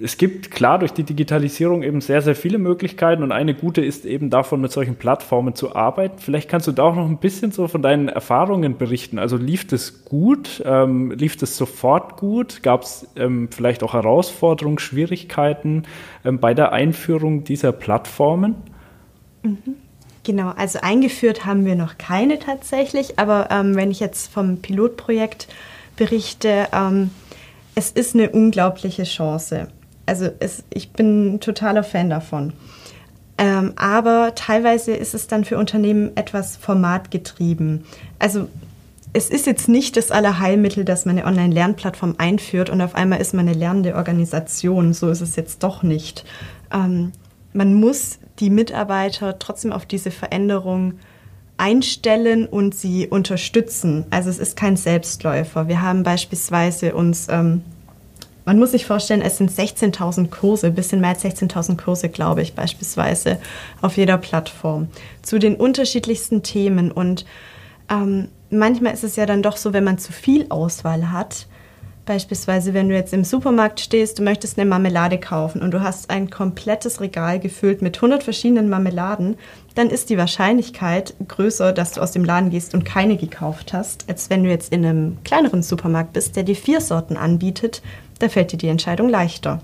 es 0.00 0.16
gibt 0.16 0.52
klar 0.52 0.78
durch 0.78 0.92
die 0.92 1.02
Digitalisierung 1.02 1.82
eben 1.82 2.00
sehr, 2.00 2.22
sehr 2.22 2.36
viele 2.36 2.58
Möglichkeiten 2.58 3.24
und 3.24 3.32
eine 3.32 3.54
gute 3.54 3.84
ist 3.84 4.06
eben 4.06 4.30
davon, 4.30 4.60
mit 4.60 4.70
solchen 4.70 4.94
Plattformen 4.94 5.56
zu 5.56 5.74
arbeiten. 5.74 6.18
Vielleicht 6.18 6.48
kannst 6.48 6.68
du 6.68 6.72
da 6.72 6.84
auch 6.84 6.94
noch 6.94 7.06
ein 7.06 7.18
bisschen 7.18 7.50
so 7.50 7.66
von 7.66 7.82
deinen 7.82 8.08
Erfahrungen 8.08 8.78
berichten. 8.78 9.18
Also 9.18 9.36
lief 9.36 9.66
das 9.66 10.04
gut? 10.04 10.62
Ähm, 10.64 11.10
lief 11.10 11.36
das 11.36 11.56
sofort 11.56 12.16
gut? 12.16 12.62
Gab 12.62 12.82
es 12.82 13.08
ähm, 13.16 13.48
vielleicht 13.50 13.82
auch 13.82 13.94
Herausforderungen, 13.94 14.78
Schwierigkeiten 14.78 15.82
ähm, 16.24 16.38
bei 16.38 16.54
der 16.54 16.70
Einführung 16.72 17.42
dieser 17.42 17.72
Plattformen? 17.72 18.54
Mhm. 19.42 19.76
Genau, 20.22 20.50
also 20.50 20.78
eingeführt 20.80 21.44
haben 21.44 21.64
wir 21.64 21.74
noch 21.74 21.98
keine 21.98 22.38
tatsächlich, 22.38 23.18
aber 23.18 23.48
ähm, 23.50 23.74
wenn 23.74 23.90
ich 23.90 23.98
jetzt 23.98 24.32
vom 24.32 24.58
Pilotprojekt 24.58 25.48
berichte, 25.96 26.68
ähm, 26.72 27.10
es 27.74 27.90
ist 27.90 28.14
eine 28.14 28.30
unglaubliche 28.30 29.04
Chance. 29.04 29.68
Also 30.08 30.30
es, 30.40 30.64
ich 30.70 30.92
bin 30.92 31.34
ein 31.34 31.40
totaler 31.40 31.84
Fan 31.84 32.10
davon. 32.10 32.52
Ähm, 33.36 33.74
aber 33.76 34.32
teilweise 34.34 34.92
ist 34.92 35.14
es 35.14 35.28
dann 35.28 35.44
für 35.44 35.58
Unternehmen 35.58 36.16
etwas 36.16 36.56
formatgetrieben. 36.56 37.84
Also 38.18 38.48
es 39.12 39.30
ist 39.30 39.46
jetzt 39.46 39.68
nicht 39.68 39.96
das 39.96 40.10
Allerheilmittel, 40.10 40.84
dass 40.84 41.04
man 41.04 41.18
eine 41.18 41.26
Online-Lernplattform 41.26 42.16
einführt 42.18 42.70
und 42.70 42.80
auf 42.80 42.94
einmal 42.94 43.20
ist 43.20 43.34
man 43.34 43.48
eine 43.48 43.56
lernende 43.56 43.94
Organisation. 43.94 44.92
So 44.92 45.08
ist 45.08 45.20
es 45.20 45.36
jetzt 45.36 45.62
doch 45.62 45.82
nicht. 45.82 46.24
Ähm, 46.72 47.12
man 47.52 47.74
muss 47.74 48.18
die 48.38 48.50
Mitarbeiter 48.50 49.38
trotzdem 49.38 49.72
auf 49.72 49.86
diese 49.86 50.10
Veränderung 50.10 50.94
einstellen 51.56 52.46
und 52.46 52.74
sie 52.74 53.08
unterstützen. 53.08 54.06
Also 54.10 54.30
es 54.30 54.38
ist 54.38 54.56
kein 54.56 54.76
Selbstläufer. 54.76 55.68
Wir 55.68 55.82
haben 55.82 56.02
beispielsweise 56.02 56.94
uns, 56.94 57.28
ähm, 57.28 57.62
man 58.48 58.58
muss 58.58 58.70
sich 58.70 58.86
vorstellen, 58.86 59.20
es 59.20 59.36
sind 59.36 59.50
16.000 59.50 60.30
Kurse, 60.30 60.68
ein 60.68 60.74
bisschen 60.74 61.02
mehr 61.02 61.10
als 61.10 61.22
16.000 61.22 61.76
Kurse, 61.76 62.08
glaube 62.08 62.40
ich, 62.40 62.54
beispielsweise 62.54 63.36
auf 63.82 63.98
jeder 63.98 64.16
Plattform 64.16 64.88
zu 65.20 65.38
den 65.38 65.54
unterschiedlichsten 65.54 66.42
Themen. 66.42 66.90
Und 66.90 67.26
ähm, 67.90 68.28
manchmal 68.48 68.94
ist 68.94 69.04
es 69.04 69.16
ja 69.16 69.26
dann 69.26 69.42
doch 69.42 69.58
so, 69.58 69.74
wenn 69.74 69.84
man 69.84 69.98
zu 69.98 70.14
viel 70.14 70.46
Auswahl 70.48 71.12
hat, 71.12 71.46
Beispielsweise, 72.08 72.72
wenn 72.72 72.88
du 72.88 72.94
jetzt 72.94 73.12
im 73.12 73.22
Supermarkt 73.22 73.80
stehst, 73.80 74.18
du 74.18 74.22
möchtest 74.22 74.58
eine 74.58 74.66
Marmelade 74.66 75.20
kaufen 75.20 75.60
und 75.60 75.72
du 75.72 75.82
hast 75.82 76.08
ein 76.08 76.30
komplettes 76.30 77.02
Regal 77.02 77.38
gefüllt 77.38 77.82
mit 77.82 77.96
100 77.96 78.22
verschiedenen 78.22 78.70
Marmeladen, 78.70 79.36
dann 79.74 79.90
ist 79.90 80.08
die 80.08 80.16
Wahrscheinlichkeit 80.16 81.12
größer, 81.28 81.74
dass 81.74 81.92
du 81.92 82.00
aus 82.00 82.12
dem 82.12 82.24
Laden 82.24 82.48
gehst 82.48 82.72
und 82.72 82.86
keine 82.86 83.18
gekauft 83.18 83.74
hast, 83.74 84.08
als 84.08 84.30
wenn 84.30 84.42
du 84.42 84.48
jetzt 84.48 84.72
in 84.72 84.86
einem 84.86 85.18
kleineren 85.22 85.62
Supermarkt 85.62 86.14
bist, 86.14 86.34
der 86.34 86.44
dir 86.44 86.56
vier 86.56 86.80
Sorten 86.80 87.18
anbietet. 87.18 87.82
Da 88.18 88.28
fällt 88.28 88.52
dir 88.52 88.58
die 88.58 88.68
Entscheidung 88.68 89.08
leichter. 89.08 89.60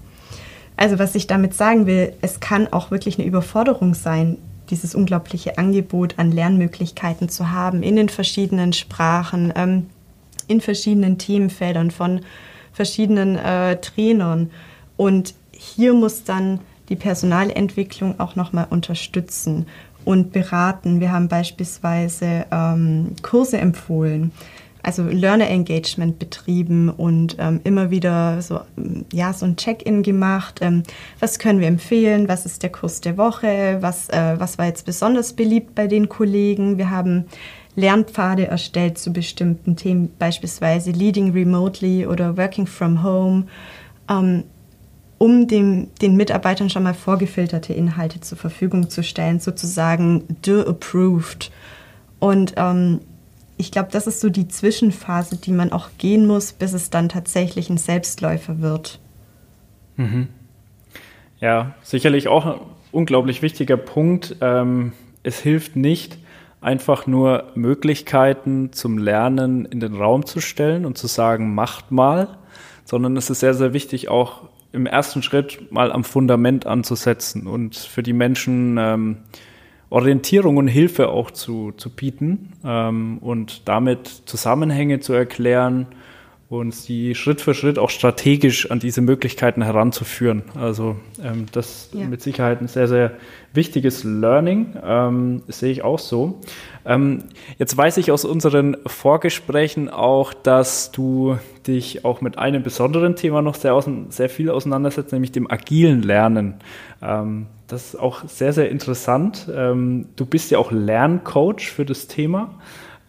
Also 0.77 0.99
was 0.99 1.15
ich 1.15 1.27
damit 1.27 1.55
sagen 1.55 1.87
will, 1.87 2.13
es 2.21 2.41
kann 2.41 2.73
auch 2.73 2.91
wirklich 2.91 3.19
eine 3.19 3.27
Überforderung 3.27 3.95
sein, 3.95 4.39
dieses 4.71 4.95
unglaubliche 4.95 5.59
Angebot 5.59 6.15
an 6.19 6.33
Lernmöglichkeiten 6.33 7.29
zu 7.29 7.51
haben 7.51 7.83
in 7.83 7.97
den 7.97 8.09
verschiedenen 8.09 8.73
Sprachen. 8.73 9.53
Ähm, 9.55 9.87
in 10.49 10.61
verschiedenen 10.61 11.19
Themenfeldern 11.19 11.91
von 11.91 12.21
verschiedenen 12.73 13.37
äh, 13.37 13.81
Trainern. 13.81 14.51
Und 14.97 15.35
hier 15.53 15.95
muss 15.95 16.25
dann 16.25 16.61
die 16.89 16.97
Personalentwicklung 16.97 18.21
auch 18.21 18.37
nochmal 18.37 18.67
unterstützen 18.71 19.67
und 20.05 20.33
beraten. 20.33 21.01
Wir 21.01 21.13
haben 21.13 21.29
beispielsweise 21.29 22.47
ähm, 22.51 23.13
Kurse 23.23 23.59
empfohlen, 23.59 24.33
also 24.85 25.03
Learner 25.05 25.49
Engagement 25.49 26.19
betrieben 26.19 26.91
und 26.91 27.37
ähm, 27.39 27.61
immer 27.65 27.91
wieder 27.91 28.41
so, 28.43 28.61
ja, 29.13 29.33
so 29.33 29.47
ein 29.47 29.57
Check-in 29.57 30.03
gemacht. 30.03 30.61
Ähm, 30.63 30.83
was 31.21 31.39
können 31.39 31.61
wir 31.61 31.69
empfehlen? 31.69 32.29
Was 32.29 32.45
ist 32.47 32.63
der 32.63 32.71
Kurs 32.71 33.01
der 33.01 33.17
Woche? 33.17 33.79
Was, 33.81 34.09
äh, 34.11 34.35
was 34.39 34.59
war 34.59 34.67
jetzt 34.67 34.85
besonders 34.85 35.33
beliebt 35.33 35.75
bei 35.75 35.87
den 35.87 36.09
Kollegen? 36.09 36.77
Wir 36.77 36.91
haben 36.91 37.25
Lernpfade 37.77 38.47
erstellt 38.47 38.99
zu 38.99 39.13
bestimmten 39.13 39.75
Themen, 39.77 40.13
beispielsweise 40.19 40.91
Leading 40.91 41.33
Remotely 41.33 42.07
oder 42.07 42.37
Working 42.37 42.67
from 42.67 43.03
Home, 43.03 43.47
ähm, 44.09 44.45
um 45.19 45.49
dem, 45.49 45.89
den 46.03 46.17
Mitarbeitern 46.17 46.69
schon 46.69 46.83
mal 46.83 46.95
vorgefilterte 46.95 47.73
Inhalte 47.73 48.21
zur 48.21 48.37
Verfügung 48.37 48.91
zu 48.91 49.03
stellen, 49.03 49.41
sozusagen 49.41 50.25
do 50.43 50.61
approved. 50.61 51.51
Und 52.19 52.55
ähm, 52.57 53.01
ich 53.57 53.71
glaube, 53.71 53.89
das 53.93 54.07
ist 54.07 54.21
so 54.21 54.31
die 54.31 54.49
Zwischenphase, 54.49 55.37
die 55.37 55.53
man 55.53 55.73
auch 55.73 55.91
gehen 55.99 56.27
muss, 56.27 56.53
bis 56.53 56.73
es 56.73 56.91
dann 56.91 57.09
tatsächlich 57.09 57.71
ein 57.71 57.79
Selbstläufer 57.79 58.61
wird. 58.61 58.99
Mhm. 59.97 60.29
Ja, 61.41 61.75
sicherlich 61.83 62.29
auch 62.29 62.47
ein 62.47 62.61
unglaublich 62.91 63.43
wichtiger 63.43 63.77
Punkt. 63.77 64.37
Ähm, 64.41 64.93
es 65.23 65.39
hilft 65.41 65.77
nicht, 65.77 66.19
einfach 66.61 67.07
nur 67.07 67.53
Möglichkeiten 67.55 68.73
zum 68.73 68.99
Lernen 68.99 69.67
in 69.67 69.81
den 69.81 69.95
Raum 69.95 70.27
zu 70.27 70.41
stellen 70.41 70.87
und 70.87 70.99
zu 70.99 71.07
sagen, 71.07 71.55
macht 71.55 71.93
mal, 71.93 72.39
sondern 72.85 73.17
es 73.17 73.31
ist 73.31 73.41
sehr, 73.41 73.55
sehr 73.55 73.73
wichtig, 73.73 74.09
auch 74.09 74.49
im 74.73 74.87
ersten 74.87 75.23
Schritt 75.23 75.71
mal 75.71 75.93
am 75.93 76.03
Fundament 76.03 76.67
anzusetzen 76.67 77.47
und 77.47 77.77
für 77.77 78.03
die 78.03 78.13
Menschen 78.13 78.77
ähm, 78.79 79.19
Orientierung 79.95 80.57
und 80.57 80.67
Hilfe 80.67 81.09
auch 81.09 81.31
zu, 81.31 81.73
zu 81.77 81.89
bieten 81.89 82.53
ähm, 82.65 83.19
und 83.19 83.69
damit 83.69 84.09
Zusammenhänge 84.27 84.99
zu 84.99 85.13
erklären 85.13 85.87
und 86.49 86.75
sie 86.75 87.15
Schritt 87.15 87.41
für 87.41 87.55
Schritt 87.55 87.79
auch 87.79 87.91
strategisch 87.91 88.71
an 88.73 88.81
diese 88.81 89.01
Möglichkeiten 89.03 89.63
heranzuführen. 89.63 90.43
Also 90.57 90.97
ähm, 91.23 91.47
das 91.53 91.91
ja. 91.93 92.07
mit 92.07 92.23
Sicherheit 92.23 92.61
ein 92.61 92.67
sehr, 92.67 92.89
sehr 92.89 93.13
wichtiges 93.53 94.03
Learning, 94.03 94.75
ähm, 94.85 95.43
sehe 95.47 95.71
ich 95.71 95.83
auch 95.83 96.01
so. 96.01 96.41
Ähm, 96.85 97.25
jetzt 97.59 97.77
weiß 97.77 97.97
ich 97.99 98.11
aus 98.11 98.25
unseren 98.25 98.77
Vorgesprächen 98.87 99.89
auch, 99.89 100.35
dass 100.35 100.91
du 100.91 101.39
dich 101.69 102.05
auch 102.05 102.21
mit 102.21 102.37
einem 102.37 102.65
besonderen 102.65 103.15
Thema 103.15 103.43
noch 103.43 103.55
sehr, 103.55 103.81
sehr 104.11 104.29
viel 104.29 104.51
auseinandersetzt, 104.51 105.13
nämlich 105.13 105.31
dem 105.31 105.49
agilen 105.49 106.03
Lernen. 106.03 106.55
Ähm, 107.01 107.47
das 107.67 107.95
ist 107.95 107.97
auch 107.97 108.29
sehr, 108.29 108.53
sehr 108.53 108.71
interessant. 108.71 109.49
Ähm, 109.53 110.07
du 110.17 110.27
bist 110.27 110.51
ja 110.51 110.59
auch 110.59 110.71
Lerncoach 110.71 111.71
für 111.71 111.85
das 111.85 112.07
Thema. 112.07 112.55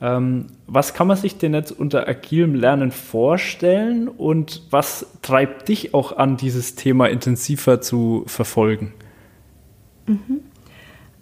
Ähm, 0.01 0.47
was 0.67 0.93
kann 0.93 1.07
man 1.07 1.17
sich 1.17 1.37
denn 1.37 1.53
jetzt 1.53 1.71
unter 1.71 2.07
agilem 2.07 2.55
Lernen 2.55 2.91
vorstellen 2.91 4.07
und 4.07 4.63
was 4.69 5.07
treibt 5.21 5.69
dich 5.69 5.93
auch 5.93 6.17
an, 6.17 6.37
dieses 6.37 6.75
Thema 6.75 7.07
intensiver 7.07 7.81
zu 7.81 8.23
verfolgen? 8.27 8.93
Mhm. 10.05 10.41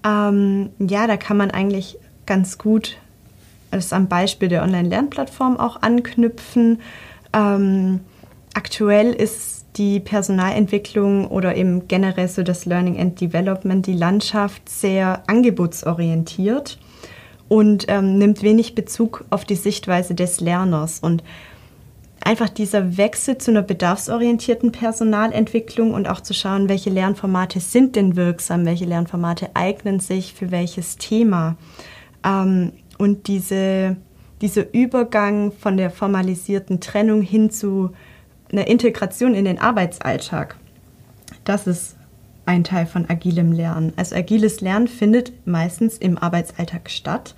Ähm, 0.04 0.70
ja, 0.80 1.08
da 1.08 1.18
kann 1.18 1.38
man 1.38 1.52
eigentlich 1.52 1.98
ganz 2.26 2.58
gut 2.58 2.98
das 3.72 3.94
am 3.94 4.08
Beispiel 4.08 4.50
der 4.50 4.64
Online-Lernplattform 4.64 5.58
auch 5.58 5.82
anknüpfen. 5.82 6.80
Ähm, 7.34 8.02
aktuell 8.54 9.14
ist 9.14 9.63
die 9.76 10.00
Personalentwicklung 10.00 11.28
oder 11.28 11.56
eben 11.56 11.88
generell 11.88 12.28
so 12.28 12.44
das 12.44 12.66
Learning 12.66 13.00
and 13.00 13.20
Development, 13.20 13.86
die 13.86 13.94
Landschaft 13.94 14.70
sehr 14.70 15.24
angebotsorientiert 15.28 16.78
und 17.48 17.86
ähm, 17.88 18.18
nimmt 18.18 18.42
wenig 18.44 18.76
Bezug 18.76 19.26
auf 19.30 19.46
die 19.46 19.56
Sichtweise 19.56 20.16
des 20.16 20.40
Lerners. 20.40 21.00
Und 21.00 21.24
einfach 22.24 22.50
dieser 22.50 22.98
Wechsel 22.98 23.38
zu 23.38 23.52
einer 23.52 23.62
bedarfsorientierten 23.62 24.72
Personalentwicklung 24.72 25.94
und 25.94 26.08
auch 26.08 26.22
zu 26.22 26.34
schauen, 26.34 26.70
welche 26.70 26.90
Lernformate 26.90 27.60
sind 27.60 27.96
denn 27.96 28.16
wirksam, 28.16 28.66
welche 28.66 28.86
Lernformate 28.86 29.50
eignen 29.56 30.00
sich 30.00 30.34
für 30.34 30.52
welches 30.52 30.98
Thema. 30.98 31.58
Ähm, 32.24 32.74
und 32.98 33.28
diese, 33.28 33.98
dieser 34.42 34.74
Übergang 34.74 35.52
von 35.52 35.78
der 35.78 35.90
formalisierten 35.90 36.80
Trennung 36.80 37.22
hin 37.22 37.50
zu 37.50 37.92
einer 38.54 38.68
Integration 38.68 39.34
in 39.34 39.46
den 39.46 39.60
Arbeitsalltag, 39.60 40.56
das 41.44 41.68
ist 41.68 41.96
ein 42.46 42.64
Teil 42.64 42.86
von 42.86 43.10
agilem 43.10 43.52
Lernen. 43.52 43.94
Also 43.96 44.16
agiles 44.16 44.62
Lernen 44.62 44.88
findet 44.88 45.34
meistens 45.46 45.98
im 45.98 46.18
Arbeitsalltag 46.18 46.90
statt. 46.90 47.36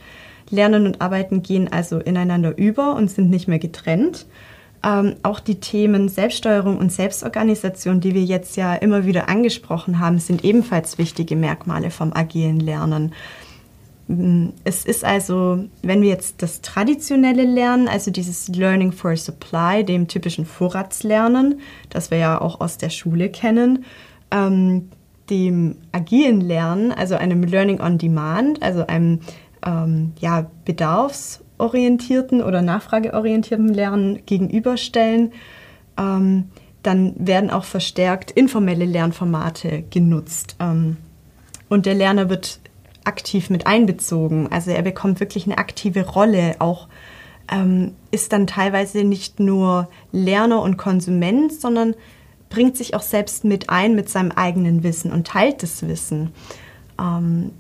Lernen 0.49 0.86
und 0.86 1.01
Arbeiten 1.01 1.41
gehen 1.41 1.71
also 1.71 1.99
ineinander 1.99 2.58
über 2.58 2.95
und 2.95 3.10
sind 3.10 3.30
nicht 3.30 3.47
mehr 3.47 3.60
getrennt. 3.60 4.25
Ähm, 4.84 5.15
auch 5.23 5.39
die 5.39 5.60
Themen 5.60 6.10
Selbststeuerung 6.10 6.78
und 6.78 6.91
Selbstorganisation, 6.91 8.01
die 8.01 8.13
wir 8.13 8.23
jetzt 8.23 8.56
ja 8.58 8.75
immer 8.75 9.06
wieder 9.06 9.30
angesprochen 9.30 9.99
haben, 9.99 10.19
sind 10.19 10.43
ebenfalls 10.43 10.97
wichtige 10.97 11.36
Merkmale 11.36 11.89
vom 11.89 12.13
agilen 12.13 12.60
Lernen. 12.60 13.13
Mm, 14.07 14.49
es 14.63 14.85
ist 14.85 15.03
also, 15.03 15.65
wenn 15.81 16.01
wir 16.01 16.09
jetzt 16.09 16.41
das 16.41 16.61
traditionelle 16.61 17.43
Lernen, 17.43 17.87
also 17.87 18.11
dieses 18.11 18.47
Learning 18.49 18.91
for 18.91 19.15
Supply, 19.15 19.83
dem 19.83 20.07
typischen 20.07 20.45
Vorratslernen, 20.45 21.59
das 21.89 22.11
wir 22.11 22.19
ja 22.19 22.41
auch 22.41 22.61
aus 22.61 22.77
der 22.77 22.89
Schule 22.89 23.29
kennen, 23.29 23.85
ähm, 24.31 24.89
dem 25.29 25.77
agilen 25.91 26.41
Lernen, 26.41 26.91
also 26.91 27.15
einem 27.15 27.43
Learning 27.43 27.81
on 27.81 27.97
Demand, 27.97 28.61
also 28.61 28.85
einem 28.85 29.21
ähm, 29.65 30.13
ja, 30.19 30.51
bedarfsorientierten 30.65 32.43
oder 32.43 32.61
nachfrageorientierten 32.61 33.69
Lernen 33.73 34.19
gegenüberstellen, 34.25 35.31
ähm, 35.97 36.49
dann 36.83 37.15
werden 37.17 37.49
auch 37.49 37.63
verstärkt 37.63 38.29
informelle 38.29 38.85
Lernformate 38.85 39.83
genutzt. 39.89 40.55
Ähm, 40.59 40.97
und 41.69 41.87
der 41.87 41.95
Lerner 41.95 42.29
wird 42.29 42.59
aktiv 43.05 43.49
mit 43.49 43.67
einbezogen. 43.67 44.51
Also 44.51 44.71
er 44.71 44.81
bekommt 44.81 45.19
wirklich 45.19 45.45
eine 45.45 45.57
aktive 45.57 46.05
Rolle, 46.05 46.55
auch 46.59 46.87
ähm, 47.51 47.93
ist 48.11 48.33
dann 48.33 48.47
teilweise 48.47 49.03
nicht 49.03 49.39
nur 49.39 49.89
Lerner 50.11 50.61
und 50.61 50.77
Konsument, 50.77 51.53
sondern 51.53 51.95
bringt 52.49 52.77
sich 52.77 52.95
auch 52.95 53.01
selbst 53.01 53.43
mit 53.43 53.69
ein 53.69 53.95
mit 53.95 54.09
seinem 54.09 54.31
eigenen 54.31 54.83
Wissen 54.83 55.11
und 55.11 55.27
teilt 55.27 55.63
das 55.63 55.87
Wissen. 55.87 56.31
Ähm, 56.99 57.51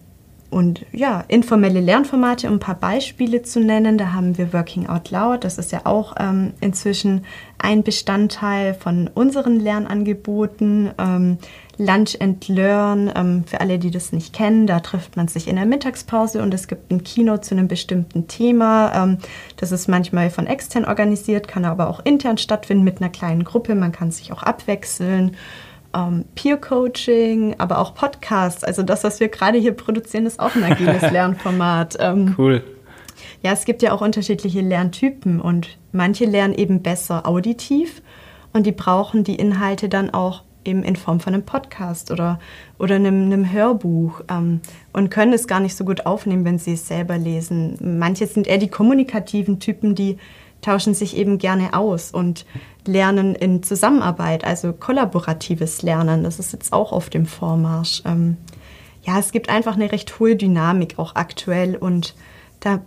und 0.51 0.85
ja, 0.93 1.23
informelle 1.27 1.81
Lernformate, 1.81 2.47
um 2.47 2.53
ein 2.53 2.59
paar 2.59 2.79
Beispiele 2.79 3.41
zu 3.41 3.59
nennen, 3.59 3.97
da 3.97 4.13
haben 4.13 4.37
wir 4.37 4.53
Working 4.53 4.87
Out 4.87 5.11
Loud. 5.11 5.43
Das 5.43 5.57
ist 5.57 5.73
ja 5.73 5.81
auch 5.83 6.15
ähm, 6.17 6.53
inzwischen 6.61 7.25
ein 7.57 7.83
Bestandteil 7.83 8.73
von 8.73 9.09
unseren 9.13 9.59
Lernangeboten. 9.59 10.91
Ähm, 10.97 11.39
Lunch 11.77 12.19
and 12.19 12.47
Learn, 12.47 13.11
ähm, 13.15 13.43
für 13.45 13.59
alle, 13.61 13.79
die 13.79 13.91
das 13.91 14.11
nicht 14.11 14.33
kennen, 14.33 14.67
da 14.67 14.79
trifft 14.79 15.17
man 15.17 15.27
sich 15.27 15.47
in 15.47 15.55
der 15.55 15.65
Mittagspause 15.65 16.41
und 16.41 16.53
es 16.53 16.67
gibt 16.67 16.91
ein 16.91 17.03
Kino 17.03 17.37
zu 17.37 17.55
einem 17.55 17.67
bestimmten 17.67 18.27
Thema. 18.27 18.93
Ähm, 18.95 19.17
das 19.57 19.71
ist 19.71 19.87
manchmal 19.87 20.29
von 20.29 20.47
extern 20.47 20.85
organisiert, 20.85 21.47
kann 21.47 21.65
aber 21.65 21.89
auch 21.89 21.99
intern 22.05 22.37
stattfinden 22.37 22.83
mit 22.83 23.01
einer 23.01 23.09
kleinen 23.09 23.43
Gruppe. 23.43 23.75
Man 23.75 23.91
kann 23.91 24.11
sich 24.11 24.31
auch 24.31 24.43
abwechseln 24.43 25.35
ähm, 25.95 26.25
Peer-Coaching, 26.35 27.55
aber 27.57 27.79
auch 27.79 27.93
Podcasts. 27.95 28.63
Also 28.63 28.83
das, 28.83 29.03
was 29.03 29.19
wir 29.19 29.29
gerade 29.29 29.57
hier 29.57 29.73
produzieren, 29.73 30.25
ist 30.25 30.39
auch 30.39 30.55
ein 30.55 30.63
agiles 30.63 31.01
Lernformat. 31.11 31.97
Ähm, 31.99 32.35
cool. 32.37 32.63
Ja, 33.41 33.51
es 33.51 33.65
gibt 33.65 33.81
ja 33.81 33.93
auch 33.93 34.01
unterschiedliche 34.01 34.61
Lerntypen 34.61 35.39
und 35.39 35.77
manche 35.91 36.25
lernen 36.25 36.53
eben 36.53 36.81
besser 36.81 37.27
auditiv 37.27 38.01
und 38.53 38.65
die 38.65 38.71
brauchen 38.71 39.23
die 39.23 39.35
Inhalte 39.35 39.89
dann 39.89 40.13
auch 40.13 40.43
eben 40.65 40.83
in 40.83 40.95
Form 40.95 41.19
von 41.19 41.33
einem 41.33 41.43
Podcast 41.43 42.11
oder, 42.11 42.39
oder 42.77 42.95
einem, 42.95 43.25
einem 43.25 43.51
Hörbuch 43.51 44.21
ähm, 44.29 44.61
und 44.93 45.09
können 45.09 45.33
es 45.33 45.47
gar 45.47 45.59
nicht 45.59 45.75
so 45.75 45.85
gut 45.85 46.05
aufnehmen, 46.05 46.45
wenn 46.45 46.59
sie 46.59 46.73
es 46.73 46.87
selber 46.87 47.17
lesen. 47.17 47.77
Manche 47.99 48.27
sind 48.27 48.47
eher 48.47 48.57
die 48.57 48.67
kommunikativen 48.67 49.59
Typen, 49.59 49.95
die 49.95 50.17
tauschen 50.61 50.93
sich 50.93 51.15
eben 51.15 51.37
gerne 51.37 51.73
aus 51.73 52.11
und 52.11 52.45
Lernen 52.87 53.35
in 53.35 53.63
Zusammenarbeit, 53.63 54.43
also 54.43 54.73
kollaboratives 54.73 55.81
Lernen. 55.81 56.23
Das 56.23 56.39
ist 56.39 56.53
jetzt 56.53 56.73
auch 56.73 56.91
auf 56.91 57.09
dem 57.09 57.25
Vormarsch. 57.25 58.01
Ähm, 58.05 58.37
ja, 59.03 59.19
es 59.19 59.31
gibt 59.31 59.49
einfach 59.49 59.75
eine 59.75 59.91
recht 59.91 60.19
hohe 60.19 60.35
Dynamik 60.35 60.97
auch 60.97 61.15
aktuell 61.15 61.75
und 61.75 62.15
da 62.59 62.81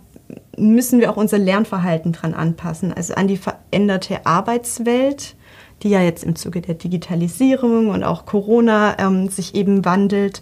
müssen 0.57 0.99
wir 0.99 1.09
auch 1.09 1.17
unser 1.17 1.37
Lernverhalten 1.37 2.11
dran 2.11 2.33
anpassen, 2.33 2.93
also 2.93 3.13
an 3.15 3.27
die 3.27 3.37
veränderte 3.37 4.25
Arbeitswelt, 4.25 5.35
die 5.83 5.89
ja 5.89 6.01
jetzt 6.01 6.23
im 6.23 6.35
Zuge 6.35 6.61
der 6.61 6.75
Digitalisierung 6.75 7.89
und 7.89 8.03
auch 8.03 8.25
Corona 8.25 8.97
ähm, 8.99 9.29
sich 9.29 9.55
eben 9.55 9.85
wandelt. 9.85 10.41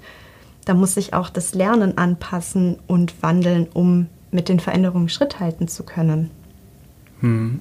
Da 0.65 0.73
muss 0.73 0.95
sich 0.95 1.13
auch 1.13 1.29
das 1.29 1.53
Lernen 1.53 1.97
anpassen 1.97 2.77
und 2.87 3.21
wandeln, 3.21 3.67
um 3.73 4.07
mit 4.31 4.49
den 4.49 4.59
Veränderungen 4.59 5.09
Schritt 5.09 5.39
halten 5.39 5.67
zu 5.67 5.83
können. 5.83 6.31
Hm. 7.21 7.59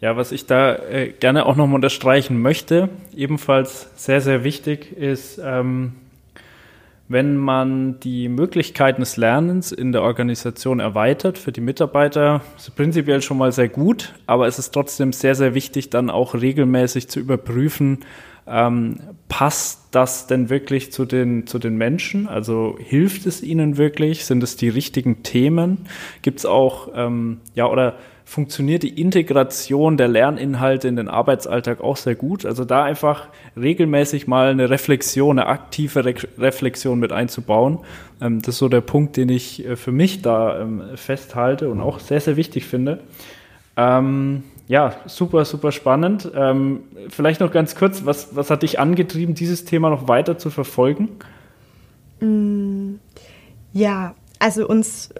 Ja, 0.00 0.16
was 0.16 0.32
ich 0.32 0.46
da 0.46 0.76
äh, 0.76 1.12
gerne 1.12 1.46
auch 1.46 1.56
nochmal 1.56 1.76
unterstreichen 1.76 2.40
möchte, 2.40 2.90
ebenfalls 3.16 3.88
sehr, 3.96 4.20
sehr 4.20 4.44
wichtig, 4.44 4.96
ist, 4.96 5.40
ähm, 5.42 5.92
wenn 7.08 7.36
man 7.36 8.00
die 8.00 8.28
Möglichkeiten 8.28 9.02
des 9.02 9.16
Lernens 9.16 9.72
in 9.72 9.92
der 9.92 10.02
Organisation 10.02 10.80
erweitert 10.80 11.36
für 11.36 11.52
die 11.52 11.60
Mitarbeiter, 11.60 12.40
ist 12.56 12.74
prinzipiell 12.76 13.20
schon 13.20 13.36
mal 13.36 13.52
sehr 13.52 13.68
gut, 13.68 14.14
aber 14.26 14.46
es 14.46 14.58
ist 14.58 14.72
trotzdem 14.72 15.12
sehr, 15.12 15.34
sehr 15.34 15.54
wichtig, 15.54 15.90
dann 15.90 16.08
auch 16.08 16.34
regelmäßig 16.34 17.08
zu 17.08 17.20
überprüfen, 17.20 17.98
ähm, 18.46 19.00
passt 19.28 19.88
das 19.92 20.26
denn 20.26 20.50
wirklich 20.50 20.92
zu 20.92 21.04
den, 21.04 21.46
zu 21.46 21.58
den 21.58 21.76
Menschen? 21.76 22.28
Also 22.28 22.76
hilft 22.78 23.26
es 23.26 23.42
ihnen 23.42 23.78
wirklich? 23.78 24.24
Sind 24.24 24.42
es 24.42 24.56
die 24.56 24.68
richtigen 24.68 25.22
Themen? 25.22 25.86
Gibt 26.22 26.40
es 26.40 26.46
auch, 26.46 26.88
ähm, 26.94 27.40
ja, 27.54 27.66
oder 27.66 27.96
funktioniert 28.24 28.82
die 28.82 29.00
Integration 29.00 29.96
der 29.96 30.08
Lerninhalte 30.08 30.88
in 30.88 30.96
den 30.96 31.08
Arbeitsalltag 31.08 31.80
auch 31.82 31.96
sehr 31.96 32.14
gut. 32.14 32.46
Also 32.46 32.64
da 32.64 32.82
einfach 32.82 33.28
regelmäßig 33.56 34.26
mal 34.26 34.48
eine 34.48 34.70
Reflexion, 34.70 35.38
eine 35.38 35.48
aktive 35.48 36.04
Re 36.04 36.14
Reflexion 36.38 36.98
mit 36.98 37.12
einzubauen. 37.12 37.80
Ähm, 38.20 38.40
das 38.40 38.54
ist 38.54 38.58
so 38.58 38.68
der 38.68 38.80
Punkt, 38.80 39.16
den 39.16 39.28
ich 39.28 39.64
äh, 39.64 39.76
für 39.76 39.92
mich 39.92 40.22
da 40.22 40.60
ähm, 40.60 40.82
festhalte 40.94 41.68
und 41.68 41.80
auch 41.80 42.00
sehr, 42.00 42.20
sehr 42.20 42.36
wichtig 42.36 42.64
finde. 42.64 43.00
Ähm, 43.76 44.44
ja, 44.66 44.96
super, 45.06 45.44
super 45.44 45.72
spannend. 45.72 46.30
Ähm, 46.34 46.80
vielleicht 47.10 47.40
noch 47.40 47.52
ganz 47.52 47.74
kurz, 47.74 48.06
was, 48.06 48.34
was 48.34 48.50
hat 48.50 48.62
dich 48.62 48.80
angetrieben, 48.80 49.34
dieses 49.34 49.66
Thema 49.66 49.90
noch 49.90 50.08
weiter 50.08 50.38
zu 50.38 50.48
verfolgen? 50.48 51.10
Mm, 52.20 52.94
ja, 53.74 54.14
also 54.38 54.66
uns 54.66 55.10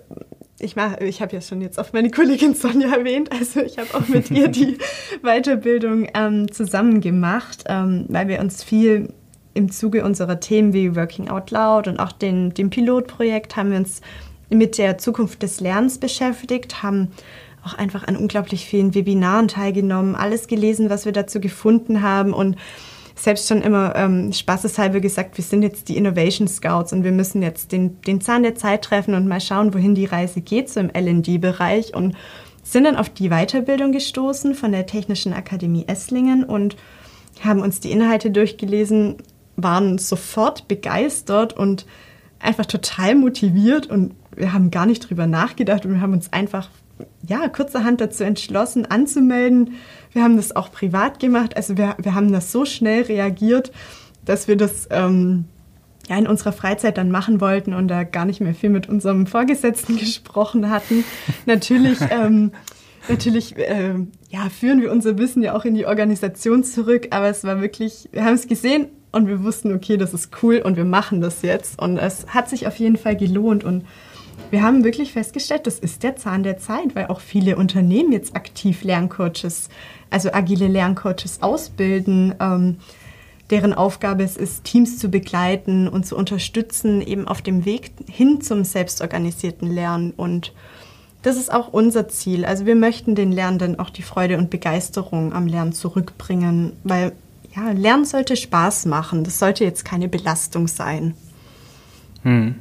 ich, 0.64 0.77
ich 1.00 1.22
habe 1.22 1.35
ja 1.35 1.40
schon 1.40 1.61
jetzt 1.61 1.79
auf 1.79 1.92
meine 1.92 2.11
Kollegin 2.11 2.55
Sonja 2.55 2.94
erwähnt, 2.94 3.31
also 3.31 3.61
ich 3.61 3.79
habe 3.79 3.94
auch 3.94 4.09
mit 4.09 4.31
ihr 4.31 4.48
die 4.48 4.79
Weiterbildung 5.22 6.09
ähm, 6.14 6.50
zusammen 6.50 7.00
gemacht, 7.00 7.64
ähm, 7.66 8.07
weil 8.09 8.29
wir 8.29 8.40
uns 8.40 8.64
viel 8.64 9.12
im 9.53 9.70
Zuge 9.70 10.05
unserer 10.05 10.40
Themen 10.40 10.72
wie 10.72 10.96
Working 10.96 11.29
Out 11.29 11.50
Loud 11.50 11.87
und 11.87 12.00
auch 12.00 12.12
den, 12.12 12.53
dem 12.55 12.70
Pilotprojekt 12.70 13.57
haben 13.57 13.70
wir 13.70 13.79
uns 13.79 14.00
mit 14.50 14.79
der 14.79 14.98
Zukunft 14.98 15.42
des 15.42 15.61
Lernens 15.61 15.98
beschäftigt, 15.98 16.83
haben 16.83 17.12
auch 17.64 17.74
einfach 17.74 18.07
an 18.07 18.16
unglaublich 18.16 18.66
vielen 18.66 18.94
Webinaren 18.94 19.48
teilgenommen, 19.48 20.16
alles 20.16 20.48
gelesen, 20.48 20.90
was 20.90 21.05
wir 21.05 21.12
dazu 21.12 21.40
gefunden 21.40 22.03
haben 22.03 22.33
und 22.33 22.57
selbst 23.14 23.48
schon 23.48 23.62
immer 23.62 23.94
ähm, 23.96 24.33
spaßeshalber 24.33 25.00
gesagt, 25.00 25.37
wir 25.37 25.44
sind 25.44 25.62
jetzt 25.62 25.88
die 25.88 25.96
Innovation 25.96 26.48
Scouts 26.48 26.92
und 26.92 27.05
wir 27.05 27.12
müssen 27.12 27.42
jetzt 27.42 27.72
den, 27.72 28.00
den 28.03 28.20
Zahn 28.20 28.42
der 28.42 28.57
Zeit 28.57 28.83
treffen 28.83 29.14
und 29.14 29.29
mal 29.29 29.40
schauen, 29.40 29.72
wohin 29.72 29.94
die 29.94 30.05
Reise 30.05 30.40
geht, 30.40 30.68
so 30.68 30.81
im 30.81 30.90
LD-Bereich. 30.90 31.94
Und 31.94 32.16
sind 32.64 32.85
dann 32.85 32.96
auf 32.96 33.11
die 33.11 33.29
Weiterbildung 33.29 33.92
gestoßen 33.92 34.55
von 34.55 34.72
der 34.72 34.87
Technischen 34.87 35.33
Akademie 35.33 35.85
Esslingen 35.87 36.44
und 36.44 36.77
haben 37.42 37.61
uns 37.61 37.79
die 37.81 37.92
Inhalte 37.92 38.31
durchgelesen, 38.31 39.16
waren 39.57 39.98
sofort 39.98 40.66
begeistert 40.66 41.53
und 41.53 41.87
einfach 42.40 42.66
total 42.66 43.14
motiviert 43.14 43.87
und 43.87 44.14
wir 44.35 44.53
haben 44.53 44.70
gar 44.70 44.87
nicht 44.87 45.09
drüber 45.09 45.27
nachgedacht 45.27 45.85
und 45.85 45.92
wir 45.92 46.00
haben 46.00 46.12
uns 46.12 46.33
einfach 46.33 46.70
ja, 47.27 47.48
kurzerhand 47.48 48.00
dazu 48.00 48.24
entschlossen, 48.24 48.87
anzumelden. 48.87 49.74
Wir 50.14 50.22
haben 50.22 50.37
das 50.37 50.57
auch 50.57 50.72
privat 50.72 51.20
gemacht. 51.20 51.57
Also 51.57 51.77
wir, 51.77 51.96
wir 51.98 52.14
haben 52.14 52.33
das 52.33 52.50
so 52.50 52.64
schnell 52.64 53.03
reagiert, 53.03 53.72
dass 54.24 54.48
wir 54.48 54.57
das 54.57 54.88
ähm, 54.90 55.44
ja, 56.09 56.16
in 56.16 56.27
unserer 56.27 56.53
Freizeit 56.53 56.96
dann 56.98 57.11
machen 57.11 57.40
wollten 57.40 57.74
und 57.74 57.88
da 57.88 58.05
gar 58.05 58.24
nicht 58.24 58.40
mehr 58.40 58.55
viel 58.55 58.70
mit 58.70 58.88
unserem 58.88 59.27
Vorgesetzten 59.27 59.96
gesprochen 59.98 60.70
hatten. 60.70 61.05
Natürlich, 61.46 61.98
ähm, 62.11 62.53
natürlich 63.09 63.57
äh, 63.59 63.94
ja, 64.31 64.48
führen 64.50 64.81
wir 64.81 64.92
unser 64.92 65.18
Wissen 65.18 65.42
ja 65.42 65.55
auch 65.55 65.64
in 65.64 65.74
die 65.74 65.87
Organisation 65.87 66.62
zurück, 66.64 67.09
aber 67.11 67.29
es 67.29 67.44
war 67.44 67.61
wirklich, 67.61 68.09
wir 68.12 68.24
haben 68.24 68.35
es 68.35 68.46
gesehen 68.46 68.87
und 69.12 69.27
wir 69.27 69.42
wussten, 69.42 69.74
okay, 69.74 69.96
das 69.96 70.14
ist 70.14 70.31
cool 70.42 70.62
und 70.64 70.77
wir 70.77 70.85
machen 70.85 71.20
das 71.20 71.42
jetzt. 71.42 71.81
Und 71.81 71.98
es 71.98 72.27
hat 72.29 72.48
sich 72.48 72.66
auf 72.66 72.77
jeden 72.77 72.96
Fall 72.96 73.16
gelohnt 73.16 73.64
und 73.64 73.85
wir 74.51 74.63
haben 74.63 74.85
wirklich 74.85 75.13
festgestellt, 75.13 75.67
das 75.67 75.79
ist 75.79 76.03
der 76.03 76.17
Zahn 76.17 76.43
der 76.43 76.59
Zeit, 76.59 76.95
weil 76.95 77.07
auch 77.07 77.21
viele 77.21 77.57
Unternehmen 77.57 78.13
jetzt 78.13 78.37
aktiv 78.37 78.85
Lerncoaches, 78.85 79.69
also 80.11 80.33
agile 80.33 80.69
Lerncoaches 80.69 81.43
ausbilden, 81.43 82.35
ähm, 82.41 82.77
deren 83.51 83.75
Aufgabe 83.75 84.23
es 84.23 84.37
ist, 84.37 84.65
Teams 84.65 84.99
zu 84.99 85.09
begleiten 85.09 85.89
und 85.89 86.07
zu 86.07 86.17
unterstützen, 86.17 87.03
eben 87.03 87.29
auf 87.29 87.43
dem 87.43 87.65
Weg 87.65 87.93
hin 88.09 88.41
zum 88.41 88.65
selbstorganisierten 88.65 89.71
Lernen. 89.71 90.13
Und 90.17 90.53
das 91.23 91.37
ist 91.37 91.53
auch 91.53 91.73
unser 91.73 92.09
Ziel. 92.09 92.45
Also 92.45 92.67
wir 92.67 92.75
möchten 92.75 93.15
den 93.15 93.33
Lernenden 93.33 93.79
auch 93.79 93.91
die 93.91 94.03
Freude 94.03 94.39
und 94.39 94.51
Begeisterung 94.51 95.33
am 95.33 95.47
Lernen 95.47 95.73
zurückbringen, 95.73 96.73
weil 96.85 97.13
ja, 97.55 97.71
Lernen 97.71 98.05
sollte 98.05 98.37
Spaß 98.37 98.87
machen. 98.87 99.25
Das 99.25 99.39
sollte 99.39 99.65
jetzt 99.65 99.85
keine 99.85 100.09
Belastung 100.09 100.67
sein. 100.67 101.15
Hm. 102.23 102.57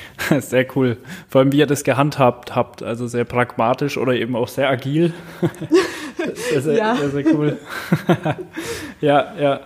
Sehr 0.40 0.66
cool. 0.76 0.98
Vor 1.28 1.40
allem, 1.40 1.52
wie 1.52 1.58
ihr 1.58 1.66
das 1.66 1.84
gehandhabt 1.84 2.54
habt. 2.54 2.82
Also 2.82 3.06
sehr 3.06 3.24
pragmatisch 3.24 3.96
oder 3.98 4.14
eben 4.14 4.36
auch 4.36 4.48
sehr 4.48 4.68
agil. 4.68 5.12
sehr, 6.50 6.60
sehr, 6.60 6.74
ja. 6.74 6.96
sehr, 6.96 7.10
sehr 7.10 7.34
cool. 7.34 7.58
ja, 9.00 9.34
ja. 9.38 9.60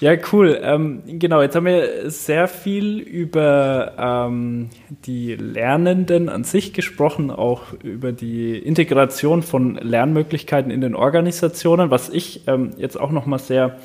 Ja, 0.00 0.14
cool. 0.32 0.60
Ähm, 0.62 1.02
genau, 1.06 1.40
jetzt 1.40 1.56
haben 1.56 1.64
wir 1.64 2.10
sehr 2.10 2.46
viel 2.46 2.98
über 2.98 3.94
ähm, 3.98 4.68
die 5.06 5.34
Lernenden 5.34 6.28
an 6.28 6.44
sich 6.44 6.74
gesprochen, 6.74 7.30
auch 7.30 7.72
über 7.82 8.12
die 8.12 8.58
Integration 8.58 9.42
von 9.42 9.76
Lernmöglichkeiten 9.76 10.70
in 10.70 10.82
den 10.82 10.94
Organisationen. 10.94 11.90
Was 11.90 12.10
ich 12.10 12.46
ähm, 12.46 12.72
jetzt 12.76 13.00
auch 13.00 13.10
nochmal 13.10 13.38
sehr 13.38 13.78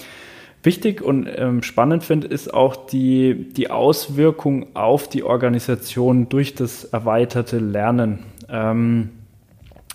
wichtig 0.64 1.02
und 1.02 1.28
ähm, 1.36 1.64
spannend 1.64 2.04
finde, 2.04 2.28
ist 2.28 2.54
auch 2.54 2.76
die, 2.76 3.50
die 3.54 3.70
Auswirkung 3.70 4.76
auf 4.76 5.08
die 5.08 5.24
Organisation 5.24 6.30
durch 6.30 6.56
das 6.56 6.86
erweiterte 6.86 7.60
Lernen. 7.60 8.20
Ähm, 8.50 9.10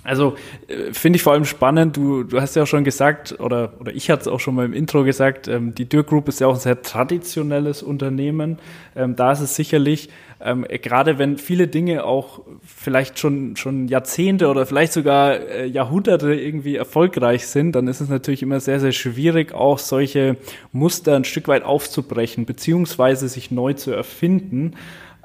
also 0.09 0.37
äh, 0.67 0.93
finde 0.93 1.17
ich 1.17 1.23
vor 1.23 1.35
allem 1.35 1.45
spannend, 1.45 1.97
du, 1.97 2.25
du 2.25 2.41
hast 2.41 2.57
ja 2.57 2.65
auch 2.65 2.67
schon 2.67 2.85
gesagt, 2.85 3.39
oder, 3.39 3.75
oder 3.79 3.95
ich 3.95 4.11
hatte 4.11 4.23
es 4.23 4.29
auch 4.29 4.41
schon 4.41 4.55
mal 4.55 4.65
im 4.65 4.73
Intro 4.73 5.05
gesagt, 5.05 5.49
ähm, 5.49 5.75
die 5.75 5.89
Dirk 5.89 6.09
Group 6.09 6.29
ist 6.29 6.41
ja 6.41 6.47
auch 6.47 6.55
ein 6.55 6.61
sehr 6.61 6.83
traditionelles 6.83 7.83
Unternehmen. 7.83 8.59
Ähm, 8.97 9.15
da 9.17 9.33
ist 9.33 9.41
es 9.41 9.55
sicherlich 9.55 10.09
ähm, 10.41 10.65
gerade 10.71 11.19
wenn 11.19 11.37
viele 11.37 11.67
Dinge 11.67 12.05
auch 12.05 12.41
vielleicht 12.65 13.19
schon, 13.19 13.57
schon 13.57 13.89
Jahrzehnte 13.89 14.49
oder 14.49 14.67
vielleicht 14.67 14.93
sogar 14.93 15.41
äh, 15.41 15.67
Jahrhunderte 15.67 16.33
irgendwie 16.33 16.77
erfolgreich 16.77 17.47
sind, 17.47 17.73
dann 17.73 17.89
ist 17.89 18.01
es 18.01 18.09
natürlich 18.09 18.43
immer 18.43 18.61
sehr, 18.61 18.79
sehr 18.79 18.93
schwierig, 18.93 19.53
auch 19.53 19.79
solche 19.79 20.37
Muster 20.71 21.17
ein 21.17 21.25
Stück 21.25 21.49
weit 21.49 21.65
aufzubrechen, 21.65 22.47
beziehungsweise 22.47 23.29
sich 23.29 23.51
neu 23.51 23.73
zu 23.73 23.91
erfinden. 23.91 24.75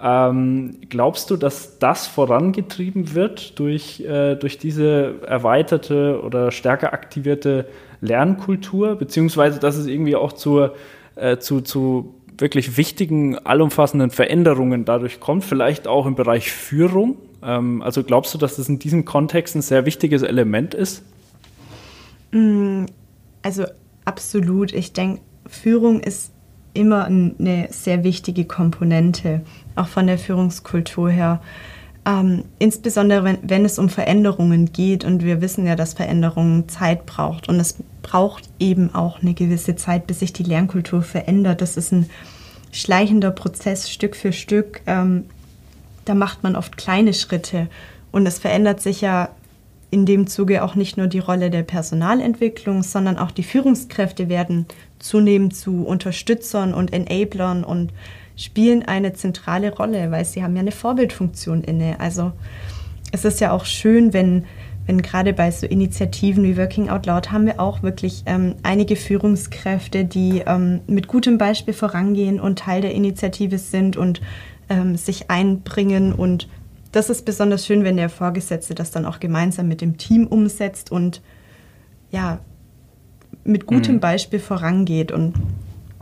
Ähm, 0.02 0.80
glaubst 0.90 1.30
du, 1.30 1.38
dass 1.38 1.80
das 1.80 2.08
vorangetrieben 2.08 3.14
wird 3.14 3.58
durch, 3.60 4.02
äh, 4.02 4.36
durch 4.36 4.58
diese 4.58 5.22
erweiterte 5.26 6.22
oder 6.22 6.52
stärker 6.52 6.94
aktivierte 6.94 7.68
Lernkultur, 8.02 8.96
beziehungsweise 8.96 9.60
dass 9.60 9.78
es 9.78 9.86
irgendwie 9.86 10.16
auch 10.16 10.34
zur, 10.34 10.76
äh, 11.16 11.38
zu, 11.38 11.62
zu 11.62 12.16
wirklich 12.38 12.76
wichtigen, 12.76 13.38
allumfassenden 13.38 14.10
Veränderungen 14.10 14.84
dadurch 14.84 15.20
kommt, 15.20 15.46
vielleicht 15.46 15.88
auch 15.88 16.06
im 16.06 16.16
Bereich 16.16 16.52
Führung. 16.52 17.18
Ähm, 17.42 17.82
also 17.82 18.04
glaubst 18.04 18.34
du, 18.34 18.38
dass 18.38 18.58
das 18.58 18.68
in 18.68 18.80
diesem 18.80 19.06
Kontext 19.06 19.56
ein 19.56 19.62
sehr 19.62 19.86
wichtiges 19.86 20.22
Element 20.22 20.74
ist? 20.74 21.04
Mm, 22.32 22.86
also 23.42 23.66
absolut. 24.04 24.74
Ich 24.74 24.92
denke, 24.92 25.22
Führung 25.48 26.02
ist 26.02 26.33
immer 26.74 27.06
eine 27.06 27.68
sehr 27.72 28.04
wichtige 28.04 28.46
Komponente, 28.46 29.42
auch 29.76 29.88
von 29.88 30.08
der 30.08 30.18
Führungskultur 30.18 31.10
her. 31.10 31.42
Ähm, 32.06 32.44
insbesondere 32.60 33.24
wenn, 33.24 33.38
wenn 33.44 33.64
es 33.64 33.80
um 33.80 33.88
Veränderungen 33.88 34.74
geht 34.74 35.06
und 35.06 35.24
wir 35.24 35.42
wissen 35.42 35.66
ja, 35.66 35.76
dass 35.76 35.94
Veränderungen 35.94 36.68
Zeit 36.68 37.06
braucht 37.06 37.48
und 37.48 37.60
es 37.60 37.78
braucht 38.02 38.50
eben 38.60 38.94
auch 38.94 39.22
eine 39.22 39.34
gewisse 39.34 39.76
Zeit, 39.76 40.06
bis 40.06 40.20
sich 40.20 40.34
die 40.34 40.44
Lernkultur 40.44 41.02
verändert. 41.02 41.62
Das 41.62 41.78
ist 41.78 41.94
ein 41.94 42.10
schleichender 42.72 43.32
Prozess 43.32 43.90
Stück 43.90 44.18
für 44.18 44.34
Stück. 44.34 44.82
Ähm, 44.86 45.26
da 46.04 46.14
macht 46.14 46.44
man 46.44 46.58
oft 46.58 46.76
kleine 46.76 47.14
Schritte 47.14 47.68
und 48.12 48.28
es 48.28 48.38
verändert 48.40 48.82
sich 48.82 49.00
ja 49.00 49.30
in 49.94 50.08
dem 50.08 50.26
Zuge 50.26 50.64
auch 50.64 50.74
nicht 50.74 50.98
nur 50.98 51.06
die 51.06 51.20
Rolle 51.20 51.52
der 51.52 51.62
Personalentwicklung, 51.62 52.82
sondern 52.82 53.20
auch 53.20 53.30
die 53.30 53.44
Führungskräfte 53.44 54.28
werden 54.28 54.66
zunehmend 54.98 55.56
zu 55.56 55.86
Unterstützern 55.86 56.74
und 56.74 56.92
Enablern 56.92 57.64
und 57.64 57.94
spielen 58.36 58.84
eine 58.84 59.14
zentrale 59.14 59.72
Rolle, 59.72 60.10
weil 60.10 60.26
sie 60.26 60.44
haben 60.44 60.56
ja 60.56 60.62
eine 60.62 60.72
Vorbildfunktion 60.72 61.64
inne. 61.64 62.00
Also 62.00 62.32
es 63.12 63.24
ist 63.24 63.40
ja 63.40 63.52
auch 63.52 63.66
schön, 63.66 64.14
wenn, 64.14 64.46
wenn 64.88 65.04
gerade 65.04 65.32
bei 65.32 65.52
so 65.52 65.68
Initiativen 65.68 66.44
wie 66.44 66.58
Working 66.58 66.90
Out 66.90 67.06
Loud 67.06 67.32
haben 67.32 67.46
wir 67.46 67.60
auch 67.60 67.84
wirklich 67.84 68.24
ähm, 68.26 68.56
einige 68.64 68.96
Führungskräfte, 68.96 70.06
die 70.06 70.42
ähm, 70.48 70.80
mit 70.88 71.08
gutem 71.08 71.38
Beispiel 71.38 71.76
vorangehen 71.76 72.40
und 72.40 72.58
Teil 72.58 72.82
der 72.82 72.96
Initiative 72.96 73.60
sind 73.60 73.96
und 73.96 74.22
ähm, 74.70 74.96
sich 74.96 75.30
einbringen. 75.30 76.14
Und 76.14 76.48
das 76.94 77.10
ist 77.10 77.26
besonders 77.26 77.66
schön, 77.66 77.84
wenn 77.84 77.98
der 77.98 78.10
Vorgesetzte 78.10 78.76
das 78.76 78.92
dann 78.92 79.06
auch 79.06 79.20
gemeinsam 79.20 79.68
mit 79.68 79.82
dem 79.82 79.98
Team 79.98 80.28
umsetzt 80.28 80.92
und 80.92 81.22
ja, 82.12 82.40
mit 83.44 83.66
gutem 83.66 83.96
mhm. 83.96 84.00
Beispiel 84.00 84.40
vorangeht. 84.40 85.12
Und 85.12 85.34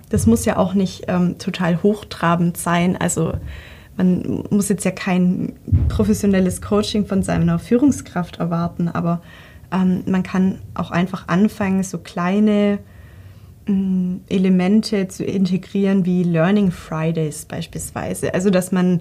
das 0.10 0.28
muss 0.28 0.44
ja 0.44 0.58
auch 0.58 0.74
nicht 0.74 1.06
ähm, 1.08 1.38
total 1.40 1.82
hochtrabend 1.82 2.58
sein. 2.58 2.98
Also 2.98 3.34
man 3.96 4.44
muss 4.50 4.68
jetzt 4.68 4.84
ja 4.84 4.92
kein 4.92 5.54
professionelles 5.88 6.62
Coaching 6.62 7.06
von 7.06 7.24
seiner 7.24 7.58
Führungskraft 7.58 8.40
erwarten, 8.40 8.90
aber 8.90 9.22
ähm, 9.72 10.04
man 10.08 10.24
kann 10.24 10.60
auch 10.74 10.92
einfach 10.92 11.30
anfangen, 11.30 11.84
so 11.84 12.00
kleine 12.00 12.80
äh, 13.66 13.72
Elemente 14.28 15.08
zu 15.08 15.24
integrieren 15.24 16.06
wie 16.06 16.24
Learning 16.24 16.70
Fridays 16.70 17.46
beispielsweise. 17.46 18.34
Also 18.34 18.50
dass 18.50 18.74
man 18.74 19.00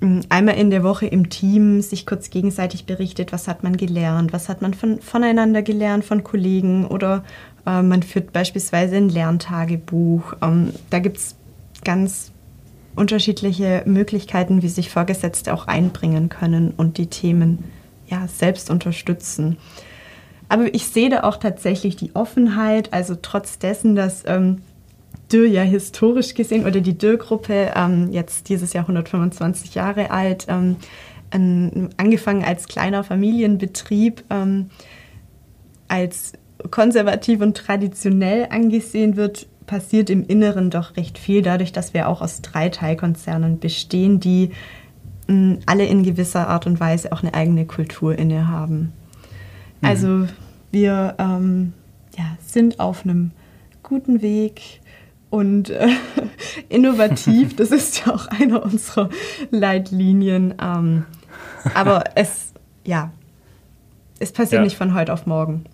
einmal 0.00 0.56
in 0.56 0.70
der 0.70 0.84
Woche 0.84 1.06
im 1.06 1.28
Team 1.28 1.80
sich 1.80 2.06
kurz 2.06 2.30
gegenseitig 2.30 2.86
berichtet, 2.86 3.32
was 3.32 3.48
hat 3.48 3.64
man 3.64 3.76
gelernt, 3.76 4.32
was 4.32 4.48
hat 4.48 4.62
man 4.62 4.74
von, 4.74 5.00
voneinander 5.00 5.62
gelernt, 5.62 6.04
von 6.04 6.22
Kollegen 6.22 6.86
oder 6.86 7.24
äh, 7.66 7.82
man 7.82 8.02
führt 8.02 8.32
beispielsweise 8.32 8.96
ein 8.96 9.08
Lerntagebuch. 9.08 10.34
Ähm, 10.40 10.72
da 10.90 11.00
gibt 11.00 11.16
es 11.16 11.34
ganz 11.84 12.32
unterschiedliche 12.94 13.82
Möglichkeiten, 13.86 14.62
wie 14.62 14.68
sich 14.68 14.90
Vorgesetzte 14.90 15.52
auch 15.54 15.66
einbringen 15.66 16.28
können 16.28 16.72
und 16.76 16.98
die 16.98 17.06
Themen 17.06 17.64
ja, 18.06 18.26
selbst 18.28 18.70
unterstützen. 18.70 19.56
Aber 20.48 20.72
ich 20.74 20.86
sehe 20.86 21.10
da 21.10 21.24
auch 21.24 21.36
tatsächlich 21.36 21.96
die 21.96 22.14
Offenheit, 22.14 22.92
also 22.92 23.14
trotz 23.20 23.58
dessen, 23.58 23.94
dass 23.94 24.24
ähm, 24.26 24.62
Dürr 25.32 25.46
ja 25.46 25.62
historisch 25.62 26.34
gesehen 26.34 26.66
oder 26.66 26.80
die 26.80 26.96
Dürr-Gruppe 26.96 27.72
ähm, 27.74 28.08
jetzt 28.10 28.48
dieses 28.48 28.72
Jahr 28.72 28.84
125 28.84 29.74
Jahre 29.74 30.10
alt, 30.10 30.46
ähm, 30.48 30.76
angefangen 31.30 32.42
als 32.42 32.68
kleiner 32.68 33.04
Familienbetrieb, 33.04 34.24
ähm, 34.30 34.70
als 35.86 36.32
konservativ 36.70 37.40
und 37.40 37.56
traditionell 37.56 38.46
angesehen 38.50 39.16
wird, 39.16 39.46
passiert 39.66 40.10
im 40.10 40.26
Inneren 40.26 40.70
doch 40.70 40.96
recht 40.96 41.18
viel, 41.18 41.42
dadurch, 41.42 41.72
dass 41.72 41.94
wir 41.94 42.08
auch 42.08 42.22
aus 42.22 42.40
drei 42.42 42.70
Teilkonzernen 42.70 43.60
bestehen, 43.60 44.18
die 44.18 44.50
mh, 45.28 45.34
mm, 45.34 45.58
alle 45.66 45.84
in 45.84 46.02
gewisser 46.02 46.48
Art 46.48 46.66
und 46.66 46.80
Weise 46.80 47.12
auch 47.12 47.22
eine 47.22 47.34
eigene 47.34 47.66
Kultur 47.66 48.18
innehaben. 48.18 48.92
Mhm. 49.80 49.88
Also 49.88 50.26
wir 50.72 51.14
ähm, 51.18 51.74
ja, 52.16 52.24
sind 52.44 52.80
auf 52.80 53.04
einem 53.04 53.30
guten 53.82 54.22
Weg 54.22 54.80
und 55.30 55.70
äh, 55.70 55.88
innovativ. 56.68 57.56
Das 57.56 57.70
ist 57.70 58.04
ja 58.04 58.14
auch 58.14 58.26
einer 58.28 58.62
unserer 58.62 59.08
Leitlinien. 59.50 60.54
Ähm, 60.60 61.04
aber 61.74 62.04
es, 62.14 62.52
ja, 62.84 63.12
es 64.18 64.32
passiert 64.32 64.60
ja. 64.60 64.64
nicht 64.64 64.76
von 64.76 64.94
heute 64.94 65.12
auf 65.12 65.26
morgen. 65.26 65.64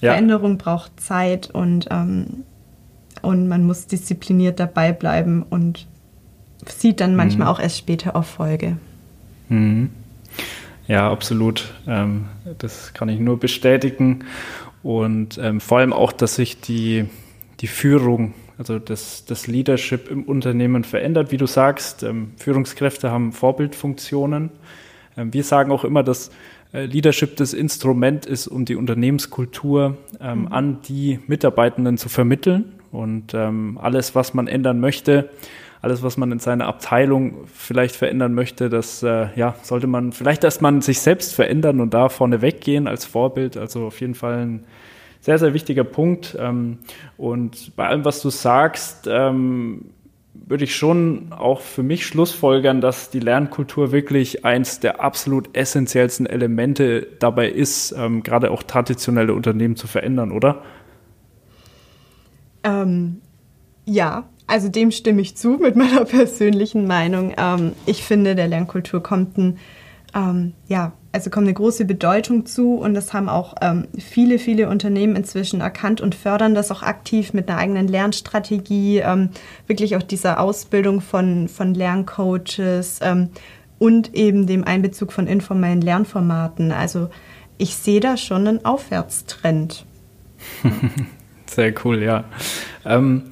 Ja. 0.00 0.12
Veränderung 0.12 0.58
braucht 0.58 1.00
Zeit 1.00 1.50
und, 1.50 1.86
ähm, 1.90 2.44
und 3.22 3.48
man 3.48 3.64
muss 3.64 3.86
diszipliniert 3.86 4.60
dabei 4.60 4.92
bleiben 4.92 5.42
und 5.42 5.86
sieht 6.66 7.00
dann 7.00 7.16
manchmal 7.16 7.48
mhm. 7.48 7.54
auch 7.54 7.60
erst 7.60 7.78
später 7.78 8.10
Erfolge. 8.10 8.76
Mhm. 9.48 9.90
Ja, 10.86 11.10
absolut. 11.10 11.74
Ähm, 11.86 12.26
das 12.58 12.94
kann 12.94 13.08
ich 13.08 13.18
nur 13.18 13.38
bestätigen. 13.40 14.24
Und 14.82 15.38
ähm, 15.38 15.60
vor 15.60 15.78
allem 15.78 15.92
auch, 15.92 16.12
dass 16.12 16.36
sich 16.36 16.60
die, 16.60 17.06
die 17.60 17.66
Führung, 17.66 18.34
also 18.58 18.78
das, 18.78 19.24
das 19.26 19.46
Leadership 19.46 20.10
im 20.10 20.22
Unternehmen 20.22 20.84
verändert. 20.84 21.30
Wie 21.30 21.36
du 21.36 21.46
sagst, 21.46 22.02
ähm, 22.02 22.32
Führungskräfte 22.36 23.10
haben 23.10 23.32
Vorbildfunktionen. 23.32 24.50
Ähm, 25.16 25.32
wir 25.32 25.44
sagen 25.44 25.70
auch 25.70 25.84
immer, 25.84 26.02
dass 26.02 26.30
äh, 26.72 26.86
Leadership 26.86 27.36
das 27.36 27.52
Instrument 27.52 28.26
ist, 28.26 28.46
um 28.46 28.64
die 28.64 28.76
Unternehmenskultur 28.76 29.96
ähm, 30.20 30.40
mhm. 30.40 30.52
an 30.52 30.78
die 30.88 31.20
Mitarbeitenden 31.26 31.98
zu 31.98 32.08
vermitteln. 32.08 32.72
Und 32.92 33.34
ähm, 33.34 33.78
alles, 33.80 34.14
was 34.14 34.32
man 34.32 34.46
ändern 34.46 34.80
möchte, 34.80 35.28
alles, 35.82 36.02
was 36.02 36.16
man 36.16 36.32
in 36.32 36.38
seiner 36.38 36.66
Abteilung 36.66 37.46
vielleicht 37.52 37.94
verändern 37.94 38.34
möchte, 38.34 38.70
das 38.70 39.02
äh, 39.02 39.28
ja, 39.36 39.54
sollte 39.62 39.86
man 39.86 40.12
vielleicht 40.12 40.44
erst 40.44 40.62
mal 40.62 40.80
sich 40.82 41.00
selbst 41.00 41.34
verändern 41.34 41.80
und 41.80 41.92
da 41.94 42.08
vorne 42.08 42.42
weggehen 42.42 42.88
als 42.88 43.04
Vorbild. 43.04 43.56
Also 43.56 43.86
auf 43.86 44.00
jeden 44.00 44.14
Fall 44.14 44.38
ein 44.38 44.64
sehr, 45.26 45.40
sehr 45.40 45.54
wichtiger 45.54 45.82
Punkt. 45.82 46.36
Ähm, 46.38 46.78
und 47.16 47.74
bei 47.74 47.88
allem, 47.88 48.04
was 48.04 48.22
du 48.22 48.30
sagst, 48.30 49.08
ähm, 49.10 49.86
würde 50.34 50.62
ich 50.62 50.76
schon 50.76 51.32
auch 51.32 51.60
für 51.60 51.82
mich 51.82 52.06
schlussfolgern, 52.06 52.80
dass 52.80 53.10
die 53.10 53.18
Lernkultur 53.18 53.90
wirklich 53.90 54.44
eins 54.44 54.78
der 54.78 55.00
absolut 55.00 55.56
essentiellsten 55.56 56.26
Elemente 56.26 57.08
dabei 57.18 57.48
ist, 57.48 57.90
ähm, 57.98 58.22
gerade 58.22 58.52
auch 58.52 58.62
traditionelle 58.62 59.34
Unternehmen 59.34 59.74
zu 59.74 59.88
verändern, 59.88 60.30
oder? 60.30 60.62
Ähm, 62.62 63.20
ja, 63.84 64.28
also 64.46 64.68
dem 64.68 64.92
stimme 64.92 65.22
ich 65.22 65.36
zu 65.36 65.58
mit 65.60 65.74
meiner 65.84 66.04
persönlichen 66.04 66.86
Meinung. 66.86 67.34
Ähm, 67.36 67.72
ich 67.84 68.04
finde, 68.04 68.36
der 68.36 68.46
Lernkultur 68.46 69.02
kommt 69.02 69.36
ein, 69.38 69.58
ähm, 70.14 70.52
ja, 70.68 70.92
also 71.16 71.30
kommt 71.30 71.46
eine 71.46 71.54
große 71.54 71.86
Bedeutung 71.86 72.44
zu 72.44 72.74
und 72.74 72.92
das 72.92 73.14
haben 73.14 73.30
auch 73.30 73.54
ähm, 73.62 73.88
viele, 73.98 74.38
viele 74.38 74.68
Unternehmen 74.68 75.16
inzwischen 75.16 75.62
erkannt 75.62 76.02
und 76.02 76.14
fördern 76.14 76.54
das 76.54 76.70
auch 76.70 76.82
aktiv 76.82 77.32
mit 77.32 77.48
einer 77.48 77.56
eigenen 77.56 77.88
Lernstrategie, 77.88 78.98
ähm, 78.98 79.30
wirklich 79.66 79.96
auch 79.96 80.02
dieser 80.02 80.38
Ausbildung 80.38 81.00
von, 81.00 81.48
von 81.48 81.72
Lerncoaches 81.72 83.00
ähm, 83.00 83.30
und 83.78 84.14
eben 84.14 84.46
dem 84.46 84.64
Einbezug 84.64 85.10
von 85.10 85.26
informellen 85.26 85.80
Lernformaten. 85.80 86.70
Also 86.70 87.08
ich 87.56 87.76
sehe 87.76 88.00
da 88.00 88.18
schon 88.18 88.46
einen 88.46 88.64
Aufwärtstrend. 88.66 89.86
Sehr 91.46 91.72
cool, 91.82 92.02
ja. 92.02 92.24
Ähm, 92.84 93.22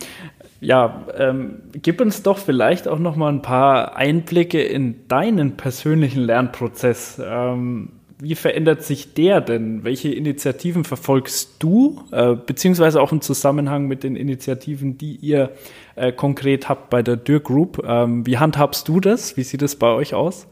ja, 0.65 1.05
ähm, 1.19 1.63
gib 1.73 2.01
uns 2.01 2.23
doch 2.23 2.39
vielleicht 2.39 2.89
auch 2.89 2.99
noch 2.99 3.17
mal 3.17 3.29
ein 3.29 3.43
paar 3.43 3.97
Einblicke 3.97 4.63
in 4.63 5.07
deinen 5.09 5.57
persönlichen 5.59 6.23
Lernprozess. 6.23 7.21
Ähm, 7.23 7.91
wie 8.19 8.35
verändert 8.35 8.83
sich 8.83 9.13
der 9.13 9.43
denn? 9.43 9.85
Welche 9.85 10.09
Initiativen 10.09 10.85
verfolgst 10.85 11.57
du, 11.59 12.03
äh, 12.13 12.35
beziehungsweise 12.35 13.03
auch 13.03 13.13
im 13.13 13.21
Zusammenhang 13.21 13.87
mit 13.87 14.05
den 14.05 14.17
Initiativen, 14.17 14.97
die 14.97 15.17
ihr 15.17 15.51
äh, 15.97 16.13
konkret 16.13 16.71
habt 16.71 16.89
bei 16.89 17.03
der 17.03 17.17
Dürr 17.17 17.41
Group? 17.41 17.85
Ähm, 17.87 18.27
wie 18.27 18.39
handhabst 18.39 18.89
du 18.89 19.01
das? 19.01 19.37
Wie 19.37 19.43
sieht 19.43 19.61
es 19.61 19.77
bei 19.77 19.89
euch 19.89 20.15
aus? 20.15 20.47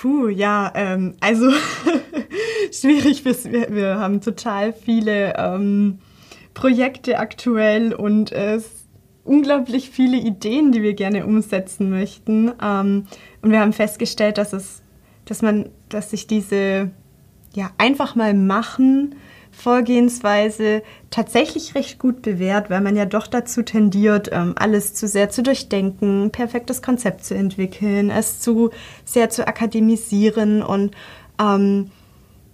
Puh, 0.00 0.28
ja, 0.28 0.70
ähm, 0.76 1.14
also 1.18 1.50
schwierig. 2.72 3.24
Wir, 3.24 3.66
wir 3.70 3.98
haben 3.98 4.20
total 4.20 4.72
viele 4.72 5.34
ähm, 5.36 5.98
Projekte 6.54 7.18
aktuell 7.18 7.94
und 7.94 8.32
es 8.32 8.86
unglaublich 9.24 9.90
viele 9.90 10.16
Ideen, 10.16 10.72
die 10.72 10.82
wir 10.82 10.94
gerne 10.94 11.26
umsetzen 11.26 11.90
möchten. 11.90 12.52
Ähm, 12.62 13.06
und 13.40 13.50
wir 13.50 13.60
haben 13.60 13.72
festgestellt, 13.72 14.38
dass 14.38 14.52
es, 14.52 14.82
dass 15.24 15.42
man, 15.42 15.70
dass 15.88 16.10
sich 16.10 16.26
diese 16.26 16.90
ja 17.54 17.70
einfach 17.78 18.14
mal 18.14 18.34
machen 18.34 19.14
Vorgehensweise 19.54 20.82
tatsächlich 21.10 21.74
recht 21.74 21.98
gut 21.98 22.22
bewährt, 22.22 22.70
weil 22.70 22.80
man 22.80 22.96
ja 22.96 23.04
doch 23.04 23.26
dazu 23.26 23.62
tendiert, 23.62 24.30
ähm, 24.32 24.54
alles 24.56 24.94
zu 24.94 25.06
sehr 25.06 25.28
zu 25.28 25.42
durchdenken, 25.42 26.30
perfektes 26.30 26.80
Konzept 26.80 27.24
zu 27.26 27.34
entwickeln, 27.34 28.10
es 28.10 28.40
zu 28.40 28.70
sehr 29.04 29.28
zu 29.28 29.46
akademisieren 29.46 30.62
und 30.62 30.96
ähm, 31.38 31.90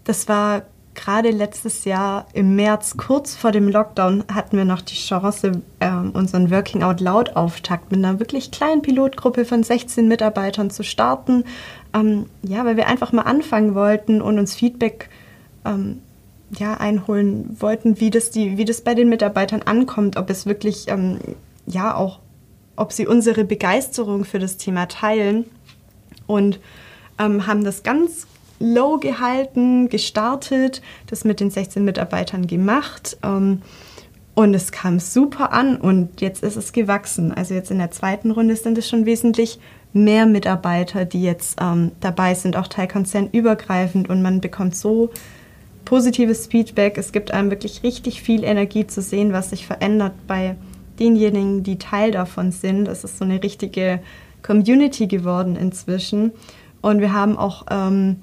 das 0.03 0.27
war 0.27 0.63
gerade 0.99 1.31
letztes 1.31 1.85
Jahr 1.85 2.27
im 2.33 2.57
März, 2.57 2.97
kurz 2.97 3.37
vor 3.37 3.53
dem 3.53 3.69
Lockdown, 3.69 4.25
hatten 4.33 4.57
wir 4.57 4.65
noch 4.65 4.81
die 4.81 4.97
Chance, 4.97 5.63
äh, 5.79 5.91
unseren 5.91 6.51
Working 6.51 6.83
Out 6.83 7.01
Loud 7.01 7.37
Auftakt 7.37 7.93
mit 7.93 8.05
einer 8.05 8.19
wirklich 8.19 8.51
kleinen 8.51 8.83
Pilotgruppe 8.83 9.45
von 9.45 9.63
16 9.63 10.09
Mitarbeitern 10.09 10.71
zu 10.71 10.83
starten. 10.83 11.45
Ähm, 11.95 12.27
ja, 12.43 12.65
weil 12.65 12.77
wir 12.77 12.89
einfach 12.89 13.13
mal 13.13 13.23
anfangen 13.23 13.75
wollten 13.75 14.21
und 14.21 14.39
uns 14.39 14.55
Feedback 14.55 15.09
ähm, 15.65 16.01
ja, 16.51 16.75
einholen 16.75 17.57
wollten, 17.61 18.01
wie 18.01 18.11
das, 18.11 18.31
die, 18.31 18.59
wie 18.59 18.65
das 18.65 18.81
bei 18.81 18.95
den 18.95 19.09
Mitarbeitern 19.09 19.63
ankommt, 19.63 20.17
ob 20.17 20.29
es 20.31 20.47
wirklich, 20.47 20.89
ähm, 20.89 21.19
ja, 21.67 21.95
auch, 21.95 22.19
ob 22.77 22.93
sie 22.93 23.07
unsere 23.07 23.45
Begeisterung 23.45 24.25
für 24.25 24.39
das 24.39 24.57
Thema 24.57 24.87
teilen. 24.87 25.47
Und 26.27 26.61
ähm, 27.19 27.47
haben 27.47 27.65
das 27.65 27.83
ganz 27.83 28.28
low 28.59 28.99
gehalten, 28.99 29.89
gestartet, 29.89 30.83
das 31.07 31.25
mit 31.25 31.41
den 31.41 31.51
16 31.51 31.85
Mitarbeitern 31.85 32.47
gemacht. 32.47 33.17
Ähm, 33.23 33.63
und 34.35 34.55
es 34.55 34.71
kam 34.71 35.01
super 35.01 35.53
an 35.53 35.77
und 35.77 36.21
jetzt 36.21 36.45
ist 36.45 36.57
es 36.57 36.73
gewachsen. 36.73 37.33
Also 37.33 37.55
jetzt 37.55 37.73
in 37.73 37.79
der 37.79 37.91
zweiten 37.91 38.31
Runde 38.31 38.55
sind 38.55 38.79
es 38.79 38.89
schon 38.89 39.05
wesentlich 39.05 39.59
mehr 39.93 40.27
Mitarbeiter, 40.27 41.05
die 41.05 41.23
jetzt 41.23 41.59
ähm, 41.61 41.93
dabei 42.01 42.35
sind, 42.35 42.57
auch 42.57 42.69
teilkonzernübergreifend 42.69 44.09
und 44.09 44.23
man 44.23 44.41
bekommt 44.41 44.77
so 44.77 45.11
positives 45.85 46.47
Feedback. 46.47 46.99
Es 46.99 47.13
gibt 47.13 47.33
einem 47.33 47.51
wirklich 47.51 47.83
richtig 47.83 48.23
viel 48.23 48.45
Energie 48.45 48.87
zu 48.87 49.03
sehen, 49.03 49.33
was 49.33 49.51
sich 49.51 49.67
verändert 49.67 50.13
bei 50.27 50.55
denjenigen, 51.01 51.63
die 51.63 51.79
Teil 51.79 52.11
davon 52.11 52.53
sind. 52.53 52.87
Es 52.89 53.05
ist 53.05 53.19
so 53.19 53.25
eine 53.25 53.43
richtige 53.43 54.01
Community 54.43 55.07
geworden 55.07 55.57
inzwischen. 55.57 56.33
Und 56.81 57.01
wir 57.01 57.13
haben 57.13 57.37
auch 57.37 57.67
ähm, 57.71 58.17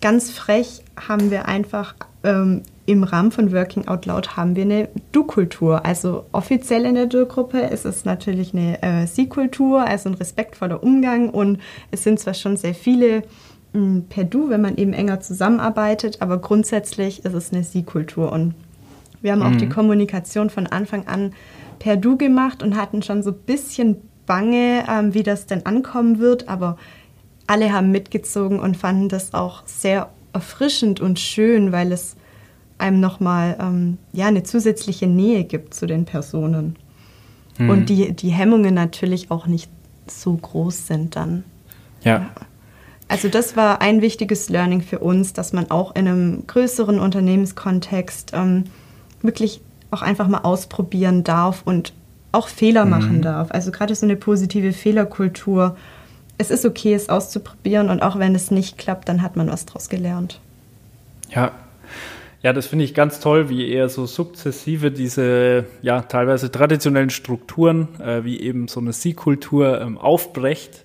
ganz 0.00 0.30
frech 0.30 0.82
haben 1.08 1.30
wir 1.30 1.46
einfach 1.46 1.94
ähm, 2.24 2.62
im 2.86 3.02
Rahmen 3.02 3.32
von 3.32 3.52
Working 3.52 3.88
Out 3.88 4.06
Loud 4.06 4.36
haben 4.36 4.54
wir 4.54 4.62
eine 4.62 4.88
Du-Kultur. 5.12 5.84
Also 5.84 6.24
offiziell 6.32 6.84
in 6.84 6.94
der 6.94 7.06
Du-Gruppe 7.06 7.58
ist 7.58 7.84
es 7.84 8.04
natürlich 8.04 8.54
eine 8.54 8.82
äh, 8.82 9.06
Sie-Kultur, 9.06 9.84
also 9.84 10.08
ein 10.08 10.14
respektvoller 10.14 10.82
Umgang 10.82 11.30
und 11.30 11.58
es 11.90 12.04
sind 12.04 12.20
zwar 12.20 12.34
schon 12.34 12.56
sehr 12.56 12.74
viele 12.74 13.22
mh, 13.72 13.80
hm, 13.80 14.04
per 14.08 14.24
Du, 14.24 14.48
wenn 14.48 14.60
man 14.60 14.76
eben 14.76 14.92
enger 14.92 15.20
zusammenarbeitet, 15.20 16.22
aber 16.22 16.38
grundsätzlich 16.38 17.24
ist 17.24 17.34
es 17.34 17.52
eine 17.52 17.64
Sie-Kultur 17.64 18.32
und 18.32 18.54
wir 19.22 19.32
haben 19.32 19.40
mhm. 19.40 19.46
auch 19.46 19.56
die 19.56 19.68
Kommunikation 19.68 20.50
von 20.50 20.66
Anfang 20.66 21.08
an 21.08 21.32
per 21.78 21.96
Du 21.96 22.16
gemacht 22.16 22.62
und 22.62 22.76
hatten 22.76 23.02
schon 23.02 23.22
so 23.22 23.30
ein 23.30 23.38
bisschen 23.46 23.96
Bange, 24.26 24.84
ähm, 24.88 25.14
wie 25.14 25.22
das 25.22 25.46
denn 25.46 25.66
ankommen 25.66 26.18
wird, 26.18 26.48
aber 26.48 26.76
alle 27.46 27.72
haben 27.72 27.90
mitgezogen 27.90 28.60
und 28.60 28.76
fanden 28.76 29.08
das 29.08 29.34
auch 29.34 29.62
sehr 29.66 30.10
erfrischend 30.32 31.00
und 31.00 31.18
schön, 31.18 31.72
weil 31.72 31.92
es 31.92 32.16
einem 32.78 33.00
nochmal 33.00 33.56
ähm, 33.60 33.98
ja, 34.12 34.26
eine 34.26 34.42
zusätzliche 34.42 35.06
Nähe 35.06 35.44
gibt 35.44 35.74
zu 35.74 35.86
den 35.86 36.04
Personen. 36.04 36.76
Mhm. 37.58 37.70
Und 37.70 37.88
die, 37.88 38.12
die 38.12 38.30
Hemmungen 38.30 38.74
natürlich 38.74 39.30
auch 39.30 39.46
nicht 39.46 39.70
so 40.06 40.34
groß 40.34 40.86
sind 40.86 41.16
dann. 41.16 41.44
Ja. 42.02 42.30
Also 43.08 43.28
das 43.28 43.56
war 43.56 43.80
ein 43.80 44.02
wichtiges 44.02 44.48
Learning 44.48 44.82
für 44.82 44.98
uns, 44.98 45.32
dass 45.32 45.52
man 45.52 45.70
auch 45.70 45.94
in 45.94 46.08
einem 46.08 46.46
größeren 46.46 46.98
Unternehmenskontext 46.98 48.32
ähm, 48.34 48.64
wirklich 49.22 49.60
auch 49.90 50.02
einfach 50.02 50.28
mal 50.28 50.40
ausprobieren 50.40 51.24
darf 51.24 51.62
und 51.64 51.92
auch 52.32 52.48
Fehler 52.48 52.84
mhm. 52.84 52.90
machen 52.90 53.22
darf. 53.22 53.50
Also 53.52 53.70
gerade 53.70 53.94
so 53.94 54.04
eine 54.04 54.16
positive 54.16 54.72
Fehlerkultur 54.72 55.76
es 56.38 56.50
ist 56.50 56.64
okay, 56.64 56.94
es 56.94 57.08
auszuprobieren 57.08 57.90
und 57.90 58.02
auch 58.02 58.18
wenn 58.18 58.34
es 58.34 58.50
nicht 58.50 58.78
klappt, 58.78 59.08
dann 59.08 59.22
hat 59.22 59.36
man 59.36 59.48
was 59.50 59.66
daraus 59.66 59.88
gelernt. 59.88 60.40
Ja. 61.30 61.52
Ja, 62.42 62.52
das 62.52 62.66
finde 62.66 62.84
ich 62.84 62.94
ganz 62.94 63.18
toll, 63.18 63.48
wie 63.48 63.68
eher 63.68 63.88
so 63.88 64.06
sukzessive 64.06 64.92
diese, 64.92 65.64
ja, 65.82 66.02
teilweise 66.02 66.52
traditionellen 66.52 67.10
Strukturen, 67.10 67.88
äh, 68.00 68.22
wie 68.24 68.40
eben 68.40 68.68
so 68.68 68.78
eine 68.78 68.92
Sie-Kultur 68.92 69.80
ähm, 69.80 69.98
aufbrecht. 69.98 70.84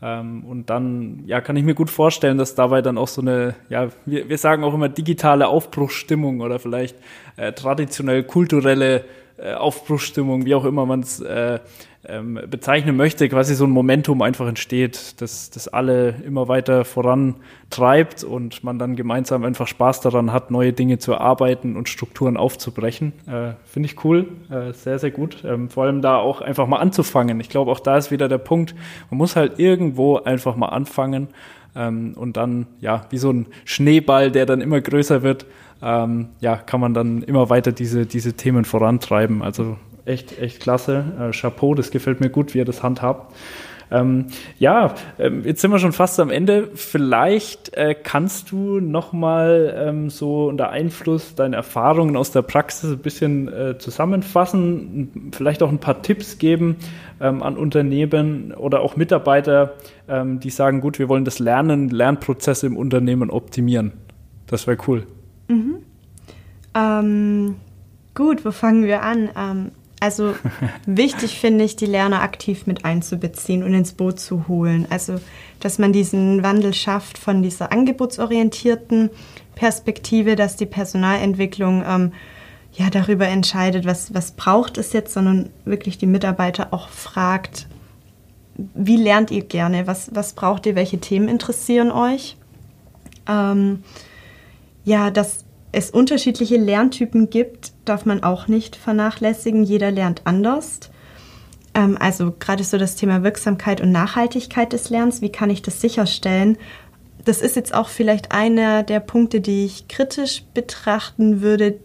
Ähm, 0.00 0.44
und 0.44 0.70
dann, 0.70 1.24
ja, 1.26 1.40
kann 1.40 1.56
ich 1.56 1.64
mir 1.64 1.74
gut 1.74 1.90
vorstellen, 1.90 2.38
dass 2.38 2.54
dabei 2.54 2.82
dann 2.82 2.98
auch 2.98 3.08
so 3.08 3.20
eine, 3.20 3.54
ja, 3.68 3.88
wir, 4.04 4.28
wir 4.28 4.38
sagen 4.38 4.62
auch 4.64 4.74
immer 4.74 4.88
digitale 4.88 5.48
Aufbruchsstimmung 5.48 6.40
oder 6.40 6.58
vielleicht 6.58 6.96
äh, 7.36 7.52
traditionell 7.52 8.22
kulturelle 8.22 9.04
äh, 9.38 9.54
Aufbruchsstimmung, 9.54 10.44
wie 10.44 10.54
auch 10.54 10.64
immer 10.64 10.86
man 10.86 11.00
es 11.00 11.20
äh, 11.20 11.58
ähm, 12.04 12.40
bezeichnen 12.50 12.96
möchte, 12.96 13.28
quasi 13.28 13.54
so 13.54 13.64
ein 13.64 13.70
Momentum 13.70 14.22
einfach 14.22 14.48
entsteht, 14.48 15.20
dass 15.20 15.50
das 15.50 15.68
alle 15.68 16.16
immer 16.26 16.48
weiter 16.48 16.84
vorantreibt 16.84 18.24
und 18.24 18.64
man 18.64 18.78
dann 18.78 18.96
gemeinsam 18.96 19.44
einfach 19.44 19.68
Spaß 19.68 20.00
daran 20.00 20.32
hat, 20.32 20.50
neue 20.50 20.72
Dinge 20.72 20.98
zu 20.98 21.12
erarbeiten 21.12 21.76
und 21.76 21.88
Strukturen 21.88 22.36
aufzubrechen. 22.36 23.12
Äh, 23.28 23.52
Finde 23.64 23.88
ich 23.88 24.04
cool, 24.04 24.26
äh, 24.50 24.72
sehr, 24.72 24.98
sehr 24.98 25.12
gut. 25.12 25.44
Ähm, 25.44 25.68
vor 25.68 25.84
allem 25.84 26.02
da 26.02 26.16
auch 26.16 26.40
einfach 26.40 26.66
mal 26.66 26.78
anzufangen. 26.78 27.38
Ich 27.40 27.48
glaube, 27.48 27.70
auch 27.70 27.80
da 27.80 27.96
ist 27.96 28.10
wieder 28.10 28.28
der 28.28 28.38
Punkt, 28.38 28.74
man 29.10 29.18
muss 29.18 29.36
halt 29.36 29.60
irgendwo 29.60 30.16
einfach 30.16 30.56
mal 30.56 30.70
anfangen 30.70 31.28
ähm, 31.76 32.14
und 32.16 32.36
dann, 32.36 32.66
ja, 32.80 33.06
wie 33.10 33.18
so 33.18 33.30
ein 33.30 33.46
Schneeball, 33.64 34.32
der 34.32 34.46
dann 34.46 34.60
immer 34.60 34.80
größer 34.80 35.22
wird, 35.22 35.46
ähm, 35.80 36.30
ja, 36.40 36.56
kann 36.56 36.80
man 36.80 36.94
dann 36.94 37.22
immer 37.22 37.48
weiter 37.48 37.72
diese, 37.72 38.06
diese 38.06 38.34
Themen 38.34 38.64
vorantreiben. 38.64 39.42
Also 39.42 39.76
echt, 40.04 40.38
echt 40.38 40.60
klasse. 40.60 41.04
Äh, 41.18 41.32
Chapeau, 41.32 41.74
das 41.74 41.90
gefällt 41.90 42.20
mir 42.20 42.30
gut, 42.30 42.54
wie 42.54 42.58
ihr 42.58 42.64
das 42.64 42.82
handhabt. 42.82 43.34
Ähm, 43.92 44.26
ja, 44.58 44.94
ähm, 45.18 45.42
jetzt 45.44 45.60
sind 45.60 45.70
wir 45.70 45.78
schon 45.78 45.92
fast 45.92 46.18
am 46.18 46.30
Ende. 46.30 46.70
Vielleicht 46.74 47.74
äh, 47.74 47.94
kannst 47.94 48.50
du 48.50 48.80
nochmal 48.80 49.74
ähm, 49.76 50.08
so 50.08 50.46
unter 50.46 50.70
Einfluss 50.70 51.34
deine 51.34 51.56
Erfahrungen 51.56 52.16
aus 52.16 52.30
der 52.30 52.40
Praxis 52.40 52.92
ein 52.92 52.98
bisschen 52.98 53.52
äh, 53.52 53.78
zusammenfassen, 53.78 55.30
vielleicht 55.32 55.62
auch 55.62 55.68
ein 55.68 55.78
paar 55.78 56.00
Tipps 56.00 56.38
geben 56.38 56.76
ähm, 57.20 57.42
an 57.42 57.58
Unternehmen 57.58 58.54
oder 58.54 58.80
auch 58.80 58.96
Mitarbeiter, 58.96 59.74
ähm, 60.08 60.40
die 60.40 60.50
sagen, 60.50 60.80
gut, 60.80 60.98
wir 60.98 61.10
wollen 61.10 61.26
das 61.26 61.38
Lernen, 61.38 61.90
Lernprozesse 61.90 62.66
im 62.66 62.78
Unternehmen 62.78 63.30
optimieren. 63.30 63.92
Das 64.46 64.66
wäre 64.66 64.78
cool. 64.88 65.06
Mhm. 65.48 65.76
Ähm, 66.74 67.56
gut, 68.14 68.46
wo 68.46 68.52
fangen 68.52 68.84
wir 68.84 69.02
an? 69.02 69.72
Also 70.02 70.34
wichtig 70.84 71.38
finde 71.38 71.62
ich, 71.62 71.76
die 71.76 71.86
Lerner 71.86 72.22
aktiv 72.22 72.66
mit 72.66 72.84
einzubeziehen 72.84 73.62
und 73.62 73.72
ins 73.72 73.92
Boot 73.92 74.18
zu 74.18 74.48
holen. 74.48 74.84
Also, 74.90 75.20
dass 75.60 75.78
man 75.78 75.92
diesen 75.92 76.42
Wandel 76.42 76.74
schafft 76.74 77.18
von 77.18 77.40
dieser 77.40 77.70
angebotsorientierten 77.70 79.10
Perspektive, 79.54 80.34
dass 80.34 80.56
die 80.56 80.66
Personalentwicklung 80.66 81.84
ähm, 81.86 82.12
ja 82.72 82.90
darüber 82.90 83.28
entscheidet, 83.28 83.84
was, 83.84 84.12
was 84.12 84.32
braucht 84.32 84.76
es 84.76 84.92
jetzt, 84.92 85.14
sondern 85.14 85.50
wirklich 85.64 85.98
die 85.98 86.06
Mitarbeiter 86.06 86.74
auch 86.74 86.88
fragt, 86.88 87.68
wie 88.56 88.96
lernt 88.96 89.30
ihr 89.30 89.44
gerne, 89.44 89.86
was, 89.86 90.12
was 90.12 90.32
braucht 90.32 90.66
ihr, 90.66 90.74
welche 90.74 90.98
Themen 90.98 91.28
interessieren 91.28 91.92
euch. 91.92 92.36
Ähm, 93.28 93.84
ja, 94.84 95.12
dass 95.12 95.44
es 95.72 95.90
unterschiedliche 95.90 96.56
Lerntypen 96.56 97.30
gibt, 97.30 97.72
darf 97.86 98.04
man 98.04 98.22
auch 98.22 98.46
nicht 98.46 98.76
vernachlässigen. 98.76 99.64
Jeder 99.64 99.90
lernt 99.90 100.22
anders. 100.24 100.80
Ähm, 101.74 101.96
also 101.98 102.34
gerade 102.38 102.62
so 102.62 102.76
das 102.76 102.96
Thema 102.96 103.22
Wirksamkeit 103.22 103.80
und 103.80 103.90
Nachhaltigkeit 103.90 104.72
des 104.72 104.90
Lernens, 104.90 105.22
wie 105.22 105.32
kann 105.32 105.50
ich 105.50 105.62
das 105.62 105.80
sicherstellen? 105.80 106.58
Das 107.24 107.40
ist 107.40 107.56
jetzt 107.56 107.72
auch 107.72 107.88
vielleicht 107.88 108.32
einer 108.32 108.82
der 108.82 109.00
Punkte, 109.00 109.40
die 109.40 109.64
ich 109.64 109.88
kritisch 109.88 110.44
betrachten 110.54 111.40
würde, 111.40 111.78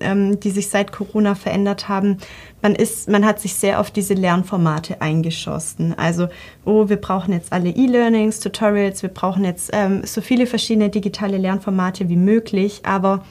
ähm, 0.00 0.40
die 0.40 0.50
sich 0.50 0.68
seit 0.68 0.92
Corona 0.92 1.34
verändert 1.34 1.88
haben. 1.88 2.18
Man, 2.62 2.74
ist, 2.74 3.08
man 3.08 3.24
hat 3.24 3.40
sich 3.40 3.54
sehr 3.54 3.80
auf 3.80 3.90
diese 3.90 4.14
Lernformate 4.14 5.00
eingeschossen. 5.00 5.96
Also, 5.96 6.28
oh, 6.64 6.88
wir 6.88 6.96
brauchen 6.96 7.32
jetzt 7.32 7.52
alle 7.52 7.70
E-Learnings, 7.70 8.40
Tutorials, 8.40 9.02
wir 9.02 9.10
brauchen 9.10 9.44
jetzt 9.44 9.70
ähm, 9.72 10.02
so 10.04 10.20
viele 10.20 10.46
verschiedene 10.46 10.90
digitale 10.90 11.38
Lernformate 11.38 12.08
wie 12.08 12.16
möglich, 12.16 12.82
aber 12.84 13.24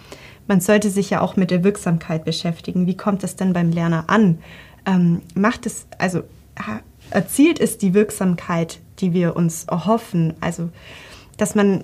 man 0.47 0.61
sollte 0.61 0.89
sich 0.89 1.09
ja 1.09 1.21
auch 1.21 1.35
mit 1.35 1.51
der 1.51 1.63
Wirksamkeit 1.63 2.25
beschäftigen. 2.25 2.85
Wie 2.85 2.97
kommt 2.97 3.23
das 3.23 3.35
denn 3.35 3.53
beim 3.53 3.71
Lerner 3.71 4.05
an? 4.07 4.39
Ähm, 4.85 5.21
macht 5.35 5.65
es, 5.65 5.87
also 5.97 6.23
erzielt 7.09 7.59
es 7.59 7.77
die 7.77 7.93
Wirksamkeit, 7.93 8.79
die 8.99 9.13
wir 9.13 9.35
uns 9.35 9.65
erhoffen? 9.65 10.33
Also, 10.41 10.69
dass 11.37 11.55
man 11.55 11.83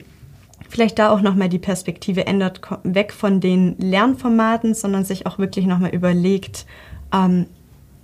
vielleicht 0.70 1.00
da 1.00 1.10
auch 1.10 1.22
nochmal 1.22 1.50
die 1.50 1.60
Perspektive 1.60 2.26
ändert, 2.26 2.62
weg 2.84 3.12
von 3.12 3.42
den 3.42 3.76
Lernformaten, 3.78 4.74
sondern 4.74 5.04
sich 5.04 5.26
auch 5.26 5.40
wirklich 5.40 5.66
nochmal 5.66 5.94
überlegt, 5.94 6.66
ähm, 7.14 7.48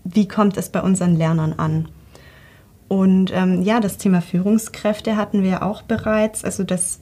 wie 0.04 0.28
kommt 0.28 0.58
es 0.58 0.70
bei 0.70 0.82
unseren 0.82 1.16
Lernern 1.16 1.54
an. 1.54 1.88
Und 2.88 3.32
ähm, 3.34 3.62
ja, 3.62 3.80
das 3.80 3.98
Thema 3.98 4.22
Führungskräfte 4.22 5.16
hatten 5.16 5.44
wir 5.44 5.64
auch 5.64 5.82
bereits, 5.82 6.44
also 6.44 6.64
dass 6.64 7.00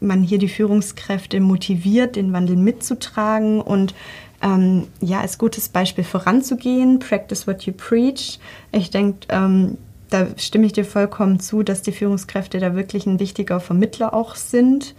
man 0.00 0.22
hier 0.22 0.38
die 0.38 0.48
Führungskräfte 0.48 1.40
motiviert, 1.40 2.16
den 2.16 2.32
Wandel 2.32 2.56
mitzutragen 2.56 3.60
und 3.60 3.94
ähm, 4.42 4.88
ja, 5.00 5.20
als 5.20 5.38
gutes 5.38 5.68
Beispiel 5.68 6.04
voranzugehen. 6.04 6.98
Practice 6.98 7.46
what 7.46 7.62
you 7.62 7.72
preach. 7.72 8.40
Ich 8.72 8.90
denke, 8.90 9.26
ähm, 9.28 9.78
da 10.12 10.26
stimme 10.36 10.66
ich 10.66 10.72
dir 10.72 10.84
vollkommen 10.84 11.40
zu, 11.40 11.62
dass 11.62 11.82
die 11.82 11.92
Führungskräfte 11.92 12.58
da 12.58 12.74
wirklich 12.74 13.06
ein 13.06 13.20
wichtiger 13.20 13.60
Vermittler 13.60 14.14
auch 14.14 14.34
sind 14.36 14.94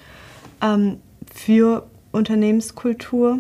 ähm, 0.62 0.98
für 1.34 1.86
Unternehmenskultur. 2.12 3.40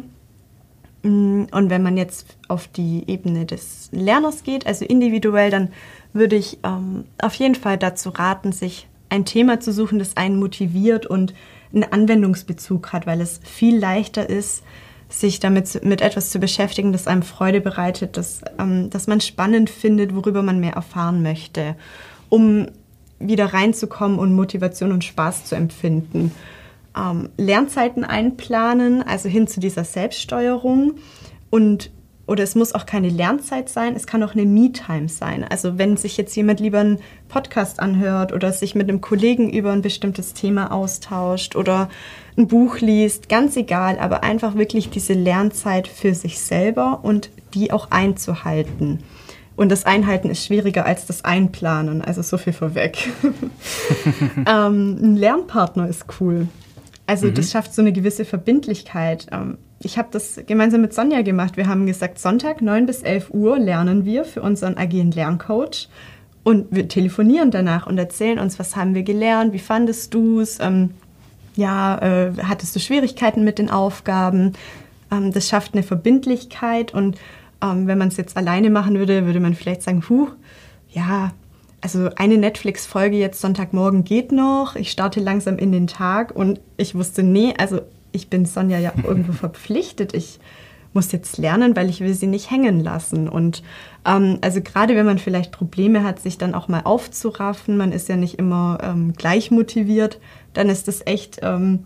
Mm, 1.03 1.43
und 1.51 1.69
wenn 1.69 1.83
man 1.83 1.97
jetzt 1.97 2.37
auf 2.47 2.67
die 2.67 3.03
Ebene 3.07 3.45
des 3.45 3.89
Lerners 3.91 4.43
geht, 4.43 4.67
also 4.67 4.85
individuell, 4.85 5.49
dann 5.49 5.69
würde 6.13 6.35
ich 6.35 6.59
ähm, 6.63 7.05
auf 7.19 7.33
jeden 7.35 7.55
Fall 7.55 7.77
dazu 7.77 8.09
raten, 8.09 8.51
sich 8.51 8.87
ein 9.09 9.25
Thema 9.25 9.59
zu 9.59 9.71
suchen, 9.71 9.99
das 9.99 10.17
einen 10.17 10.39
motiviert 10.39 11.05
und 11.05 11.33
einen 11.73 11.83
Anwendungsbezug 11.83 12.93
hat, 12.93 13.07
weil 13.07 13.21
es 13.21 13.39
viel 13.43 13.77
leichter 13.77 14.29
ist, 14.29 14.63
sich 15.13 15.39
damit 15.39 15.83
mit 15.83 16.01
etwas 16.01 16.31
zu 16.31 16.39
beschäftigen, 16.39 16.91
das 16.91 17.07
einem 17.07 17.21
Freude 17.21 17.61
bereitet, 17.61 18.17
das, 18.17 18.41
ähm, 18.59 18.89
das 18.89 19.07
man 19.07 19.21
spannend 19.21 19.69
findet, 19.69 20.15
worüber 20.15 20.41
man 20.41 20.59
mehr 20.59 20.73
erfahren 20.73 21.21
möchte, 21.21 21.75
um 22.29 22.67
wieder 23.19 23.53
reinzukommen 23.53 24.17
und 24.17 24.33
Motivation 24.33 24.91
und 24.91 25.03
Spaß 25.03 25.45
zu 25.45 25.55
empfinden. 25.55 26.31
Ähm, 26.97 27.29
Lernzeiten 27.37 28.03
einplanen, 28.03 29.03
also 29.03 29.29
hin 29.29 29.47
zu 29.47 29.59
dieser 29.59 29.83
Selbststeuerung 29.83 30.95
und 31.49 31.91
oder 32.25 32.43
es 32.43 32.55
muss 32.55 32.73
auch 32.73 32.85
keine 32.85 33.09
Lernzeit 33.09 33.67
sein, 33.67 33.95
es 33.95 34.07
kann 34.07 34.23
auch 34.23 34.33
eine 34.33 34.45
Me-Time 34.45 35.09
sein. 35.09 35.43
Also 35.43 35.77
wenn 35.77 35.97
sich 35.97 36.15
jetzt 36.15 36.33
jemand 36.35 36.61
lieber 36.61 36.79
einen 36.79 36.99
Podcast 37.27 37.81
anhört 37.81 38.31
oder 38.31 38.53
sich 38.53 38.75
mit 38.75 38.87
einem 38.87 39.01
Kollegen 39.01 39.51
über 39.51 39.73
ein 39.73 39.81
bestimmtes 39.81 40.33
Thema 40.33 40.71
austauscht 40.71 41.57
oder 41.57 41.89
ein 42.37 42.47
Buch 42.47 42.79
liest, 42.79 43.29
ganz 43.29 43.55
egal, 43.55 43.99
aber 43.99 44.23
einfach 44.23 44.55
wirklich 44.55 44.89
diese 44.89 45.13
Lernzeit 45.13 45.87
für 45.87 46.13
sich 46.13 46.39
selber 46.39 46.99
und 47.03 47.29
die 47.53 47.71
auch 47.71 47.91
einzuhalten. 47.91 48.99
Und 49.55 49.71
das 49.71 49.85
Einhalten 49.85 50.29
ist 50.29 50.45
schwieriger 50.45 50.85
als 50.85 51.05
das 51.05 51.23
Einplanen, 51.25 52.01
also 52.01 52.21
so 52.21 52.37
viel 52.37 52.53
vorweg. 52.53 52.97
ähm, 54.47 54.97
ein 55.01 55.15
Lernpartner 55.15 55.87
ist 55.87 56.05
cool. 56.19 56.47
Also 57.05 57.27
mhm. 57.27 57.35
das 57.35 57.51
schafft 57.51 57.73
so 57.73 57.81
eine 57.81 57.93
gewisse 57.93 58.25
Verbindlichkeit. 58.25 59.27
Ähm, 59.31 59.57
ich 59.79 59.97
habe 59.97 60.07
das 60.11 60.39
gemeinsam 60.47 60.81
mit 60.81 60.93
Sonja 60.93 61.21
gemacht. 61.21 61.57
Wir 61.57 61.67
haben 61.67 61.85
gesagt, 61.85 62.17
Sonntag 62.17 62.61
9 62.61 62.85
bis 62.85 63.03
11 63.03 63.31
Uhr 63.31 63.59
lernen 63.59 64.05
wir 64.05 64.23
für 64.23 64.41
unseren 64.41 64.77
agilen 64.77 65.11
Lerncoach. 65.11 65.89
Und 66.43 66.67
wir 66.71 66.87
telefonieren 66.87 67.51
danach 67.51 67.87
und 67.87 67.97
erzählen 67.97 68.39
uns, 68.39 68.59
was 68.59 68.75
haben 68.75 68.95
wir 68.95 69.03
gelernt, 69.03 69.53
wie 69.53 69.59
fandest 69.59 70.13
du 70.13 70.41
es, 70.41 70.59
ähm, 70.59 70.91
ja, 71.55 71.97
äh, 71.99 72.31
hattest 72.43 72.75
du 72.75 72.79
Schwierigkeiten 72.79 73.43
mit 73.43 73.59
den 73.59 73.69
Aufgaben. 73.69 74.53
Ähm, 75.11 75.31
das 75.31 75.47
schafft 75.47 75.73
eine 75.73 75.83
Verbindlichkeit 75.83 76.93
und 76.93 77.17
ähm, 77.61 77.87
wenn 77.87 77.97
man 77.97 78.09
es 78.09 78.17
jetzt 78.17 78.37
alleine 78.37 78.69
machen 78.69 78.97
würde, 78.97 79.25
würde 79.25 79.39
man 79.39 79.53
vielleicht 79.53 79.83
sagen, 79.83 80.01
puh, 80.01 80.29
ja, 80.91 81.31
also 81.81 82.09
eine 82.15 82.37
Netflix-Folge 82.37 83.17
jetzt 83.17 83.41
Sonntagmorgen 83.41 84.03
geht 84.03 84.31
noch, 84.31 84.75
ich 84.75 84.91
starte 84.91 85.19
langsam 85.19 85.57
in 85.57 85.71
den 85.71 85.87
Tag 85.87 86.33
und 86.33 86.59
ich 86.77 86.95
wusste, 86.95 87.23
nee, 87.23 87.53
also 87.57 87.81
ich 88.13 88.29
bin 88.29 88.45
Sonja 88.45 88.79
ja 88.79 88.93
irgendwo 89.03 89.33
verpflichtet. 89.33 90.13
Ich 90.13 90.39
muss 90.93 91.11
jetzt 91.11 91.37
lernen, 91.37 91.75
weil 91.75 91.89
ich 91.89 92.01
will 92.01 92.13
sie 92.13 92.27
nicht 92.27 92.51
hängen 92.51 92.79
lassen. 92.79 93.27
Und 93.27 93.63
ähm, 94.05 94.37
also 94.41 94.61
gerade 94.61 94.95
wenn 94.95 95.05
man 95.05 95.17
vielleicht 95.17 95.51
Probleme 95.51 96.03
hat, 96.03 96.19
sich 96.19 96.37
dann 96.37 96.53
auch 96.53 96.67
mal 96.67 96.81
aufzuraffen, 96.83 97.77
man 97.77 97.91
ist 97.91 98.09
ja 98.09 98.15
nicht 98.15 98.37
immer 98.37 98.77
ähm, 98.81 99.13
gleich 99.13 99.51
motiviert, 99.51 100.19
dann 100.53 100.69
ist 100.69 100.87
das 100.87 101.05
echt 101.05 101.39
ähm, 101.41 101.85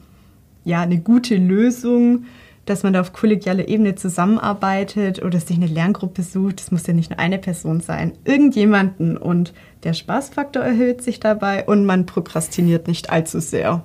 ja 0.64 0.82
eine 0.82 1.00
gute 1.00 1.36
Lösung, 1.36 2.26
dass 2.66 2.84
man 2.84 2.94
da 2.94 3.02
auf 3.02 3.14
kollegialer 3.14 3.68
Ebene 3.68 3.96
zusammenarbeitet 3.96 5.24
oder 5.24 5.40
sich 5.40 5.56
eine 5.58 5.68
Lerngruppe 5.68 6.22
sucht. 6.22 6.60
Das 6.60 6.72
muss 6.72 6.86
ja 6.86 6.94
nicht 6.94 7.10
nur 7.10 7.20
eine 7.20 7.38
Person 7.38 7.80
sein, 7.80 8.14
irgendjemanden. 8.26 9.18
Und 9.18 9.54
der 9.84 9.94
Spaßfaktor 9.94 10.64
erhöht 10.64 11.02
sich 11.02 11.20
dabei 11.20 11.66
und 11.66 11.86
man 11.86 12.06
prokrastiniert 12.06 12.88
nicht 12.88 13.10
allzu 13.10 13.40
sehr. 13.40 13.84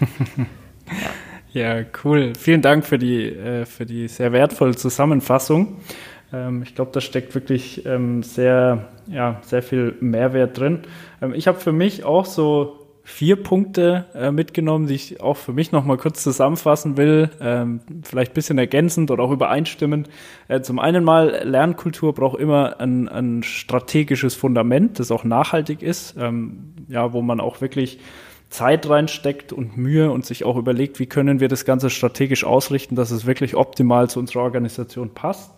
ja. 0.00 0.12
Ja, 1.56 1.86
cool. 2.04 2.34
Vielen 2.38 2.60
Dank 2.60 2.84
für 2.84 2.98
die, 2.98 3.30
äh, 3.30 3.64
für 3.64 3.86
die 3.86 4.08
sehr 4.08 4.30
wertvolle 4.32 4.76
Zusammenfassung. 4.76 5.78
Ähm, 6.30 6.62
ich 6.62 6.74
glaube, 6.74 6.90
da 6.92 7.00
steckt 7.00 7.34
wirklich 7.34 7.86
ähm, 7.86 8.22
sehr, 8.22 8.90
ja, 9.06 9.38
sehr 9.40 9.62
viel 9.62 9.94
Mehrwert 10.00 10.58
drin. 10.58 10.80
Ähm, 11.22 11.32
ich 11.32 11.48
habe 11.48 11.58
für 11.58 11.72
mich 11.72 12.04
auch 12.04 12.26
so 12.26 12.85
vier 13.08 13.40
Punkte 13.40 14.06
äh, 14.14 14.32
mitgenommen, 14.32 14.88
die 14.88 14.94
ich 14.94 15.20
auch 15.20 15.36
für 15.36 15.52
mich 15.52 15.70
nochmal 15.70 15.96
kurz 15.96 16.24
zusammenfassen 16.24 16.96
will, 16.96 17.30
ähm, 17.40 17.80
vielleicht 18.02 18.34
bisschen 18.34 18.58
ergänzend 18.58 19.12
oder 19.12 19.22
auch 19.22 19.30
übereinstimmend. 19.30 20.10
Äh, 20.48 20.60
zum 20.62 20.80
einen 20.80 21.04
mal, 21.04 21.40
Lernkultur 21.44 22.14
braucht 22.14 22.40
immer 22.40 22.80
ein, 22.80 23.08
ein 23.08 23.44
strategisches 23.44 24.34
Fundament, 24.34 24.98
das 24.98 25.12
auch 25.12 25.22
nachhaltig 25.22 25.82
ist, 25.82 26.16
ähm, 26.18 26.74
ja, 26.88 27.12
wo 27.12 27.22
man 27.22 27.38
auch 27.38 27.60
wirklich 27.60 28.00
Zeit 28.50 28.90
reinsteckt 28.90 29.52
und 29.52 29.76
Mühe 29.76 30.10
und 30.10 30.26
sich 30.26 30.42
auch 30.44 30.56
überlegt, 30.56 30.98
wie 30.98 31.06
können 31.06 31.38
wir 31.38 31.46
das 31.46 31.64
Ganze 31.64 31.90
strategisch 31.90 32.42
ausrichten, 32.42 32.96
dass 32.96 33.12
es 33.12 33.24
wirklich 33.24 33.54
optimal 33.54 34.10
zu 34.10 34.18
unserer 34.18 34.42
Organisation 34.42 35.14
passt 35.14 35.52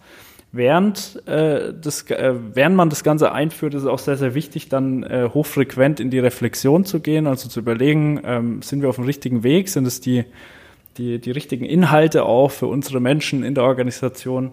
während, 0.53 1.23
äh, 1.27 1.73
das, 1.81 2.11
äh, 2.11 2.35
während 2.55 2.77
man 2.77 2.91
das 2.91 3.05
Ganze 3.05 3.33
einführt, 3.33 3.75
ist 3.75 3.83
es 3.83 3.89
auch 3.89 3.99
sehr, 3.99 4.17
sehr 4.17 4.35
wichtig, 4.35 4.69
dann 4.69 5.03
äh, 5.03 5.29
hochfrequent 5.33 6.01
in 6.01 6.11
die 6.11 6.19
Reflexion 6.19 6.85
zu 6.85 7.01
gehen, 7.01 7.27
also 7.27 7.49
zu 7.49 7.61
überlegen, 7.61 8.21
ähm, 8.25 8.63
sind 8.63 8.83
wir 8.83 8.89
auf 8.89 8.97
dem 8.97 9.05
richtigen 9.05 9.43
Weg, 9.43 9.69
sind 9.69 9.87
es 9.87 10.01
die, 10.01 10.25
die, 10.97 11.19
die 11.19 11.31
richtigen 11.31 11.65
Inhalte 11.65 12.25
auch 12.25 12.51
für 12.51 12.67
unsere 12.67 13.01
Menschen 13.01 13.45
in 13.45 13.55
der 13.55 13.65
Organisation, 13.65 14.53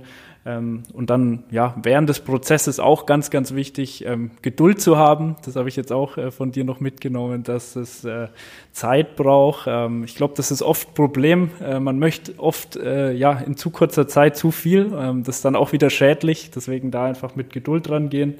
und 0.93 1.10
dann, 1.10 1.43
ja, 1.50 1.74
während 1.82 2.08
des 2.08 2.20
Prozesses 2.20 2.80
auch 2.80 3.08
ganz, 3.08 3.32
ganz 3.32 3.56
wichtig, 3.56 4.06
ähm, 4.06 4.30
Geduld 4.43 4.80
zu 4.80 4.96
haben. 4.96 5.36
Das 5.43 5.56
habe 5.56 5.70
ich 5.70 5.76
jetzt 5.76 5.91
auch 5.91 6.18
äh, 6.18 6.30
von 6.30 6.52
dir 6.52 6.64
noch 6.64 6.80
mitgenommen, 6.80 7.43
dass 7.43 7.76
es 7.76 8.06
äh, 8.06 8.28
Zeit 8.72 9.16
braucht. 9.16 9.66
Ähm, 9.68 10.04
ich 10.04 10.14
glaube, 10.14 10.36
das 10.38 10.52
ist 10.52 10.62
oft 10.62 10.93
Problem. 10.93 11.50
Äh, 11.62 11.80
man 11.80 11.98
möchte 11.98 12.38
oft, 12.38 12.76
ja, 12.76 13.34
in 13.34 13.58
zu 13.58 13.70
kurzer 13.72 14.08
Zeit 14.08 14.38
zu 14.38 14.52
viel. 14.52 14.91
Ähm, 14.96 15.24
das 15.24 15.38
ist 15.38 15.46
dann 15.46 15.56
auch 15.56 15.72
wieder 15.72 15.89
schädlich. 15.89 16.52
Deswegen 16.54 16.91
da 16.91 17.06
einfach 17.06 17.36
mit 17.36 17.52
Geduld 17.52 17.88
dran 17.88 18.10
gehen. 18.10 18.36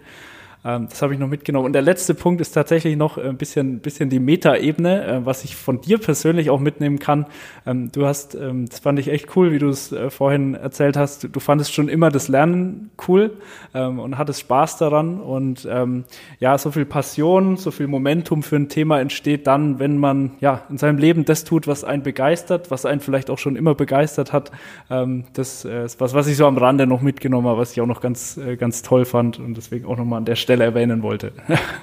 Ähm, 0.66 0.88
das 0.90 1.02
habe 1.02 1.14
ich 1.14 1.20
noch 1.20 1.28
mitgenommen. 1.28 1.68
Und 1.68 1.74
der 1.74 1.84
letzte 1.84 2.16
Punkt 2.16 2.42
ist 2.42 2.52
tatsächlich 2.52 2.98
noch 2.98 3.18
ein 3.18 3.38
bisschen, 3.38 3.80
bisschen 3.80 4.10
die 4.10 4.20
Meta-Ebene, 4.20 5.06
äh, 5.06 5.26
was 5.26 5.44
ich 5.44 5.56
von 5.56 5.80
dir 5.80 6.00
persönlich 6.00 6.50
auch 6.50 6.60
mitnehmen 6.60 6.98
kann. 6.98 7.28
Ähm, 7.68 7.92
du 7.92 8.06
hast, 8.06 8.34
ähm, 8.34 8.68
das 8.68 8.80
fand 8.80 8.98
ich 8.98 9.10
echt 9.10 9.36
cool, 9.36 9.52
wie 9.52 9.60
du 9.60 9.70
es 9.70 9.92
äh, 9.92 10.10
vorhin 10.10 10.56
erzählt 10.56 10.98
hast. 10.98 11.28
Du 11.32 11.40
fandest 11.40 11.74
schon 11.74 11.88
immer 11.88 12.10
das 12.10 12.28
Lernen 12.28 12.90
cool 13.08 13.38
ähm, 13.76 14.00
und 14.00 14.18
hattest 14.18 14.40
Spaß 14.42 14.78
daran. 14.78 15.22
Und 15.22 15.68
ähm, 15.70 16.06
ja, 16.40 16.58
so 16.58 16.72
viel 16.72 16.86
Passion, 16.86 17.58
so 17.58 17.70
viel 17.70 17.88
Momentum 17.88 18.42
für 18.42 18.56
ein 18.56 18.68
Thema 18.68 19.00
entsteht 19.00 19.46
dann, 19.46 19.78
wenn 19.78 19.98
man 19.98 20.32
ja 20.40 20.64
in 20.70 20.80
seinem 20.80 20.98
Leben 20.98 21.26
das 21.26 21.44
tut, 21.44 21.68
was 21.68 21.84
einen 21.84 22.02
begeistert, 22.02 22.72
was 22.72 22.86
einen 22.86 23.02
vielleicht 23.02 23.30
auch 23.30 23.38
schon 23.38 23.56
immer 23.56 23.76
begeistert 23.76 24.34
hat. 24.34 24.52
Ähm, 24.90 25.26
das 25.34 25.64
äh, 25.64 25.86
ist 25.86 26.02
was, 26.02 26.16
was 26.16 26.26
ich 26.26 26.38
so 26.38 26.48
am 26.48 26.58
Rande 26.58 26.88
noch 26.88 27.02
mitgenommen 27.02 27.48
habe, 27.48 27.60
was 27.60 27.74
ich 27.74 27.82
auch 27.82 27.86
noch 27.86 28.02
ganz, 28.02 28.38
äh, 28.38 28.56
ganz 28.56 28.82
toll 28.82 29.06
fand 29.06 29.38
und 29.40 29.56
deswegen 29.56 29.86
auch 29.86 29.98
nochmal 29.98 30.18
an 30.18 30.26
der 30.26 30.36
Stelle 30.36 30.55
Stelle 30.56 30.64
erwähnen 30.64 31.04
wollte. 31.04 31.34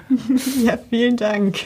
ja, 0.64 0.78
vielen 0.88 1.16
Dank. 1.16 1.58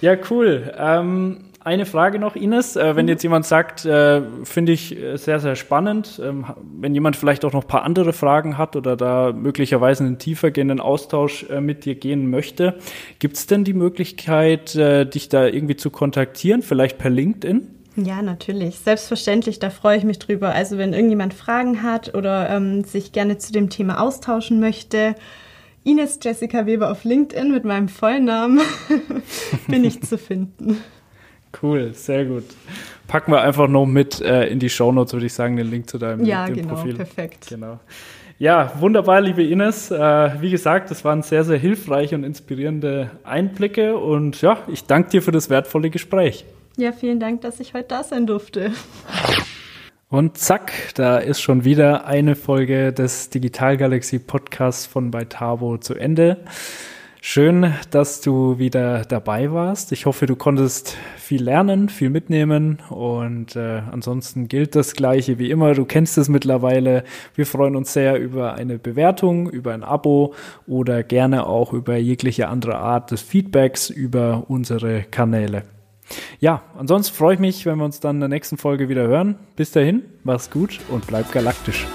Ja, 0.00 0.16
cool. 0.30 0.72
Ähm, 0.78 1.44
eine 1.60 1.84
Frage 1.84 2.18
noch, 2.18 2.34
Ines. 2.34 2.76
Äh, 2.76 2.96
wenn 2.96 3.08
jetzt 3.08 3.22
jemand 3.22 3.44
sagt, 3.44 3.84
äh, 3.84 4.22
finde 4.44 4.72
ich 4.72 4.98
äh, 4.98 5.16
sehr, 5.16 5.38
sehr 5.38 5.54
spannend, 5.54 6.20
ähm, 6.24 6.46
wenn 6.80 6.94
jemand 6.94 7.16
vielleicht 7.16 7.44
auch 7.44 7.52
noch 7.52 7.62
ein 7.64 7.68
paar 7.68 7.82
andere 7.82 8.14
Fragen 8.14 8.56
hat 8.56 8.74
oder 8.74 8.96
da 8.96 9.32
möglicherweise 9.32 10.02
einen 10.04 10.18
tiefer 10.18 10.50
gehenden 10.50 10.80
Austausch 10.80 11.44
äh, 11.50 11.60
mit 11.60 11.84
dir 11.84 11.94
gehen 11.94 12.30
möchte, 12.30 12.74
gibt 13.18 13.36
es 13.36 13.46
denn 13.46 13.64
die 13.64 13.74
Möglichkeit, 13.74 14.74
äh, 14.74 15.04
dich 15.04 15.28
da 15.28 15.46
irgendwie 15.46 15.76
zu 15.76 15.90
kontaktieren, 15.90 16.62
vielleicht 16.62 16.96
per 16.96 17.10
LinkedIn? 17.10 17.68
Ja, 17.96 18.22
natürlich. 18.22 18.78
Selbstverständlich, 18.78 19.58
da 19.58 19.68
freue 19.68 19.98
ich 19.98 20.04
mich 20.04 20.18
drüber. 20.18 20.54
Also 20.54 20.78
wenn 20.78 20.94
irgendjemand 20.94 21.34
Fragen 21.34 21.82
hat 21.82 22.14
oder 22.14 22.48
ähm, 22.48 22.84
sich 22.84 23.12
gerne 23.12 23.36
zu 23.36 23.52
dem 23.52 23.68
Thema 23.68 24.00
austauschen 24.00 24.60
möchte, 24.60 25.14
Ines 25.84 26.18
Jessica 26.22 26.66
Weber 26.66 26.90
auf 26.90 27.04
LinkedIn 27.04 27.50
mit 27.50 27.64
meinem 27.64 27.88
Vollnamen 27.88 28.60
bin 29.68 29.84
ich 29.84 30.02
zu 30.02 30.16
finden. 30.16 30.78
Cool, 31.60 31.92
sehr 31.92 32.24
gut. 32.24 32.44
Packen 33.08 33.32
wir 33.32 33.42
einfach 33.42 33.68
noch 33.68 33.86
mit 33.86 34.20
äh, 34.20 34.46
in 34.46 34.58
die 34.58 34.70
Shownotes, 34.70 35.12
würde 35.12 35.26
ich 35.26 35.34
sagen, 35.34 35.56
den 35.56 35.70
Link 35.70 35.90
zu 35.90 35.98
deinem 35.98 36.24
ja, 36.24 36.46
genau, 36.46 36.74
Profil. 36.74 36.94
perfekt. 36.94 37.46
Genau. 37.48 37.78
Ja, 38.38 38.72
wunderbar, 38.80 39.20
liebe 39.20 39.42
Ines. 39.42 39.90
Äh, 39.90 40.40
wie 40.40 40.50
gesagt, 40.50 40.90
das 40.90 41.04
waren 41.04 41.22
sehr, 41.22 41.44
sehr 41.44 41.58
hilfreiche 41.58 42.14
und 42.14 42.24
inspirierende 42.24 43.10
Einblicke 43.22 43.96
und 43.96 44.40
ja, 44.40 44.58
ich 44.68 44.84
danke 44.84 45.10
dir 45.10 45.22
für 45.22 45.32
das 45.32 45.50
wertvolle 45.50 45.90
Gespräch. 45.90 46.44
Ja, 46.76 46.92
vielen 46.92 47.20
Dank, 47.20 47.42
dass 47.42 47.60
ich 47.60 47.74
heute 47.74 47.88
da 47.88 48.02
sein 48.02 48.26
durfte. 48.26 48.72
Und 50.12 50.36
zack, 50.36 50.72
da 50.94 51.16
ist 51.16 51.40
schon 51.40 51.64
wieder 51.64 52.04
eine 52.04 52.36
Folge 52.36 52.92
des 52.92 53.30
Digital 53.30 53.78
Galaxy 53.78 54.18
Podcasts 54.18 54.84
von 54.84 55.10
bei 55.10 55.24
Tabo 55.24 55.78
zu 55.78 55.94
Ende. 55.94 56.44
Schön, 57.22 57.72
dass 57.90 58.20
du 58.20 58.58
wieder 58.58 59.06
dabei 59.06 59.52
warst. 59.52 59.90
Ich 59.90 60.04
hoffe, 60.04 60.26
du 60.26 60.36
konntest 60.36 60.98
viel 61.16 61.42
lernen, 61.42 61.88
viel 61.88 62.10
mitnehmen 62.10 62.80
und 62.90 63.56
äh, 63.56 63.80
ansonsten 63.90 64.48
gilt 64.48 64.76
das 64.76 64.92
gleiche 64.92 65.38
wie 65.38 65.50
immer. 65.50 65.72
Du 65.72 65.86
kennst 65.86 66.18
es 66.18 66.28
mittlerweile. 66.28 67.04
Wir 67.34 67.46
freuen 67.46 67.74
uns 67.74 67.94
sehr 67.94 68.20
über 68.20 68.52
eine 68.52 68.78
Bewertung, 68.78 69.48
über 69.48 69.72
ein 69.72 69.82
Abo 69.82 70.34
oder 70.66 71.02
gerne 71.04 71.46
auch 71.46 71.72
über 71.72 71.96
jegliche 71.96 72.48
andere 72.48 72.76
Art 72.76 73.12
des 73.12 73.22
Feedbacks 73.22 73.88
über 73.88 74.44
unsere 74.48 75.04
Kanäle. 75.04 75.62
Ja, 76.40 76.62
ansonsten 76.76 77.14
freue 77.14 77.34
ich 77.34 77.40
mich, 77.40 77.66
wenn 77.66 77.78
wir 77.78 77.84
uns 77.84 78.00
dann 78.00 78.16
in 78.16 78.20
der 78.20 78.28
nächsten 78.28 78.56
Folge 78.56 78.88
wieder 78.88 79.06
hören. 79.06 79.38
Bis 79.56 79.70
dahin, 79.72 80.02
mach's 80.24 80.50
gut 80.50 80.80
und 80.88 81.06
bleib 81.06 81.30
galaktisch. 81.32 81.86